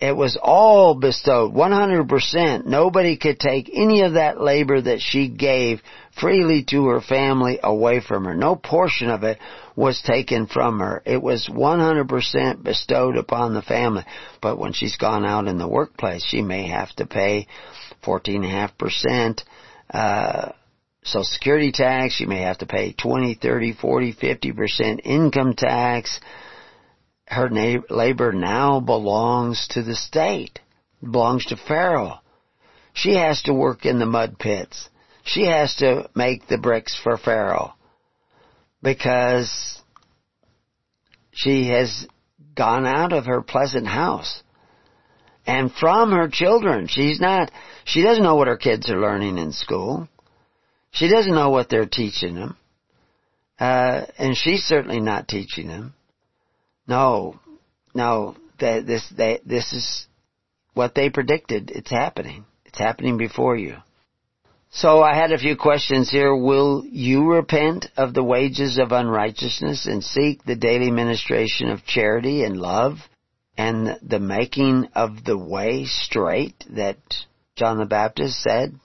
It 0.00 0.16
was 0.16 0.38
all 0.42 0.94
bestowed, 0.94 1.52
100%. 1.52 2.64
Nobody 2.64 3.18
could 3.18 3.38
take 3.38 3.70
any 3.70 4.00
of 4.00 4.14
that 4.14 4.40
labor 4.40 4.80
that 4.80 5.02
she 5.02 5.28
gave 5.28 5.82
freely 6.18 6.64
to 6.70 6.86
her 6.86 7.02
family 7.02 7.60
away 7.62 8.00
from 8.00 8.24
her. 8.24 8.34
No 8.34 8.56
portion 8.56 9.10
of 9.10 9.24
it 9.24 9.38
was 9.76 10.00
taken 10.00 10.46
from 10.46 10.78
her. 10.78 11.02
It 11.04 11.22
was 11.22 11.48
100% 11.48 12.62
bestowed 12.62 13.18
upon 13.18 13.52
the 13.52 13.60
family. 13.60 14.04
But 14.40 14.58
when 14.58 14.72
she's 14.72 14.96
gone 14.96 15.26
out 15.26 15.48
in 15.48 15.58
the 15.58 15.68
workplace, 15.68 16.24
she 16.24 16.40
may 16.40 16.68
have 16.68 16.90
to 16.96 17.04
pay 17.04 17.46
14.5%, 18.02 19.42
uh, 19.92 20.52
Social 21.02 21.24
Security 21.24 21.72
tax, 21.72 22.20
you 22.20 22.26
may 22.26 22.42
have 22.42 22.58
to 22.58 22.66
pay 22.66 22.92
20, 22.92 23.34
30, 23.34 23.72
40, 23.72 24.12
50% 24.12 25.00
income 25.04 25.54
tax. 25.54 26.20
Her 27.26 27.48
na- 27.48 27.82
labor 27.88 28.32
now 28.32 28.80
belongs 28.80 29.66
to 29.70 29.82
the 29.82 29.94
state, 29.94 30.58
belongs 31.02 31.46
to 31.46 31.56
Pharaoh. 31.56 32.20
She 32.92 33.14
has 33.14 33.42
to 33.42 33.54
work 33.54 33.86
in 33.86 33.98
the 33.98 34.06
mud 34.06 34.38
pits. 34.38 34.88
She 35.22 35.46
has 35.46 35.74
to 35.76 36.10
make 36.14 36.48
the 36.48 36.58
bricks 36.58 36.98
for 37.02 37.16
Pharaoh 37.16 37.74
because 38.82 39.80
she 41.32 41.68
has 41.68 42.06
gone 42.54 42.86
out 42.86 43.12
of 43.12 43.26
her 43.26 43.42
pleasant 43.42 43.86
house 43.86 44.42
and 45.46 45.72
from 45.72 46.10
her 46.12 46.28
children. 46.28 46.88
She's 46.88 47.20
not, 47.20 47.50
she 47.84 48.02
doesn't 48.02 48.22
know 48.22 48.34
what 48.34 48.48
her 48.48 48.56
kids 48.56 48.90
are 48.90 49.00
learning 49.00 49.38
in 49.38 49.52
school. 49.52 50.08
She 50.92 51.08
doesn't 51.08 51.34
know 51.34 51.50
what 51.50 51.68
they're 51.68 51.86
teaching 51.86 52.34
them. 52.34 52.56
Uh, 53.58 54.06
and 54.18 54.36
she's 54.36 54.64
certainly 54.64 55.00
not 55.00 55.28
teaching 55.28 55.68
them. 55.68 55.94
No, 56.86 57.38
no, 57.94 58.36
that 58.58 58.86
this, 58.86 59.06
this 59.44 59.72
is 59.72 60.06
what 60.74 60.94
they 60.94 61.10
predicted. 61.10 61.70
It's 61.70 61.90
happening. 61.90 62.44
It's 62.64 62.78
happening 62.78 63.18
before 63.18 63.56
you. 63.56 63.76
So 64.72 65.02
I 65.02 65.14
had 65.14 65.32
a 65.32 65.38
few 65.38 65.56
questions 65.56 66.10
here. 66.10 66.34
Will 66.34 66.84
you 66.86 67.32
repent 67.32 67.86
of 67.96 68.14
the 68.14 68.22
wages 68.22 68.78
of 68.78 68.92
unrighteousness 68.92 69.86
and 69.86 70.02
seek 70.02 70.44
the 70.44 70.54
daily 70.54 70.92
ministration 70.92 71.68
of 71.70 71.84
charity 71.84 72.44
and 72.44 72.56
love 72.56 72.98
and 73.58 73.98
the 74.00 74.20
making 74.20 74.88
of 74.94 75.24
the 75.24 75.36
way 75.36 75.84
straight 75.86 76.64
that 76.70 76.98
John 77.56 77.78
the 77.78 77.84
Baptist 77.84 78.40
said 78.40 78.78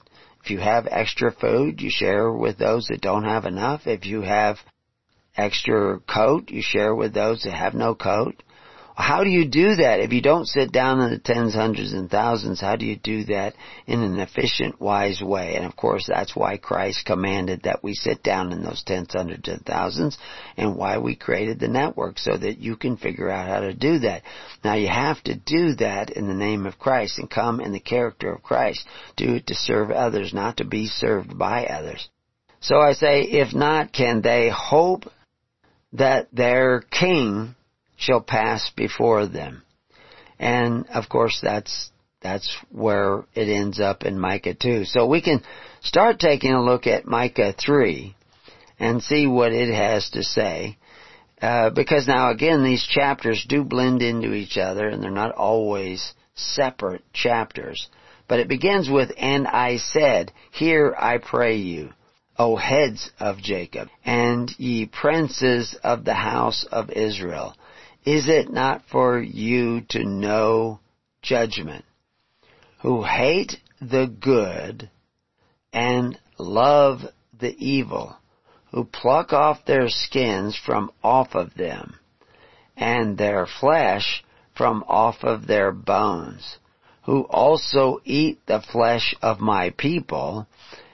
if 0.45 0.51
you 0.51 0.59
have 0.59 0.87
extra 0.91 1.31
food, 1.31 1.81
you 1.81 1.89
share 1.89 2.31
with 2.31 2.59
those 2.59 2.85
that 2.89 3.01
don't 3.01 3.23
have 3.23 3.45
enough. 3.45 3.87
If 3.87 4.05
you 4.05 4.21
have 4.21 4.57
extra 5.35 5.99
coat, 6.01 6.51
you 6.51 6.61
share 6.63 6.93
with 6.93 7.15
those 7.15 7.41
that 7.41 7.55
have 7.55 7.73
no 7.73 7.95
coat. 7.95 8.43
How 8.95 9.25
do 9.25 9.29
you 9.29 9.45
do 9.45 9.75
that? 9.75 9.99
If 9.99 10.13
you 10.13 10.21
don't 10.21 10.47
sit 10.47 10.71
down 10.71 11.01
in 11.01 11.11
the 11.11 11.19
tens, 11.19 11.53
hundreds, 11.53 11.91
and 11.91 12.09
thousands, 12.09 12.61
how 12.61 12.77
do 12.77 12.85
you 12.85 12.95
do 12.95 13.25
that 13.25 13.53
in 13.85 14.01
an 14.01 14.19
efficient, 14.19 14.79
wise 14.79 15.21
way? 15.21 15.55
And 15.55 15.65
of 15.65 15.75
course, 15.75 16.05
that's 16.07 16.33
why 16.33 16.55
Christ 16.55 17.05
commanded 17.05 17.63
that 17.63 17.83
we 17.83 17.93
sit 17.93 18.23
down 18.23 18.53
in 18.53 18.63
those 18.63 18.83
tens, 18.83 19.11
hundreds, 19.11 19.49
and 19.49 19.65
thousands, 19.65 20.17
and 20.55 20.77
why 20.77 20.97
we 20.97 21.15
created 21.17 21.59
the 21.59 21.67
network, 21.67 22.17
so 22.17 22.37
that 22.37 22.59
you 22.59 22.77
can 22.77 22.95
figure 22.95 23.29
out 23.29 23.49
how 23.49 23.59
to 23.59 23.73
do 23.73 23.99
that. 23.99 24.23
Now 24.63 24.75
you 24.75 24.87
have 24.87 25.21
to 25.23 25.35
do 25.35 25.75
that 25.75 26.11
in 26.11 26.27
the 26.27 26.33
name 26.33 26.65
of 26.65 26.79
Christ 26.79 27.19
and 27.19 27.29
come 27.29 27.59
in 27.59 27.73
the 27.73 27.81
character 27.81 28.31
of 28.31 28.43
Christ. 28.43 28.87
Do 29.17 29.35
it 29.35 29.47
to 29.47 29.55
serve 29.55 29.91
others, 29.91 30.33
not 30.33 30.57
to 30.57 30.65
be 30.65 30.87
served 30.87 31.37
by 31.37 31.65
others. 31.65 32.07
So 32.61 32.79
I 32.79 32.93
say, 32.93 33.23
if 33.23 33.53
not, 33.53 33.91
can 33.91 34.21
they 34.21 34.49
hope 34.49 35.03
that 35.91 36.29
their 36.33 36.81
king 36.81 37.55
shall 37.97 38.21
pass 38.21 38.71
before 38.75 39.25
them. 39.27 39.63
And 40.39 40.85
of 40.87 41.07
course 41.09 41.39
that's, 41.41 41.91
that's 42.21 42.55
where 42.71 43.23
it 43.33 43.47
ends 43.49 43.79
up 43.79 44.03
in 44.03 44.19
Micah 44.19 44.53
2. 44.53 44.85
So 44.85 45.07
we 45.07 45.21
can 45.21 45.41
start 45.81 46.19
taking 46.19 46.53
a 46.53 46.63
look 46.63 46.87
at 46.87 47.05
Micah 47.05 47.53
3 47.53 48.15
and 48.79 49.01
see 49.01 49.27
what 49.27 49.53
it 49.53 49.73
has 49.73 50.09
to 50.11 50.23
say. 50.23 50.77
Uh, 51.41 51.69
because 51.69 52.07
now 52.07 52.31
again, 52.31 52.63
these 52.63 52.85
chapters 52.85 53.45
do 53.47 53.63
blend 53.63 54.01
into 54.01 54.33
each 54.33 54.57
other 54.57 54.87
and 54.87 55.03
they're 55.03 55.11
not 55.11 55.33
always 55.33 56.13
separate 56.35 57.03
chapters. 57.13 57.87
But 58.27 58.39
it 58.39 58.47
begins 58.47 58.89
with, 58.89 59.11
and 59.17 59.47
I 59.47 59.77
said, 59.77 60.31
Hear 60.51 60.95
I 60.97 61.19
pray 61.19 61.57
you, 61.57 61.91
O 62.37 62.55
heads 62.55 63.11
of 63.19 63.37
Jacob, 63.37 63.89
and 64.03 64.51
ye 64.57 64.87
princes 64.87 65.75
of 65.83 66.05
the 66.05 66.15
house 66.15 66.65
of 66.71 66.89
Israel. 66.89 67.55
Is 68.05 68.27
it 68.29 68.51
not 68.51 68.83
for 68.91 69.19
you 69.19 69.81
to 69.89 70.03
know 70.05 70.79
judgment? 71.23 71.85
Who 72.81 73.01
hate 73.01 73.57
the 73.81 74.05
good 74.05 74.91
and 75.73 76.19
love 76.37 77.01
the 77.35 77.55
evil, 77.57 78.15
who 78.71 78.85
pluck 78.85 79.33
off 79.33 79.65
their 79.65 79.89
skins 79.89 80.55
from 80.55 80.91
off 81.03 81.33
of 81.33 81.55
them, 81.55 81.97
and 82.77 83.17
their 83.17 83.47
flesh 83.47 84.23
from 84.53 84.83
off 84.87 85.23
of 85.23 85.47
their 85.47 85.71
bones, 85.71 86.59
who 87.05 87.21
also 87.23 88.01
eat 88.05 88.45
the 88.45 88.61
flesh 88.61 89.15
of 89.23 89.39
my 89.39 89.71
people, 89.71 90.45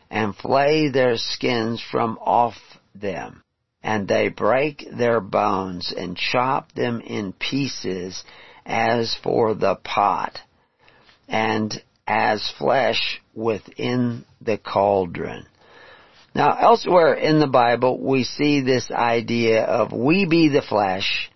and 0.10 0.34
flay 0.34 0.88
their 0.88 1.18
skins 1.18 1.82
from 1.82 2.18
off 2.22 2.56
them 2.96 3.44
and 3.84 4.08
they 4.08 4.30
break 4.30 4.86
their 4.92 5.20
bones 5.20 5.94
and 5.96 6.16
chop 6.16 6.72
them 6.74 7.02
in 7.02 7.34
pieces 7.34 8.24
as 8.66 9.16
for 9.24 9.54
the 9.56 9.76
pot, 9.76 10.40
and 11.28 11.82
as 12.06 12.52
flesh 12.58 13.22
within 13.34 14.26
the 14.40 14.58
cauldron. 14.58 15.46
Now, 16.34 16.58
elsewhere 16.58 17.14
in 17.14 17.40
the 17.40 17.48
Bible, 17.48 18.00
we 18.00 18.24
see 18.24 18.62
this 18.62 18.90
idea 18.92 19.64
of 19.64 19.92
we 19.92 20.26
be 20.26 20.50
the 20.50 20.62
flesh, 20.62 21.30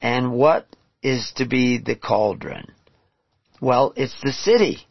and 0.00 0.32
what 0.32 0.66
is 1.02 1.32
to 1.36 1.46
be 1.46 1.78
the 1.78 1.96
cauldron? 1.96 2.66
Well, 3.60 3.94
it's 3.96 4.16
the 4.22 4.32
city. 4.32 4.86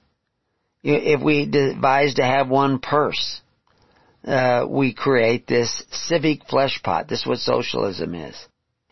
If 0.84 1.22
we 1.22 1.45
devise 1.45 2.16
to 2.16 2.24
have 2.24 2.49
one 2.49 2.80
purse, 2.80 3.41
uh, 4.26 4.65
we 4.67 4.93
create 4.93 5.47
this 5.47 5.84
civic 5.91 6.45
flesh 6.45 6.82
pot. 6.84 7.07
This 7.07 7.21
is 7.21 7.28
what 7.28 7.39
socialism 7.39 8.15
is. 8.15 8.36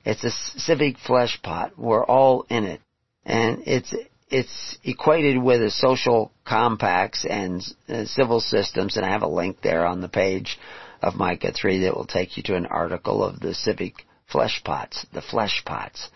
It's 0.03 0.23
a 0.23 0.31
civic 0.31 0.97
flesh 0.97 1.39
pot. 1.41 1.77
We're 1.77 2.05
all 2.05 2.45
in 2.49 2.65
it. 2.65 2.81
And 3.25 3.63
it's, 3.65 3.93
it's 4.29 4.77
equated 4.83 5.41
with 5.41 5.61
the 5.61 5.69
social 5.69 6.31
compacts 6.45 7.25
and 7.25 7.61
uh, 7.87 8.05
civil 8.05 8.39
systems, 8.39 8.97
and 8.97 9.05
I 9.05 9.09
have 9.09 9.21
a 9.21 9.27
link 9.27 9.61
there 9.61 9.85
on 9.85 10.01
the 10.01 10.09
page 10.09 10.57
of 11.01 11.15
Micah 11.15 11.53
3 11.53 11.83
that 11.83 11.95
will 11.95 12.05
take 12.05 12.37
you 12.37 12.43
to 12.43 12.55
an 12.55 12.65
article 12.65 13.23
of 13.23 13.39
the 13.39 13.53
civic 13.53 14.05
flesh 14.27 14.61
pots, 14.63 15.05
the 15.13 15.21
flesh 15.21 15.63
pots. 15.65 16.09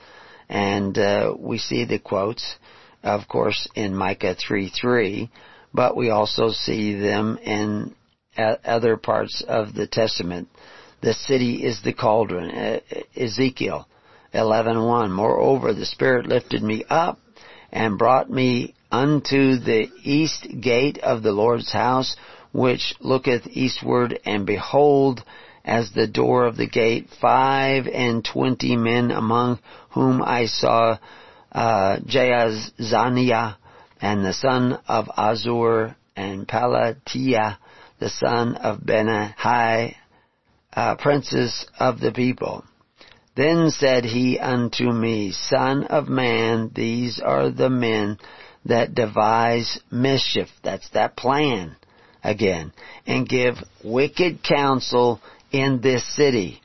And 0.49 0.97
uh, 0.97 1.33
we 1.37 1.57
see 1.57 1.85
the 1.85 1.99
quotes, 1.99 2.55
of 3.03 3.27
course, 3.27 3.67
in 3.75 3.95
Micah 3.95 4.35
3 4.35 4.69
3, 4.69 5.29
but 5.73 5.95
we 5.95 6.09
also 6.09 6.51
see 6.51 6.99
them 6.99 7.37
in 7.37 7.95
other 8.37 8.97
parts 8.97 9.43
of 9.47 9.73
the 9.73 9.87
Testament. 9.87 10.49
The 11.01 11.13
city 11.13 11.63
is 11.63 11.81
the 11.81 11.93
cauldron. 11.93 12.81
Ezekiel 13.15 13.87
11:1. 14.33 15.11
Moreover, 15.11 15.73
the 15.73 15.85
Spirit 15.85 16.27
lifted 16.27 16.61
me 16.61 16.83
up 16.89 17.19
and 17.71 17.97
brought 17.97 18.29
me 18.29 18.73
unto 18.91 19.57
the 19.57 19.89
east 20.03 20.47
gate 20.61 20.97
of 20.99 21.23
the 21.23 21.31
Lord's 21.31 21.71
house, 21.71 22.15
which 22.51 22.93
looketh 22.99 23.47
eastward, 23.47 24.19
and 24.25 24.45
behold, 24.45 25.23
as 25.63 25.91
the 25.91 26.07
door 26.07 26.45
of 26.45 26.57
the 26.57 26.67
gate, 26.67 27.09
five 27.19 27.87
and 27.87 28.23
twenty 28.23 28.75
men 28.75 29.11
among 29.11 29.59
whom 29.91 30.21
I 30.21 30.45
saw 30.45 30.97
uh, 31.51 31.97
Jaazaniah 32.05 33.55
and 34.01 34.23
the 34.23 34.33
son 34.33 34.79
of 34.87 35.07
Azur 35.17 35.95
and 36.15 36.47
Pelatiah 36.47 37.57
the 37.99 38.09
son 38.09 38.55
of 38.55 38.85
Benaiah, 38.85 39.95
uh, 40.73 40.95
princes 40.95 41.65
of 41.79 41.99
the 41.99 42.11
people. 42.11 42.65
Then 43.35 43.69
said 43.69 44.05
he 44.05 44.39
unto 44.39 44.91
me, 44.91 45.31
Son 45.31 45.83
of 45.85 46.07
man, 46.07 46.71
these 46.73 47.19
are 47.19 47.49
the 47.49 47.69
men 47.69 48.17
that 48.65 48.95
devise 48.95 49.79
mischief. 49.91 50.47
That's 50.63 50.89
that 50.89 51.15
plan 51.15 51.75
again. 52.23 52.71
And 53.05 53.27
give 53.27 53.55
wicked 53.83 54.41
counsel 54.43 55.21
in 55.51 55.81
this 55.81 56.05
city, 56.15 56.61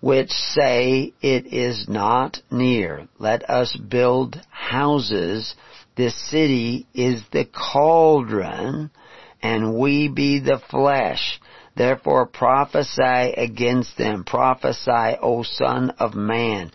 which 0.00 0.30
say 0.30 1.12
it 1.20 1.46
is 1.46 1.86
not 1.88 2.40
near. 2.50 3.08
Let 3.18 3.48
us 3.48 3.76
build 3.76 4.40
houses. 4.50 5.54
This 5.96 6.14
city 6.30 6.86
is 6.94 7.22
the 7.32 7.46
cauldron, 7.46 8.90
and 9.46 9.78
we 9.78 10.08
be 10.08 10.40
the 10.40 10.60
flesh. 10.70 11.40
Therefore 11.76 12.26
prophesy 12.26 13.32
against 13.36 13.96
them. 13.96 14.24
Prophesy, 14.24 15.16
O 15.22 15.44
son 15.44 15.90
of 16.00 16.14
man. 16.16 16.72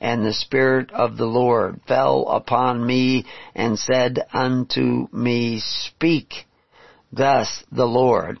And 0.00 0.24
the 0.24 0.32
Spirit 0.32 0.92
of 0.92 1.18
the 1.18 1.26
Lord 1.26 1.80
fell 1.86 2.26
upon 2.28 2.86
me 2.86 3.26
and 3.54 3.78
said 3.78 4.18
unto 4.32 5.08
me, 5.12 5.60
Speak. 5.60 6.46
Thus 7.12 7.64
the 7.70 7.86
Lord. 7.86 8.38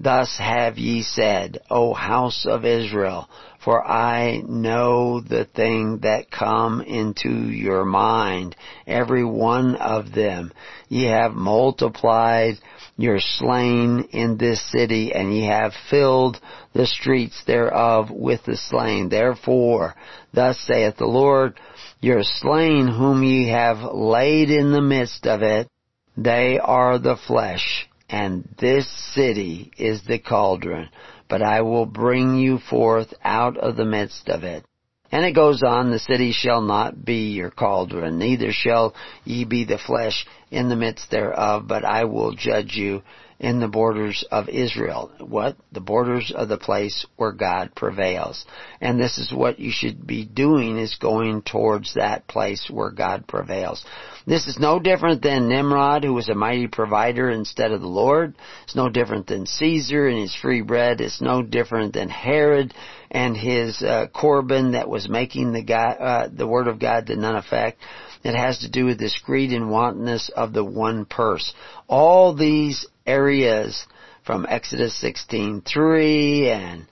Thus 0.00 0.36
have 0.38 0.78
ye 0.78 1.02
said, 1.02 1.58
O 1.70 1.94
house 1.94 2.44
of 2.44 2.64
Israel, 2.64 3.28
for 3.64 3.86
I 3.86 4.42
know 4.44 5.20
the 5.20 5.44
thing 5.44 5.98
that 5.98 6.32
come 6.32 6.80
into 6.80 7.30
your 7.30 7.84
mind, 7.84 8.56
every 8.84 9.24
one 9.24 9.76
of 9.76 10.12
them. 10.12 10.52
Ye 10.88 11.04
have 11.04 11.34
multiplied 11.34 12.58
your 12.96 13.18
slain 13.18 14.08
in 14.12 14.36
this 14.36 14.60
city, 14.70 15.12
and 15.14 15.34
ye 15.34 15.46
have 15.46 15.72
filled 15.90 16.38
the 16.74 16.86
streets 16.86 17.42
thereof 17.46 18.10
with 18.10 18.44
the 18.44 18.56
slain. 18.56 19.08
Therefore, 19.08 19.94
thus 20.32 20.58
saith 20.60 20.96
the 20.96 21.06
Lord, 21.06 21.58
your 22.00 22.22
slain 22.22 22.86
whom 22.88 23.22
ye 23.22 23.48
have 23.48 23.78
laid 23.82 24.50
in 24.50 24.72
the 24.72 24.82
midst 24.82 25.26
of 25.26 25.42
it, 25.42 25.68
they 26.16 26.58
are 26.58 26.98
the 26.98 27.16
flesh, 27.26 27.88
and 28.08 28.46
this 28.58 28.86
city 29.14 29.72
is 29.78 30.02
the 30.04 30.18
cauldron, 30.18 30.88
but 31.28 31.42
I 31.42 31.62
will 31.62 31.86
bring 31.86 32.36
you 32.36 32.58
forth 32.58 33.14
out 33.24 33.56
of 33.56 33.76
the 33.76 33.86
midst 33.86 34.28
of 34.28 34.44
it. 34.44 34.64
And 35.12 35.26
it 35.26 35.32
goes 35.32 35.62
on, 35.62 35.90
the 35.90 35.98
city 35.98 36.32
shall 36.32 36.62
not 36.62 37.04
be 37.04 37.32
your 37.32 37.50
cauldron, 37.50 38.18
neither 38.18 38.50
shall 38.50 38.94
ye 39.24 39.44
be 39.44 39.64
the 39.64 39.76
flesh 39.76 40.26
in 40.50 40.70
the 40.70 40.76
midst 40.76 41.10
thereof, 41.10 41.68
but 41.68 41.84
I 41.84 42.04
will 42.04 42.32
judge 42.32 42.74
you 42.74 43.02
in 43.38 43.60
the 43.60 43.68
borders 43.68 44.24
of 44.30 44.48
Israel. 44.48 45.10
What? 45.18 45.56
The 45.72 45.80
borders 45.80 46.32
of 46.34 46.48
the 46.48 46.58
place 46.58 47.06
where 47.16 47.32
God 47.32 47.74
prevails. 47.74 48.44
And 48.80 49.00
this 49.00 49.18
is 49.18 49.32
what 49.32 49.58
you 49.58 49.70
should 49.72 50.06
be 50.06 50.24
doing 50.24 50.78
is 50.78 50.96
going 50.96 51.42
towards 51.42 51.94
that 51.94 52.26
place 52.28 52.68
where 52.70 52.90
God 52.90 53.26
prevails. 53.26 53.84
This 54.26 54.46
is 54.46 54.58
no 54.58 54.78
different 54.78 55.22
than 55.22 55.48
Nimrod 55.48 56.04
who 56.04 56.14
was 56.14 56.28
a 56.28 56.34
mighty 56.34 56.68
provider 56.68 57.30
instead 57.30 57.72
of 57.72 57.80
the 57.80 57.88
Lord. 57.88 58.34
It's 58.64 58.76
no 58.76 58.88
different 58.88 59.26
than 59.26 59.46
Caesar 59.46 60.06
and 60.06 60.18
his 60.18 60.34
free 60.34 60.62
bread. 60.62 61.00
It's 61.00 61.20
no 61.20 61.42
different 61.42 61.94
than 61.94 62.08
Herod 62.08 62.72
and 63.10 63.36
his 63.36 63.82
uh, 63.82 64.06
Corban 64.12 64.72
that 64.72 64.88
was 64.88 65.08
making 65.08 65.52
the 65.52 65.62
God, 65.62 65.96
uh, 65.98 66.28
the 66.32 66.46
word 66.46 66.68
of 66.68 66.78
God 66.78 67.06
to 67.06 67.16
none 67.16 67.36
effect. 67.36 67.80
It 68.24 68.36
has 68.36 68.60
to 68.60 68.70
do 68.70 68.86
with 68.86 68.98
this 68.98 69.18
greed 69.24 69.52
and 69.52 69.70
wantonness 69.70 70.30
of 70.34 70.52
the 70.52 70.64
one 70.64 71.04
purse. 71.04 71.52
All 71.88 72.34
these 72.34 72.86
areas 73.06 73.86
from 74.24 74.46
Exodus 74.48 74.94
16:3 75.02 76.46
and 76.48 76.86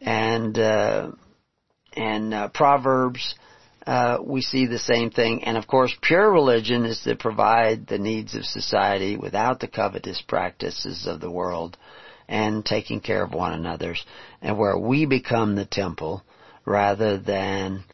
and 0.00 0.58
uh, 0.58 1.10
and 1.96 2.34
uh, 2.34 2.48
Proverbs, 2.48 3.34
uh, 3.86 4.18
we 4.22 4.42
see 4.42 4.66
the 4.66 4.78
same 4.78 5.10
thing. 5.10 5.44
And 5.44 5.56
of 5.56 5.66
course, 5.66 5.94
pure 6.02 6.30
religion 6.30 6.84
is 6.84 7.00
to 7.02 7.16
provide 7.16 7.86
the 7.86 7.98
needs 7.98 8.34
of 8.34 8.44
society 8.44 9.16
without 9.16 9.60
the 9.60 9.68
covetous 9.68 10.20
practices 10.20 11.06
of 11.06 11.20
the 11.20 11.30
world, 11.30 11.76
and 12.28 12.64
taking 12.64 13.00
care 13.00 13.22
of 13.22 13.32
one 13.32 13.52
another's, 13.52 14.04
and 14.42 14.58
where 14.58 14.78
we 14.78 15.06
become 15.06 15.54
the 15.54 15.66
temple 15.66 16.22
rather 16.64 17.18
than 17.18 17.84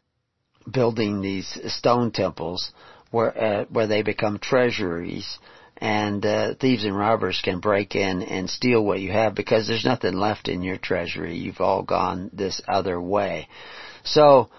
building 0.71 1.21
these 1.21 1.59
stone 1.73 2.11
temples 2.11 2.73
where 3.11 3.37
uh, 3.37 3.65
where 3.67 3.87
they 3.87 4.03
become 4.03 4.39
treasuries 4.39 5.39
and 5.81 6.25
uh, 6.27 6.55
thieves 6.61 6.85
and 6.85 6.97
robbers 6.97 7.41
can 7.43 7.59
break 7.59 7.95
in 7.95 8.23
and 8.23 8.51
steal 8.51 8.85
what 8.85 9.01
you 9.01 9.11
have 9.11 9.35
because 9.35 9.67
there's 9.67 9.85
nothing 9.85 10.15
left 10.15 10.49
in 10.49 10.63
your 10.63 10.77
treasury. 10.77 11.37
You've 11.37 11.61
all 11.61 11.83
gone 11.83 12.31
this 12.35 12.61
other 12.69 13.01
way. 13.01 13.49
So 14.05 14.51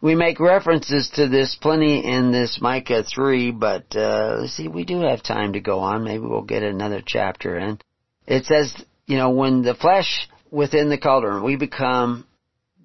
we 0.00 0.14
make 0.14 0.38
references 0.38 1.10
to 1.16 1.28
this 1.28 1.56
plenty 1.60 2.04
in 2.04 2.30
this 2.30 2.60
Micah 2.60 3.02
3, 3.02 3.50
but 3.50 3.94
uh, 3.96 4.46
see, 4.46 4.68
we 4.68 4.84
do 4.84 5.00
have 5.00 5.22
time 5.22 5.54
to 5.54 5.60
go 5.60 5.80
on. 5.80 6.04
Maybe 6.04 6.22
we'll 6.22 6.42
get 6.42 6.62
another 6.62 7.02
chapter 7.04 7.58
in. 7.58 7.80
It 8.26 8.44
says, 8.44 8.72
you 9.06 9.16
know, 9.16 9.30
when 9.30 9.62
the 9.62 9.74
flesh 9.74 10.28
within 10.50 10.90
the 10.90 10.98
cauldron, 10.98 11.42
we 11.42 11.56
become 11.56 12.24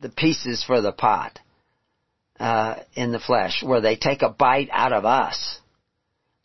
the 0.01 0.09
pieces 0.09 0.63
for 0.63 0.81
the 0.81 0.91
pot 0.91 1.39
uh, 2.39 2.77
in 2.95 3.11
the 3.11 3.19
flesh, 3.19 3.61
where 3.61 3.81
they 3.81 3.95
take 3.95 4.23
a 4.23 4.29
bite 4.29 4.69
out 4.71 4.93
of 4.93 5.05
us 5.05 5.59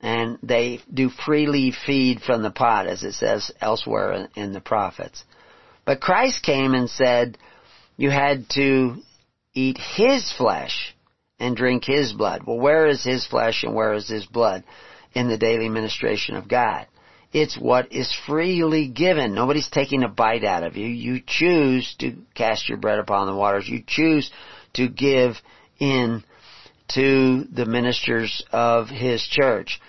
and 0.00 0.38
they 0.42 0.80
do 0.92 1.10
freely 1.10 1.72
feed 1.86 2.20
from 2.20 2.42
the 2.42 2.50
pot, 2.50 2.86
as 2.86 3.02
it 3.02 3.14
says 3.14 3.50
elsewhere 3.60 4.28
in 4.36 4.52
the 4.52 4.60
prophets. 4.60 5.24
But 5.84 6.00
Christ 6.00 6.42
came 6.42 6.74
and 6.74 6.88
said, 6.88 7.38
you 7.96 8.10
had 8.10 8.48
to 8.50 8.96
eat 9.54 9.78
His 9.96 10.32
flesh 10.36 10.94
and 11.40 11.56
drink 11.56 11.84
His 11.84 12.12
blood. 12.12 12.42
Well, 12.46 12.58
where 12.58 12.86
is 12.86 13.04
His 13.04 13.26
flesh 13.26 13.64
and 13.64 13.74
where 13.74 13.94
is 13.94 14.08
His 14.08 14.26
blood? 14.26 14.64
In 15.14 15.28
the 15.28 15.38
daily 15.38 15.68
ministration 15.68 16.36
of 16.36 16.48
God. 16.48 16.86
It's 17.32 17.58
what 17.58 17.92
is 17.92 18.14
freely 18.26 18.88
given. 18.88 19.34
Nobody's 19.34 19.68
taking 19.68 20.02
a 20.02 20.08
bite 20.08 20.44
out 20.44 20.62
of 20.62 20.76
you. 20.76 20.86
You 20.86 21.20
choose 21.26 21.94
to 21.98 22.16
cast 22.34 22.68
your 22.68 22.78
bread 22.78 22.98
upon 22.98 23.26
the 23.26 23.34
waters. 23.34 23.68
You 23.68 23.82
choose 23.86 24.30
to 24.74 24.88
give 24.88 25.34
in 25.78 26.22
to 26.94 27.44
the 27.44 27.66
ministers 27.66 28.44
of 28.52 28.88
His 28.88 29.22
church. 29.22 29.80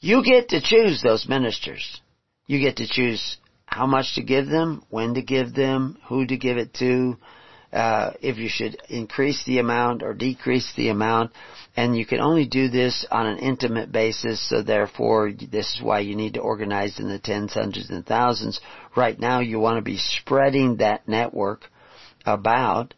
You 0.00 0.24
get 0.24 0.48
to 0.50 0.60
choose 0.62 1.02
those 1.02 1.28
ministers. 1.28 2.00
You 2.46 2.58
get 2.58 2.76
to 2.76 2.88
choose 2.88 3.36
how 3.66 3.86
much 3.86 4.14
to 4.14 4.22
give 4.22 4.46
them, 4.48 4.82
when 4.88 5.14
to 5.14 5.22
give 5.22 5.54
them, 5.54 5.98
who 6.08 6.26
to 6.26 6.36
give 6.36 6.56
it 6.56 6.72
to, 6.74 7.16
uh, 7.72 8.12
if 8.20 8.38
you 8.38 8.48
should 8.48 8.78
increase 8.88 9.44
the 9.44 9.58
amount 9.58 10.02
or 10.02 10.14
decrease 10.14 10.72
the 10.74 10.88
amount. 10.88 11.32
And 11.76 11.96
you 11.96 12.04
can 12.06 12.20
only 12.20 12.46
do 12.46 12.68
this 12.68 13.06
on 13.10 13.26
an 13.26 13.38
intimate 13.38 13.92
basis, 13.92 14.40
so 14.48 14.62
therefore 14.62 15.32
this 15.32 15.74
is 15.74 15.82
why 15.82 16.00
you 16.00 16.16
need 16.16 16.34
to 16.34 16.40
organize 16.40 16.98
in 16.98 17.08
the 17.08 17.18
tens, 17.18 17.52
hundreds, 17.52 17.90
and 17.90 18.04
thousands. 18.04 18.60
Right 18.96 19.18
now 19.18 19.40
you 19.40 19.60
want 19.60 19.76
to 19.76 19.82
be 19.82 19.98
spreading 19.98 20.78
that 20.78 21.06
network 21.06 21.66
about, 22.24 22.94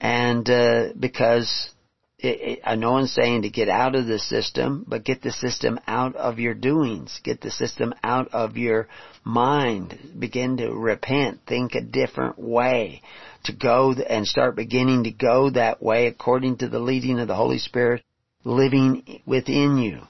and 0.00 0.48
uh, 0.48 0.92
because 0.98 1.70
it, 2.18 2.60
it, 2.64 2.78
no 2.78 2.92
one's 2.92 3.12
saying 3.12 3.42
to 3.42 3.48
get 3.48 3.68
out 3.68 3.94
of 3.94 4.06
the 4.06 4.18
system, 4.18 4.84
but 4.88 5.04
get 5.04 5.22
the 5.22 5.30
system 5.30 5.78
out 5.86 6.16
of 6.16 6.40
your 6.40 6.54
doings. 6.54 7.20
Get 7.22 7.40
the 7.40 7.50
system 7.50 7.94
out 8.02 8.28
of 8.32 8.56
your 8.56 8.88
mind. 9.24 9.96
Begin 10.18 10.56
to 10.56 10.72
repent. 10.72 11.40
Think 11.46 11.74
a 11.74 11.80
different 11.80 12.38
way. 12.38 13.02
To 13.44 13.52
go 13.52 13.92
and 13.92 14.26
start 14.26 14.56
beginning 14.56 15.04
to 15.04 15.12
go 15.12 15.50
that 15.50 15.80
way 15.80 16.08
according 16.08 16.58
to 16.58 16.68
the 16.68 16.80
leading 16.80 17.20
of 17.20 17.28
the 17.28 17.36
Holy 17.36 17.58
Spirit 17.58 18.02
living 18.44 19.20
within 19.24 19.78
you. 19.78 20.00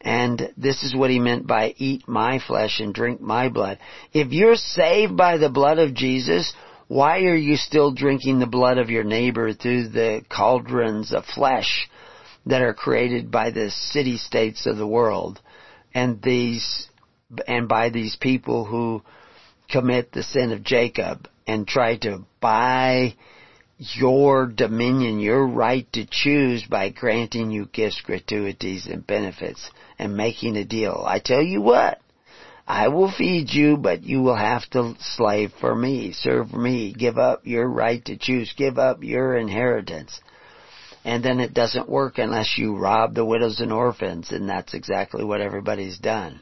And 0.00 0.52
this 0.56 0.84
is 0.84 0.94
what 0.94 1.10
he 1.10 1.18
meant 1.18 1.48
by 1.48 1.74
eat 1.76 2.06
my 2.06 2.38
flesh 2.38 2.78
and 2.78 2.94
drink 2.94 3.20
my 3.20 3.48
blood. 3.48 3.80
If 4.12 4.30
you're 4.30 4.54
saved 4.54 5.16
by 5.16 5.38
the 5.38 5.50
blood 5.50 5.78
of 5.78 5.94
Jesus, 5.94 6.52
why 6.88 7.20
are 7.22 7.36
you 7.36 7.56
still 7.56 7.92
drinking 7.92 8.38
the 8.38 8.46
blood 8.46 8.78
of 8.78 8.90
your 8.90 9.04
neighbor 9.04 9.52
through 9.52 9.88
the 9.88 10.22
cauldrons 10.28 11.12
of 11.12 11.24
flesh 11.24 11.88
that 12.46 12.62
are 12.62 12.74
created 12.74 13.30
by 13.30 13.50
the 13.50 13.70
city 13.70 14.16
states 14.16 14.66
of 14.66 14.76
the 14.76 14.86
world 14.86 15.40
and 15.92 16.22
these, 16.22 16.88
and 17.48 17.68
by 17.68 17.88
these 17.88 18.16
people 18.16 18.64
who 18.64 19.02
commit 19.68 20.12
the 20.12 20.22
sin 20.22 20.52
of 20.52 20.62
Jacob 20.62 21.28
and 21.46 21.66
try 21.66 21.96
to 21.96 22.24
buy 22.40 23.14
your 23.78 24.46
dominion, 24.46 25.18
your 25.18 25.46
right 25.46 25.92
to 25.92 26.06
choose 26.08 26.64
by 26.64 26.88
granting 26.88 27.50
you 27.50 27.66
gifts, 27.66 28.00
gratuities, 28.00 28.86
and 28.86 29.06
benefits 29.06 29.70
and 29.98 30.16
making 30.16 30.56
a 30.56 30.64
deal. 30.64 31.04
I 31.06 31.18
tell 31.18 31.42
you 31.42 31.60
what, 31.60 31.98
I 32.66 32.88
will 32.88 33.10
feed 33.10 33.52
you, 33.52 33.76
but 33.76 34.02
you 34.02 34.22
will 34.22 34.36
have 34.36 34.68
to 34.70 34.94
slave 34.98 35.52
for 35.60 35.74
me, 35.74 36.12
serve 36.12 36.52
me, 36.52 36.92
give 36.92 37.16
up 37.16 37.46
your 37.46 37.68
right 37.68 38.04
to 38.06 38.16
choose, 38.16 38.52
give 38.56 38.76
up 38.76 39.04
your 39.04 39.36
inheritance. 39.36 40.20
And 41.04 41.24
then 41.24 41.38
it 41.38 41.54
doesn't 41.54 41.88
work 41.88 42.18
unless 42.18 42.58
you 42.58 42.76
rob 42.76 43.14
the 43.14 43.24
widows 43.24 43.60
and 43.60 43.72
orphans, 43.72 44.32
and 44.32 44.48
that's 44.48 44.74
exactly 44.74 45.24
what 45.24 45.40
everybody's 45.40 45.98
done. 45.98 46.40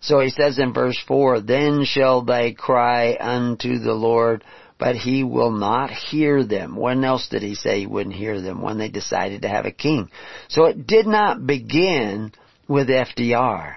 So 0.00 0.20
he 0.20 0.30
says 0.30 0.60
in 0.60 0.72
verse 0.72 0.98
4, 1.08 1.40
Then 1.40 1.84
shall 1.84 2.22
they 2.22 2.52
cry 2.52 3.16
unto 3.18 3.78
the 3.78 3.94
Lord, 3.94 4.44
but 4.78 4.94
he 4.94 5.24
will 5.24 5.50
not 5.50 5.90
hear 5.90 6.44
them. 6.44 6.76
When 6.76 7.02
else 7.02 7.26
did 7.28 7.42
he 7.42 7.56
say 7.56 7.80
he 7.80 7.86
wouldn't 7.86 8.14
hear 8.14 8.40
them? 8.40 8.62
When 8.62 8.78
they 8.78 8.90
decided 8.90 9.42
to 9.42 9.48
have 9.48 9.66
a 9.66 9.72
king. 9.72 10.10
So 10.48 10.66
it 10.66 10.86
did 10.86 11.06
not 11.08 11.44
begin 11.44 12.32
with 12.68 12.88
FDR. 12.88 13.76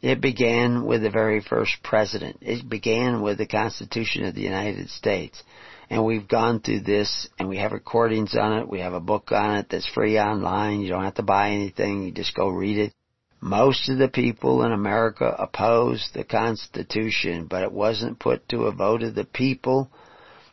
It 0.00 0.20
began 0.20 0.84
with 0.84 1.02
the 1.02 1.10
very 1.10 1.40
first 1.40 1.82
president. 1.82 2.38
It 2.40 2.68
began 2.68 3.20
with 3.20 3.38
the 3.38 3.46
Constitution 3.46 4.24
of 4.24 4.34
the 4.34 4.42
United 4.42 4.90
States. 4.90 5.42
And 5.90 6.04
we've 6.04 6.28
gone 6.28 6.60
through 6.60 6.80
this 6.80 7.28
and 7.38 7.48
we 7.48 7.58
have 7.58 7.72
recordings 7.72 8.36
on 8.36 8.58
it. 8.58 8.68
We 8.68 8.80
have 8.80 8.92
a 8.92 9.00
book 9.00 9.32
on 9.32 9.56
it 9.56 9.66
that's 9.70 9.88
free 9.88 10.18
online. 10.18 10.80
You 10.80 10.90
don't 10.90 11.04
have 11.04 11.14
to 11.14 11.22
buy 11.22 11.50
anything. 11.50 12.04
You 12.04 12.12
just 12.12 12.34
go 12.34 12.48
read 12.48 12.78
it. 12.78 12.92
Most 13.40 13.88
of 13.88 13.98
the 13.98 14.08
people 14.08 14.64
in 14.64 14.72
America 14.72 15.34
opposed 15.38 16.12
the 16.12 16.24
Constitution, 16.24 17.46
but 17.46 17.62
it 17.62 17.72
wasn't 17.72 18.18
put 18.18 18.48
to 18.48 18.64
a 18.64 18.72
vote 18.72 19.02
of 19.02 19.14
the 19.14 19.24
people. 19.24 19.90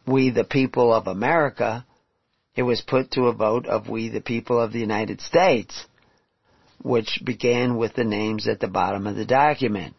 We, 0.08 0.30
the 0.30 0.44
people 0.44 0.94
of 0.94 1.08
America, 1.08 1.86
it 2.56 2.64
was 2.64 2.82
put 2.82 3.12
to 3.12 3.24
a 3.24 3.34
vote 3.34 3.66
of 3.66 3.90
we, 3.90 4.10
the 4.10 4.22
people 4.22 4.60
of 4.60 4.72
the 4.72 4.80
United 4.80 5.20
States, 5.20 5.86
which 6.86 7.22
began 7.26 7.78
with 7.78 7.94
the 7.96 8.04
names 8.04 8.48
at 8.48 8.60
the 8.60 8.68
bottom 8.68 9.08
of 9.08 9.16
the 9.16 9.26
document. 9.26 9.96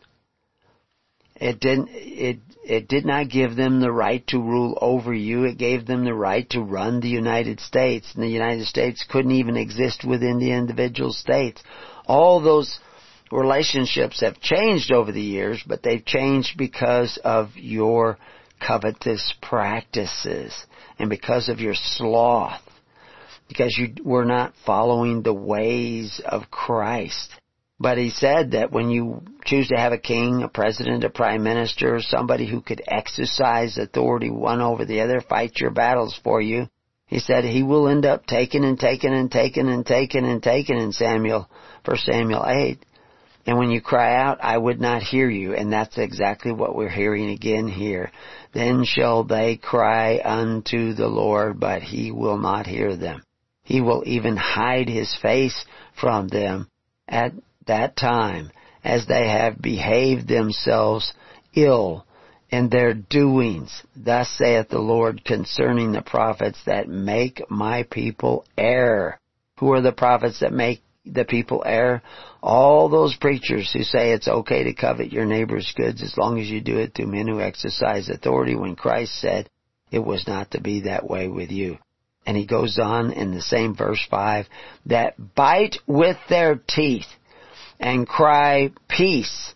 It 1.35 1.61
didn't, 1.61 1.89
it, 1.91 2.39
it 2.65 2.89
did 2.89 3.05
not 3.05 3.29
give 3.29 3.57
them 3.57 3.81
the 3.81 3.93
right 3.93 4.27
to 4.29 4.39
rule 4.39 4.79
over 4.81 5.13
you. 5.13 5.45
It 5.45 5.59
gave 5.59 5.87
them 5.87 6.05
the 6.05 6.15
right 6.15 6.49
to 6.51 6.63
run 6.63 7.01
the 7.01 7.09
United 7.09 7.61
States. 7.61 8.11
And 8.15 8.23
the 8.23 8.29
United 8.29 8.67
States 8.67 9.05
couldn't 9.07 9.33
even 9.33 9.57
exist 9.57 10.05
within 10.05 10.39
the 10.39 10.53
individual 10.53 11.13
states 11.13 11.63
all 12.07 12.41
those 12.41 12.79
relationships 13.33 14.21
have 14.21 14.41
changed 14.41 14.93
over 14.93 15.13
the 15.13 15.21
years, 15.21 15.63
but 15.67 15.83
they've 15.83 16.05
changed 16.05 16.57
because 16.57 17.19
of 17.25 17.51
your 17.57 18.19
covetous 18.65 19.35
practices 19.43 20.55
and 20.99 21.11
because 21.11 21.49
of 21.49 21.61
your 21.61 21.75
sloth, 21.75 22.63
because 23.49 23.77
you 23.79 23.95
were 24.05 24.25
not 24.25 24.55
following 24.65 25.23
the 25.23 25.35
ways 25.35 26.21
of 26.25 26.51
Christ. 26.51 27.31
But 27.79 27.99
he 27.99 28.11
said 28.11 28.53
that 28.53 28.73
when 28.73 28.91
you 28.91 29.23
choose 29.45 29.69
to 29.69 29.77
have 29.77 29.93
a 29.93 29.99
king, 29.99 30.43
a 30.43 30.49
president, 30.49 31.05
a 31.05 31.11
prime 31.11 31.43
minister, 31.43 32.01
somebody 32.01 32.47
who 32.47 32.63
could 32.63 32.83
exercise 32.87 33.77
authority 33.77 34.31
one 34.31 34.63
over 34.63 34.85
the 34.85 35.03
other, 35.03 35.21
fight 35.21 35.61
your 35.61 35.71
battles 35.71 36.19
for 36.25 36.41
you, 36.41 36.69
he 37.07 37.19
said 37.19 37.45
he 37.45 37.63
will 37.63 37.89
end 37.89 38.07
up 38.07 38.27
taking 38.27 38.65
and 38.65 38.81
taking 38.81 39.13
and 39.13 39.31
taking 39.31 39.69
and 39.69 39.87
taking 39.87 40.25
and 40.25 40.43
taking 40.43 40.79
in 40.79 40.93
Samuel, 40.93 41.49
1 41.85 41.97
Samuel 41.99 42.45
8. 42.47 42.85
And 43.47 43.59
when 43.59 43.71
you 43.71 43.81
cry 43.81 44.17
out, 44.17 44.39
I 44.43 44.59
would 44.59 44.81
not 44.81 45.03
hear 45.03 45.31
you. 45.31 45.55
And 45.55 45.73
that's 45.73 45.99
exactly 45.99 46.51
what 46.51 46.75
we're 46.75 46.89
hearing 46.89 47.31
again 47.31 47.69
here. 47.69 48.11
Then 48.53 48.85
shall 48.85 49.23
they 49.23 49.57
cry 49.57 50.21
unto 50.25 50.95
the 50.95 51.07
Lord, 51.07 51.61
but 51.61 51.83
he 51.83 52.11
will 52.11 52.39
not 52.39 52.67
hear 52.67 52.97
them. 52.97 53.23
He 53.67 53.81
will 53.81 54.05
even 54.07 54.37
hide 54.37 54.89
his 54.89 55.13
face 55.21 55.65
from 56.01 56.29
them 56.29 56.69
at 57.09 57.33
that 57.67 57.97
time 57.97 58.53
as 58.85 59.07
they 59.07 59.27
have 59.27 59.61
behaved 59.61 60.29
themselves 60.29 61.13
ill 61.53 62.07
in 62.49 62.69
their 62.69 62.95
doings. 62.95 63.83
Thus 63.97 64.31
saith 64.31 64.69
the 64.69 64.79
Lord 64.79 65.25
concerning 65.25 65.91
the 65.91 66.01
prophets 66.01 66.61
that 66.65 66.89
make 66.89 67.43
my 67.51 67.83
people 67.91 68.45
err. 68.57 69.19
Who 69.59 69.73
are 69.73 69.81
the 69.81 69.91
prophets 69.91 70.39
that 70.41 70.53
make 70.53 70.83
the 71.05 71.25
people 71.25 71.65
err? 71.67 72.03
All 72.45 72.89
those 72.89 73.17
preachers 73.17 73.73
who 73.73 73.83
say 73.83 74.13
it's 74.13 74.29
okay 74.29 74.63
to 74.63 74.75
covet 74.75 75.13
your 75.13 75.27
neighbor's 75.27 75.75
goods 75.77 76.05
as 76.05 76.17
long 76.17 76.39
as 76.39 76.49
you 76.49 76.61
do 76.61 76.79
it 76.79 76.95
through 76.95 77.09
men 77.09 77.27
who 77.27 77.41
exercise 77.41 78.09
authority 78.09 78.55
when 78.55 78.77
Christ 78.77 79.19
said 79.21 79.51
it 79.91 80.05
was 80.05 80.25
not 80.29 80.53
to 80.53 80.61
be 80.61 80.83
that 80.83 81.05
way 81.05 81.27
with 81.27 81.51
you. 81.51 81.79
And 82.27 82.37
he 82.37 82.45
goes 82.45 82.79
on 82.79 83.13
in 83.13 83.33
the 83.33 83.41
same 83.41 83.77
verse 83.77 84.05
5, 84.11 84.47
that 84.87 85.35
bite 85.35 85.77
with 85.87 86.17
their 86.29 86.61
teeth 86.69 87.07
and 87.79 88.07
cry 88.07 88.73
peace 88.89 89.55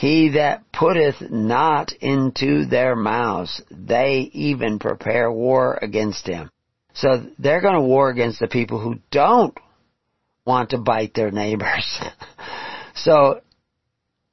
he 0.00 0.30
that 0.30 0.62
putteth 0.72 1.30
not 1.30 1.92
into 2.00 2.64
their 2.64 2.96
mouths, 2.96 3.60
they 3.70 4.30
even 4.32 4.78
prepare 4.78 5.30
war 5.30 5.78
against 5.82 6.26
him. 6.26 6.50
So 6.94 7.26
they're 7.38 7.60
going 7.60 7.74
to 7.74 7.82
war 7.82 8.08
against 8.08 8.40
the 8.40 8.48
people 8.48 8.80
who 8.80 8.94
don't 9.10 9.54
want 10.46 10.70
to 10.70 10.78
bite 10.78 11.12
their 11.12 11.30
neighbors. 11.30 12.00
so, 12.94 13.42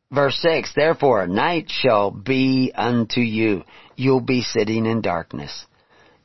verse 0.09 0.39
6, 0.41 0.71
Therefore 0.73 1.27
night 1.27 1.69
shall 1.69 2.11
be 2.11 2.71
unto 2.73 3.19
you. 3.19 3.65
You'll 3.97 4.21
be 4.21 4.43
sitting 4.43 4.85
in 4.85 5.01
darkness. 5.01 5.65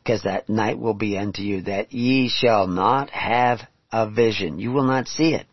Because 0.02 0.22
that 0.22 0.48
night 0.48 0.78
will 0.78 0.94
be 0.94 1.16
unto 1.16 1.42
you, 1.42 1.62
that 1.62 1.92
ye 1.92 2.28
shall 2.28 2.66
not 2.66 3.10
have 3.10 3.60
a 3.92 4.10
vision. 4.10 4.58
You 4.58 4.72
will 4.72 4.84
not 4.84 5.06
see 5.06 5.34
it. 5.34 5.46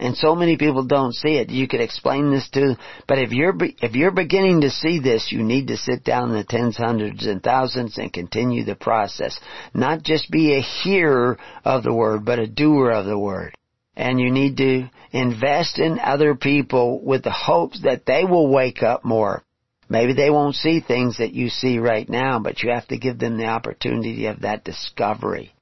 And 0.00 0.16
so 0.16 0.36
many 0.36 0.56
people 0.56 0.84
don't 0.84 1.14
see 1.14 1.38
it. 1.38 1.50
You 1.50 1.66
could 1.66 1.80
explain 1.80 2.30
this 2.30 2.48
to, 2.50 2.76
but 3.08 3.18
if 3.18 3.32
you're, 3.32 3.54
if 3.60 3.94
you're 3.96 4.12
beginning 4.12 4.60
to 4.60 4.70
see 4.70 5.00
this, 5.00 5.32
you 5.32 5.42
need 5.42 5.68
to 5.68 5.76
sit 5.76 6.04
down 6.04 6.30
in 6.30 6.36
the 6.36 6.44
tens, 6.44 6.76
hundreds, 6.76 7.26
and 7.26 7.42
thousands 7.42 7.98
and 7.98 8.12
continue 8.12 8.64
the 8.64 8.76
process. 8.76 9.38
Not 9.74 10.04
just 10.04 10.30
be 10.30 10.54
a 10.54 10.60
hearer 10.60 11.38
of 11.64 11.82
the 11.82 11.92
word, 11.92 12.24
but 12.24 12.38
a 12.38 12.46
doer 12.46 12.90
of 12.90 13.06
the 13.06 13.18
word. 13.18 13.54
And 13.96 14.20
you 14.20 14.30
need 14.30 14.56
to 14.58 14.88
invest 15.10 15.80
in 15.80 15.98
other 15.98 16.36
people 16.36 17.04
with 17.04 17.24
the 17.24 17.32
hopes 17.32 17.82
that 17.82 18.06
they 18.06 18.24
will 18.24 18.48
wake 18.48 18.84
up 18.84 19.04
more. 19.04 19.42
Maybe 19.88 20.12
they 20.12 20.30
won't 20.30 20.54
see 20.54 20.80
things 20.80 21.18
that 21.18 21.32
you 21.32 21.48
see 21.48 21.78
right 21.78 22.08
now, 22.08 22.38
but 22.38 22.62
you 22.62 22.70
have 22.70 22.86
to 22.88 22.98
give 22.98 23.18
them 23.18 23.36
the 23.36 23.46
opportunity 23.46 24.26
of 24.26 24.40
that 24.40 24.64
discovery. 24.64 25.52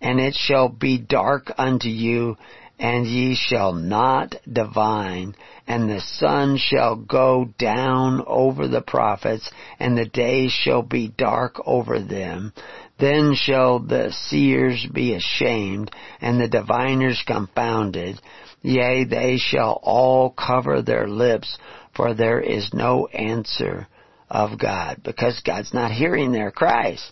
And 0.00 0.20
it 0.20 0.34
shall 0.34 0.68
be 0.68 0.98
dark 0.98 1.52
unto 1.58 1.88
you 1.88 2.36
and 2.78 3.06
ye 3.06 3.34
shall 3.34 3.72
not 3.72 4.36
divine, 4.50 5.34
and 5.66 5.90
the 5.90 6.00
sun 6.00 6.56
shall 6.56 6.94
go 6.94 7.48
down 7.58 8.22
over 8.26 8.68
the 8.68 8.80
prophets, 8.80 9.50
and 9.80 9.98
the 9.98 10.06
day 10.06 10.48
shall 10.48 10.82
be 10.82 11.08
dark 11.08 11.60
over 11.66 11.98
them. 11.98 12.52
Then 12.98 13.34
shall 13.34 13.80
the 13.80 14.12
seers 14.12 14.86
be 14.92 15.14
ashamed, 15.14 15.90
and 16.20 16.40
the 16.40 16.48
diviners 16.48 17.22
confounded. 17.26 18.20
Yea, 18.62 19.04
they 19.04 19.38
shall 19.38 19.80
all 19.82 20.30
cover 20.30 20.80
their 20.80 21.08
lips, 21.08 21.58
for 21.98 22.14
there 22.14 22.40
is 22.40 22.72
no 22.72 23.08
answer 23.08 23.88
of 24.30 24.56
God, 24.56 25.00
because 25.02 25.40
God's 25.44 25.74
not 25.74 25.90
hearing 25.90 26.30
their 26.30 26.52
cries, 26.52 27.10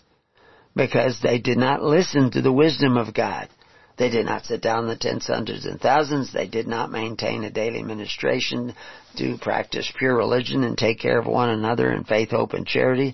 because 0.77 1.19
they 1.21 1.39
did 1.39 1.57
not 1.57 1.83
listen 1.83 2.31
to 2.31 2.41
the 2.41 2.53
wisdom 2.53 2.95
of 2.95 3.13
God. 3.13 3.49
They 3.97 4.09
did 4.09 4.25
not 4.25 4.45
sit 4.45 4.61
down 4.61 4.87
the 4.87 4.95
tens, 4.95 5.27
hundreds, 5.27 5.65
and 5.65 5.81
thousands. 5.81 6.31
They 6.31 6.47
did 6.47 6.67
not 6.67 6.89
maintain 6.89 7.43
a 7.43 7.51
daily 7.51 7.83
ministration 7.83 8.75
to 9.17 9.37
practice 9.39 9.91
pure 9.97 10.15
religion 10.15 10.63
and 10.63 10.77
take 10.77 10.99
care 10.99 11.19
of 11.19 11.25
one 11.25 11.49
another 11.49 11.91
in 11.91 12.05
faith, 12.05 12.29
hope, 12.29 12.53
and 12.53 12.65
charity. 12.65 13.13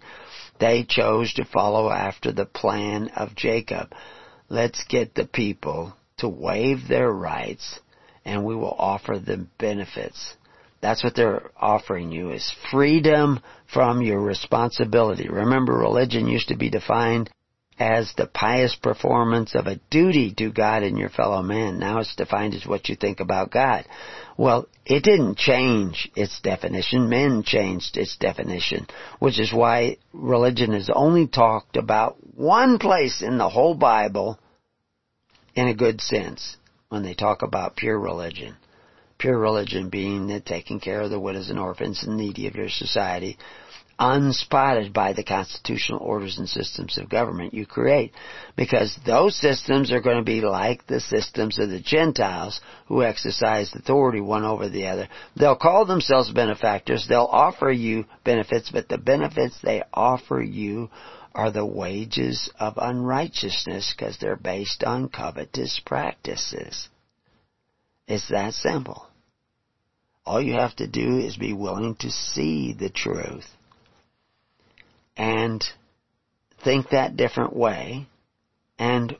They 0.60 0.86
chose 0.88 1.34
to 1.34 1.46
follow 1.46 1.90
after 1.90 2.32
the 2.32 2.46
plan 2.46 3.10
of 3.16 3.36
Jacob. 3.36 3.94
Let's 4.48 4.84
get 4.88 5.16
the 5.16 5.26
people 5.26 5.96
to 6.18 6.30
waive 6.30 6.88
their 6.88 7.12
rights 7.12 7.80
and 8.26 8.46
we 8.46 8.56
will 8.56 8.76
offer 8.78 9.18
them 9.18 9.50
benefits. 9.58 10.36
That's 10.84 11.02
what 11.02 11.16
they're 11.16 11.50
offering 11.56 12.12
you 12.12 12.32
is 12.32 12.54
freedom 12.70 13.40
from 13.74 14.02
your 14.02 14.20
responsibility. 14.20 15.30
Remember 15.30 15.72
religion 15.72 16.28
used 16.28 16.50
to 16.50 16.58
be 16.58 16.70
defined 16.70 17.30
as 17.80 18.14
the 18.18 18.28
pious 18.28 18.76
performance 18.76 19.56
of 19.56 19.66
a 19.66 19.80
duty 19.90 20.34
to 20.40 20.52
God 20.52 20.84
and 20.84 20.98
your 20.98 21.08
fellow 21.08 21.42
man. 21.42 21.80
Now 21.80 22.00
it's 22.00 22.18
defined 22.18 22.54
as 22.54 22.68
what 22.68 22.90
you 22.90 22.98
think 22.98 23.22
about 23.22 23.50
God. 23.50 23.86
Well, 24.38 24.68
it 24.86 25.04
didn't 25.04 25.38
change 25.38 26.12
its 26.18 26.42
definition. 26.42 27.08
Men 27.08 27.44
changed 27.44 27.96
its 27.96 28.18
definition, 28.18 28.86
which 29.20 29.40
is 29.40 29.54
why 29.54 30.00
religion 30.12 30.74
is 30.74 30.90
only 30.94 31.28
talked 31.28 31.78
about 31.78 32.18
one 32.36 32.78
place 32.78 33.22
in 33.22 33.38
the 33.38 33.48
whole 33.48 33.74
Bible 33.74 34.38
in 35.56 35.70
a 35.70 35.74
good 35.74 36.02
sense 36.02 36.58
when 36.90 37.04
they 37.04 37.14
talk 37.14 37.42
about 37.42 37.78
pure 37.78 37.98
religion. 37.98 38.58
Pure 39.24 39.40
religion 39.40 39.88
being 39.88 40.28
the 40.28 40.42
taking 40.42 40.82
care 40.82 41.00
of 41.00 41.10
the 41.10 41.18
widows 41.18 41.50
and 41.50 41.58
orphans 41.58 42.04
and 42.04 42.18
needy 42.18 42.46
of 42.46 42.56
your 42.56 42.68
society, 42.68 43.38
unspotted 43.98 44.92
by 44.92 45.14
the 45.14 45.24
constitutional 45.24 46.02
orders 46.02 46.38
and 46.38 46.50
systems 46.50 46.98
of 46.98 47.08
government 47.08 47.54
you 47.54 47.66
create. 47.66 48.12
Because 48.58 48.94
those 49.06 49.34
systems 49.40 49.94
are 49.94 50.02
going 50.02 50.18
to 50.18 50.26
be 50.26 50.42
like 50.42 50.86
the 50.88 51.00
systems 51.00 51.58
of 51.58 51.70
the 51.70 51.80
Gentiles 51.80 52.60
who 52.88 53.02
exercise 53.02 53.74
authority 53.74 54.20
one 54.20 54.44
over 54.44 54.68
the 54.68 54.88
other. 54.88 55.08
They'll 55.38 55.56
call 55.56 55.86
themselves 55.86 56.30
benefactors, 56.30 57.06
they'll 57.08 57.22
offer 57.22 57.72
you 57.72 58.04
benefits, 58.26 58.72
but 58.72 58.90
the 58.90 58.98
benefits 58.98 59.58
they 59.64 59.84
offer 59.94 60.42
you 60.42 60.90
are 61.34 61.50
the 61.50 61.66
wages 61.66 62.52
of 62.60 62.74
unrighteousness 62.76 63.94
because 63.96 64.18
they're 64.18 64.36
based 64.36 64.84
on 64.84 65.08
covetous 65.08 65.80
practices. 65.86 66.90
It's 68.06 68.28
that 68.28 68.54
simple. 68.54 69.08
All 70.26 70.42
you 70.42 70.54
have 70.54 70.76
to 70.78 70.88
do 70.88 71.18
is 71.18 71.36
be 71.36 71.54
willing 71.54 71.96
to 72.00 72.10
see 72.10 72.74
the 72.74 72.90
truth 72.90 73.46
and 75.18 75.64
think 76.64 76.90
that 76.90 77.18
different 77.18 77.56
way 77.56 78.08
and 78.80 79.18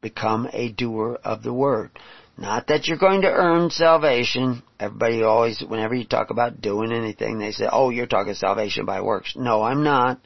become 0.00 0.48
a 0.52 0.70
doer 0.70 1.18
of 1.24 1.42
the 1.42 1.52
word. 1.52 1.90
Not 2.38 2.68
that 2.68 2.86
you're 2.86 2.96
going 2.96 3.22
to 3.22 3.30
earn 3.30 3.70
salvation. 3.70 4.62
Everybody 4.78 5.22
always, 5.22 5.62
whenever 5.66 5.94
you 5.94 6.06
talk 6.06 6.30
about 6.30 6.62
doing 6.62 6.92
anything, 6.92 7.38
they 7.38 7.50
say, 7.50 7.68
oh, 7.70 7.90
you're 7.90 8.06
talking 8.06 8.34
salvation 8.34 8.86
by 8.86 9.02
works. 9.02 9.34
No, 9.36 9.62
I'm 9.62 9.82
not. 9.84 10.20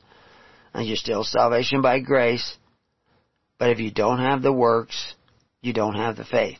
And 0.73 0.87
you're 0.87 0.97
still 0.97 1.25
salvation 1.25 1.83
by 1.83 1.99
grace. 1.99 2.57
But 3.59 3.71
if 3.71 3.81
you 3.81 3.91
don't 3.91 4.21
have 4.21 4.43
the 4.43 4.53
works, 4.53 5.15
you 5.61 5.73
don't 5.73 5.97
have 5.97 6.17
the 6.17 6.25
faith. 6.25 6.59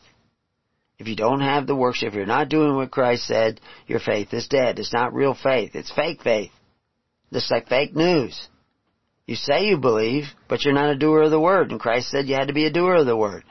If 0.99 1.09
you 1.09 1.17
don't 1.17 1.41
have 1.41 1.67
the 1.67 1.75
works, 1.75 2.03
if 2.03 2.15
you're 2.15 2.27
not 2.27 2.49
doing 2.49 2.77
what 2.77 2.91
Christ 2.91 3.27
said, 3.27 3.61
your 3.87 3.99
faith 4.01 4.33
is 4.33 4.47
dead. 4.47 4.79
It's 4.79 4.93
not 4.93 5.15
real 5.15 5.35
faith. 5.35 5.75
It's 5.75 5.91
fake 5.91 6.23
faith. 6.23 6.53
Just 7.33 7.51
like 7.51 7.69
fake 7.69 7.97
news. 7.97 8.49
You 9.27 9.35
say 9.37 9.67
you 9.67 9.79
believe, 9.79 10.25
but 10.49 10.65
you're 10.65 10.75
not 10.75 10.91
a 10.91 10.99
doer 10.99 11.23
of 11.23 11.31
the 11.31 11.41
word. 11.41 11.71
And 11.71 11.81
Christ 11.81 12.11
said 12.11 12.27
you 12.27 12.37
had 12.37 12.49
to 12.49 12.55
be 12.55 12.67
a 12.67 12.73
doer 12.73 12.97
of 12.97 13.07
the 13.07 13.17
word. 13.17 13.43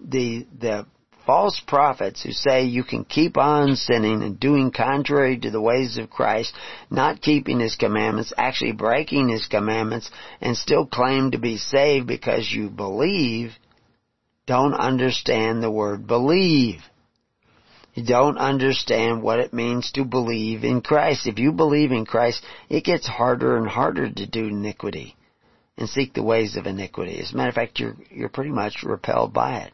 The, 0.00 0.46
the 0.58 0.86
false 1.24 1.60
prophets 1.66 2.22
who 2.22 2.32
say 2.32 2.64
you 2.64 2.84
can 2.84 3.04
keep 3.04 3.36
on 3.36 3.76
sinning 3.76 4.22
and 4.22 4.38
doing 4.38 4.70
contrary 4.70 5.38
to 5.38 5.50
the 5.50 5.60
ways 5.60 5.96
of 5.96 6.10
Christ, 6.10 6.54
not 6.90 7.22
keeping 7.22 7.60
His 7.60 7.76
commandments, 7.76 8.32
actually 8.36 8.72
breaking 8.72 9.28
His 9.28 9.46
commandments, 9.46 10.10
and 10.40 10.56
still 10.56 10.86
claim 10.86 11.30
to 11.30 11.38
be 11.38 11.56
saved 11.56 12.06
because 12.06 12.50
you 12.50 12.68
believe, 12.68 13.52
don't 14.46 14.74
understand 14.74 15.62
the 15.62 15.70
word 15.70 16.06
believe. 16.06 16.80
You 17.94 18.04
don't 18.04 18.38
understand 18.38 19.22
what 19.22 19.38
it 19.38 19.52
means 19.52 19.92
to 19.92 20.04
believe 20.04 20.64
in 20.64 20.80
Christ. 20.80 21.26
If 21.26 21.38
you 21.38 21.52
believe 21.52 21.92
in 21.92 22.04
Christ, 22.04 22.44
it 22.68 22.84
gets 22.84 23.06
harder 23.06 23.56
and 23.56 23.68
harder 23.68 24.10
to 24.10 24.26
do 24.26 24.48
iniquity 24.48 25.16
and 25.76 25.88
seek 25.88 26.12
the 26.12 26.22
ways 26.22 26.56
of 26.56 26.66
iniquity. 26.66 27.20
As 27.20 27.32
a 27.32 27.36
matter 27.36 27.48
of 27.50 27.54
fact, 27.54 27.78
you're, 27.78 27.96
you're 28.10 28.28
pretty 28.28 28.50
much 28.50 28.82
repelled 28.82 29.32
by 29.32 29.58
it. 29.60 29.72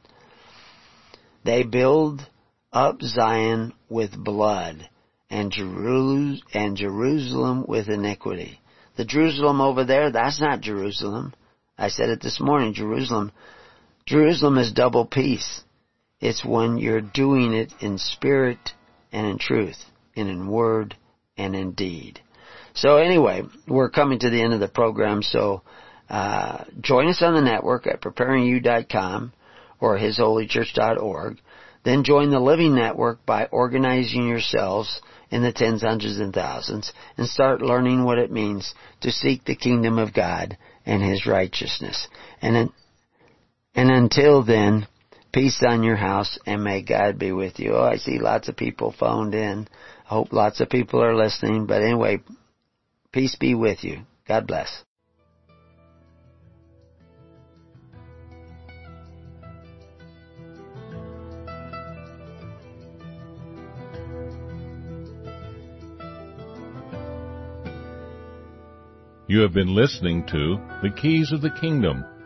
They 1.45 1.63
build 1.63 2.29
up 2.73 3.01
Zion 3.03 3.73
with 3.89 4.23
blood 4.23 4.89
and, 5.31 5.51
Jeru- 5.51 6.37
and 6.53 6.77
Jerusalem 6.77 7.65
with 7.67 7.89
iniquity. 7.89 8.61
The 8.97 9.05
Jerusalem 9.05 9.61
over 9.61 9.85
there, 9.85 10.13
that's 10.13 10.41
not 10.41 10.61
Jerusalem. 10.61 11.33
I 11.79 11.89
said 11.89 12.11
it 12.11 12.21
this 12.21 12.39
morning, 12.39 12.75
Jerusalem. 12.75 13.33
Jerusalem 14.11 14.59
is 14.59 14.73
double 14.73 15.07
peace. 15.07 15.63
It's 16.21 16.45
when 16.45 16.79
you're 16.79 17.01
doing 17.01 17.53
it 17.53 17.73
in 17.79 17.97
spirit 17.97 18.59
and 19.13 19.25
in 19.25 19.39
truth, 19.39 19.79
and 20.17 20.29
in 20.29 20.49
word 20.49 20.97
and 21.37 21.55
in 21.55 21.75
deed. 21.75 22.21
So 22.75 22.97
anyway, 22.97 23.43
we're 23.69 23.89
coming 23.89 24.19
to 24.19 24.29
the 24.29 24.43
end 24.43 24.53
of 24.53 24.59
the 24.59 24.67
program, 24.67 25.23
so 25.23 25.63
uh, 26.09 26.65
join 26.81 27.07
us 27.07 27.23
on 27.23 27.35
the 27.35 27.41
network 27.41 27.87
at 27.87 28.01
preparingyou.com 28.01 29.33
or 29.79 29.97
hisholychurch.org. 29.97 31.39
Then 31.85 32.03
join 32.03 32.33
the 32.33 32.41
Living 32.41 32.75
Network 32.75 33.25
by 33.25 33.45
organizing 33.47 34.27
yourselves 34.27 35.01
in 35.31 35.43
the 35.43 35.53
tens, 35.53 35.83
hundreds, 35.83 36.19
and 36.19 36.35
thousands 36.35 36.93
and 37.17 37.29
start 37.29 37.63
learning 37.63 38.03
what 38.03 38.19
it 38.19 38.33
means 38.33 38.75
to 39.03 39.13
seek 39.13 39.45
the 39.45 39.55
kingdom 39.55 40.01
of 40.01 40.13
God 40.13 40.59
and 40.85 41.01
His 41.01 41.27
righteousness. 41.27 42.09
And, 42.43 42.73
and 43.75 43.91
until 43.91 44.43
then, 44.43 44.87
Peace 45.33 45.63
on 45.65 45.85
your 45.85 45.97
house 45.97 46.39
and 46.45 46.65
may 46.65 46.83
God 46.83 47.17
be 47.17 47.31
with 47.31 47.61
you. 47.61 47.75
Oh, 47.75 47.85
I 47.85 47.97
see 47.97 48.19
lots 48.19 48.49
of 48.49 48.57
people 48.57 48.91
phoned 48.91 49.33
in. 49.33 49.69
I 50.07 50.15
hope 50.15 50.33
lots 50.33 50.61
of 50.61 50.69
people 50.69 51.01
are 51.05 51.15
listening. 51.15 51.67
But 51.67 51.83
anyway, 51.83 52.21
peace 53.13 53.37
be 53.37 53.55
with 53.55 53.85
you. 53.85 54.01
God 54.27 54.49
bless. 54.49 54.83
You 69.29 69.43
have 69.43 69.53
been 69.53 69.77
listening 69.77 70.27
to 70.27 70.57
The 70.83 70.91
Keys 70.91 71.31
of 71.31 71.41
the 71.41 71.53
Kingdom 71.61 72.05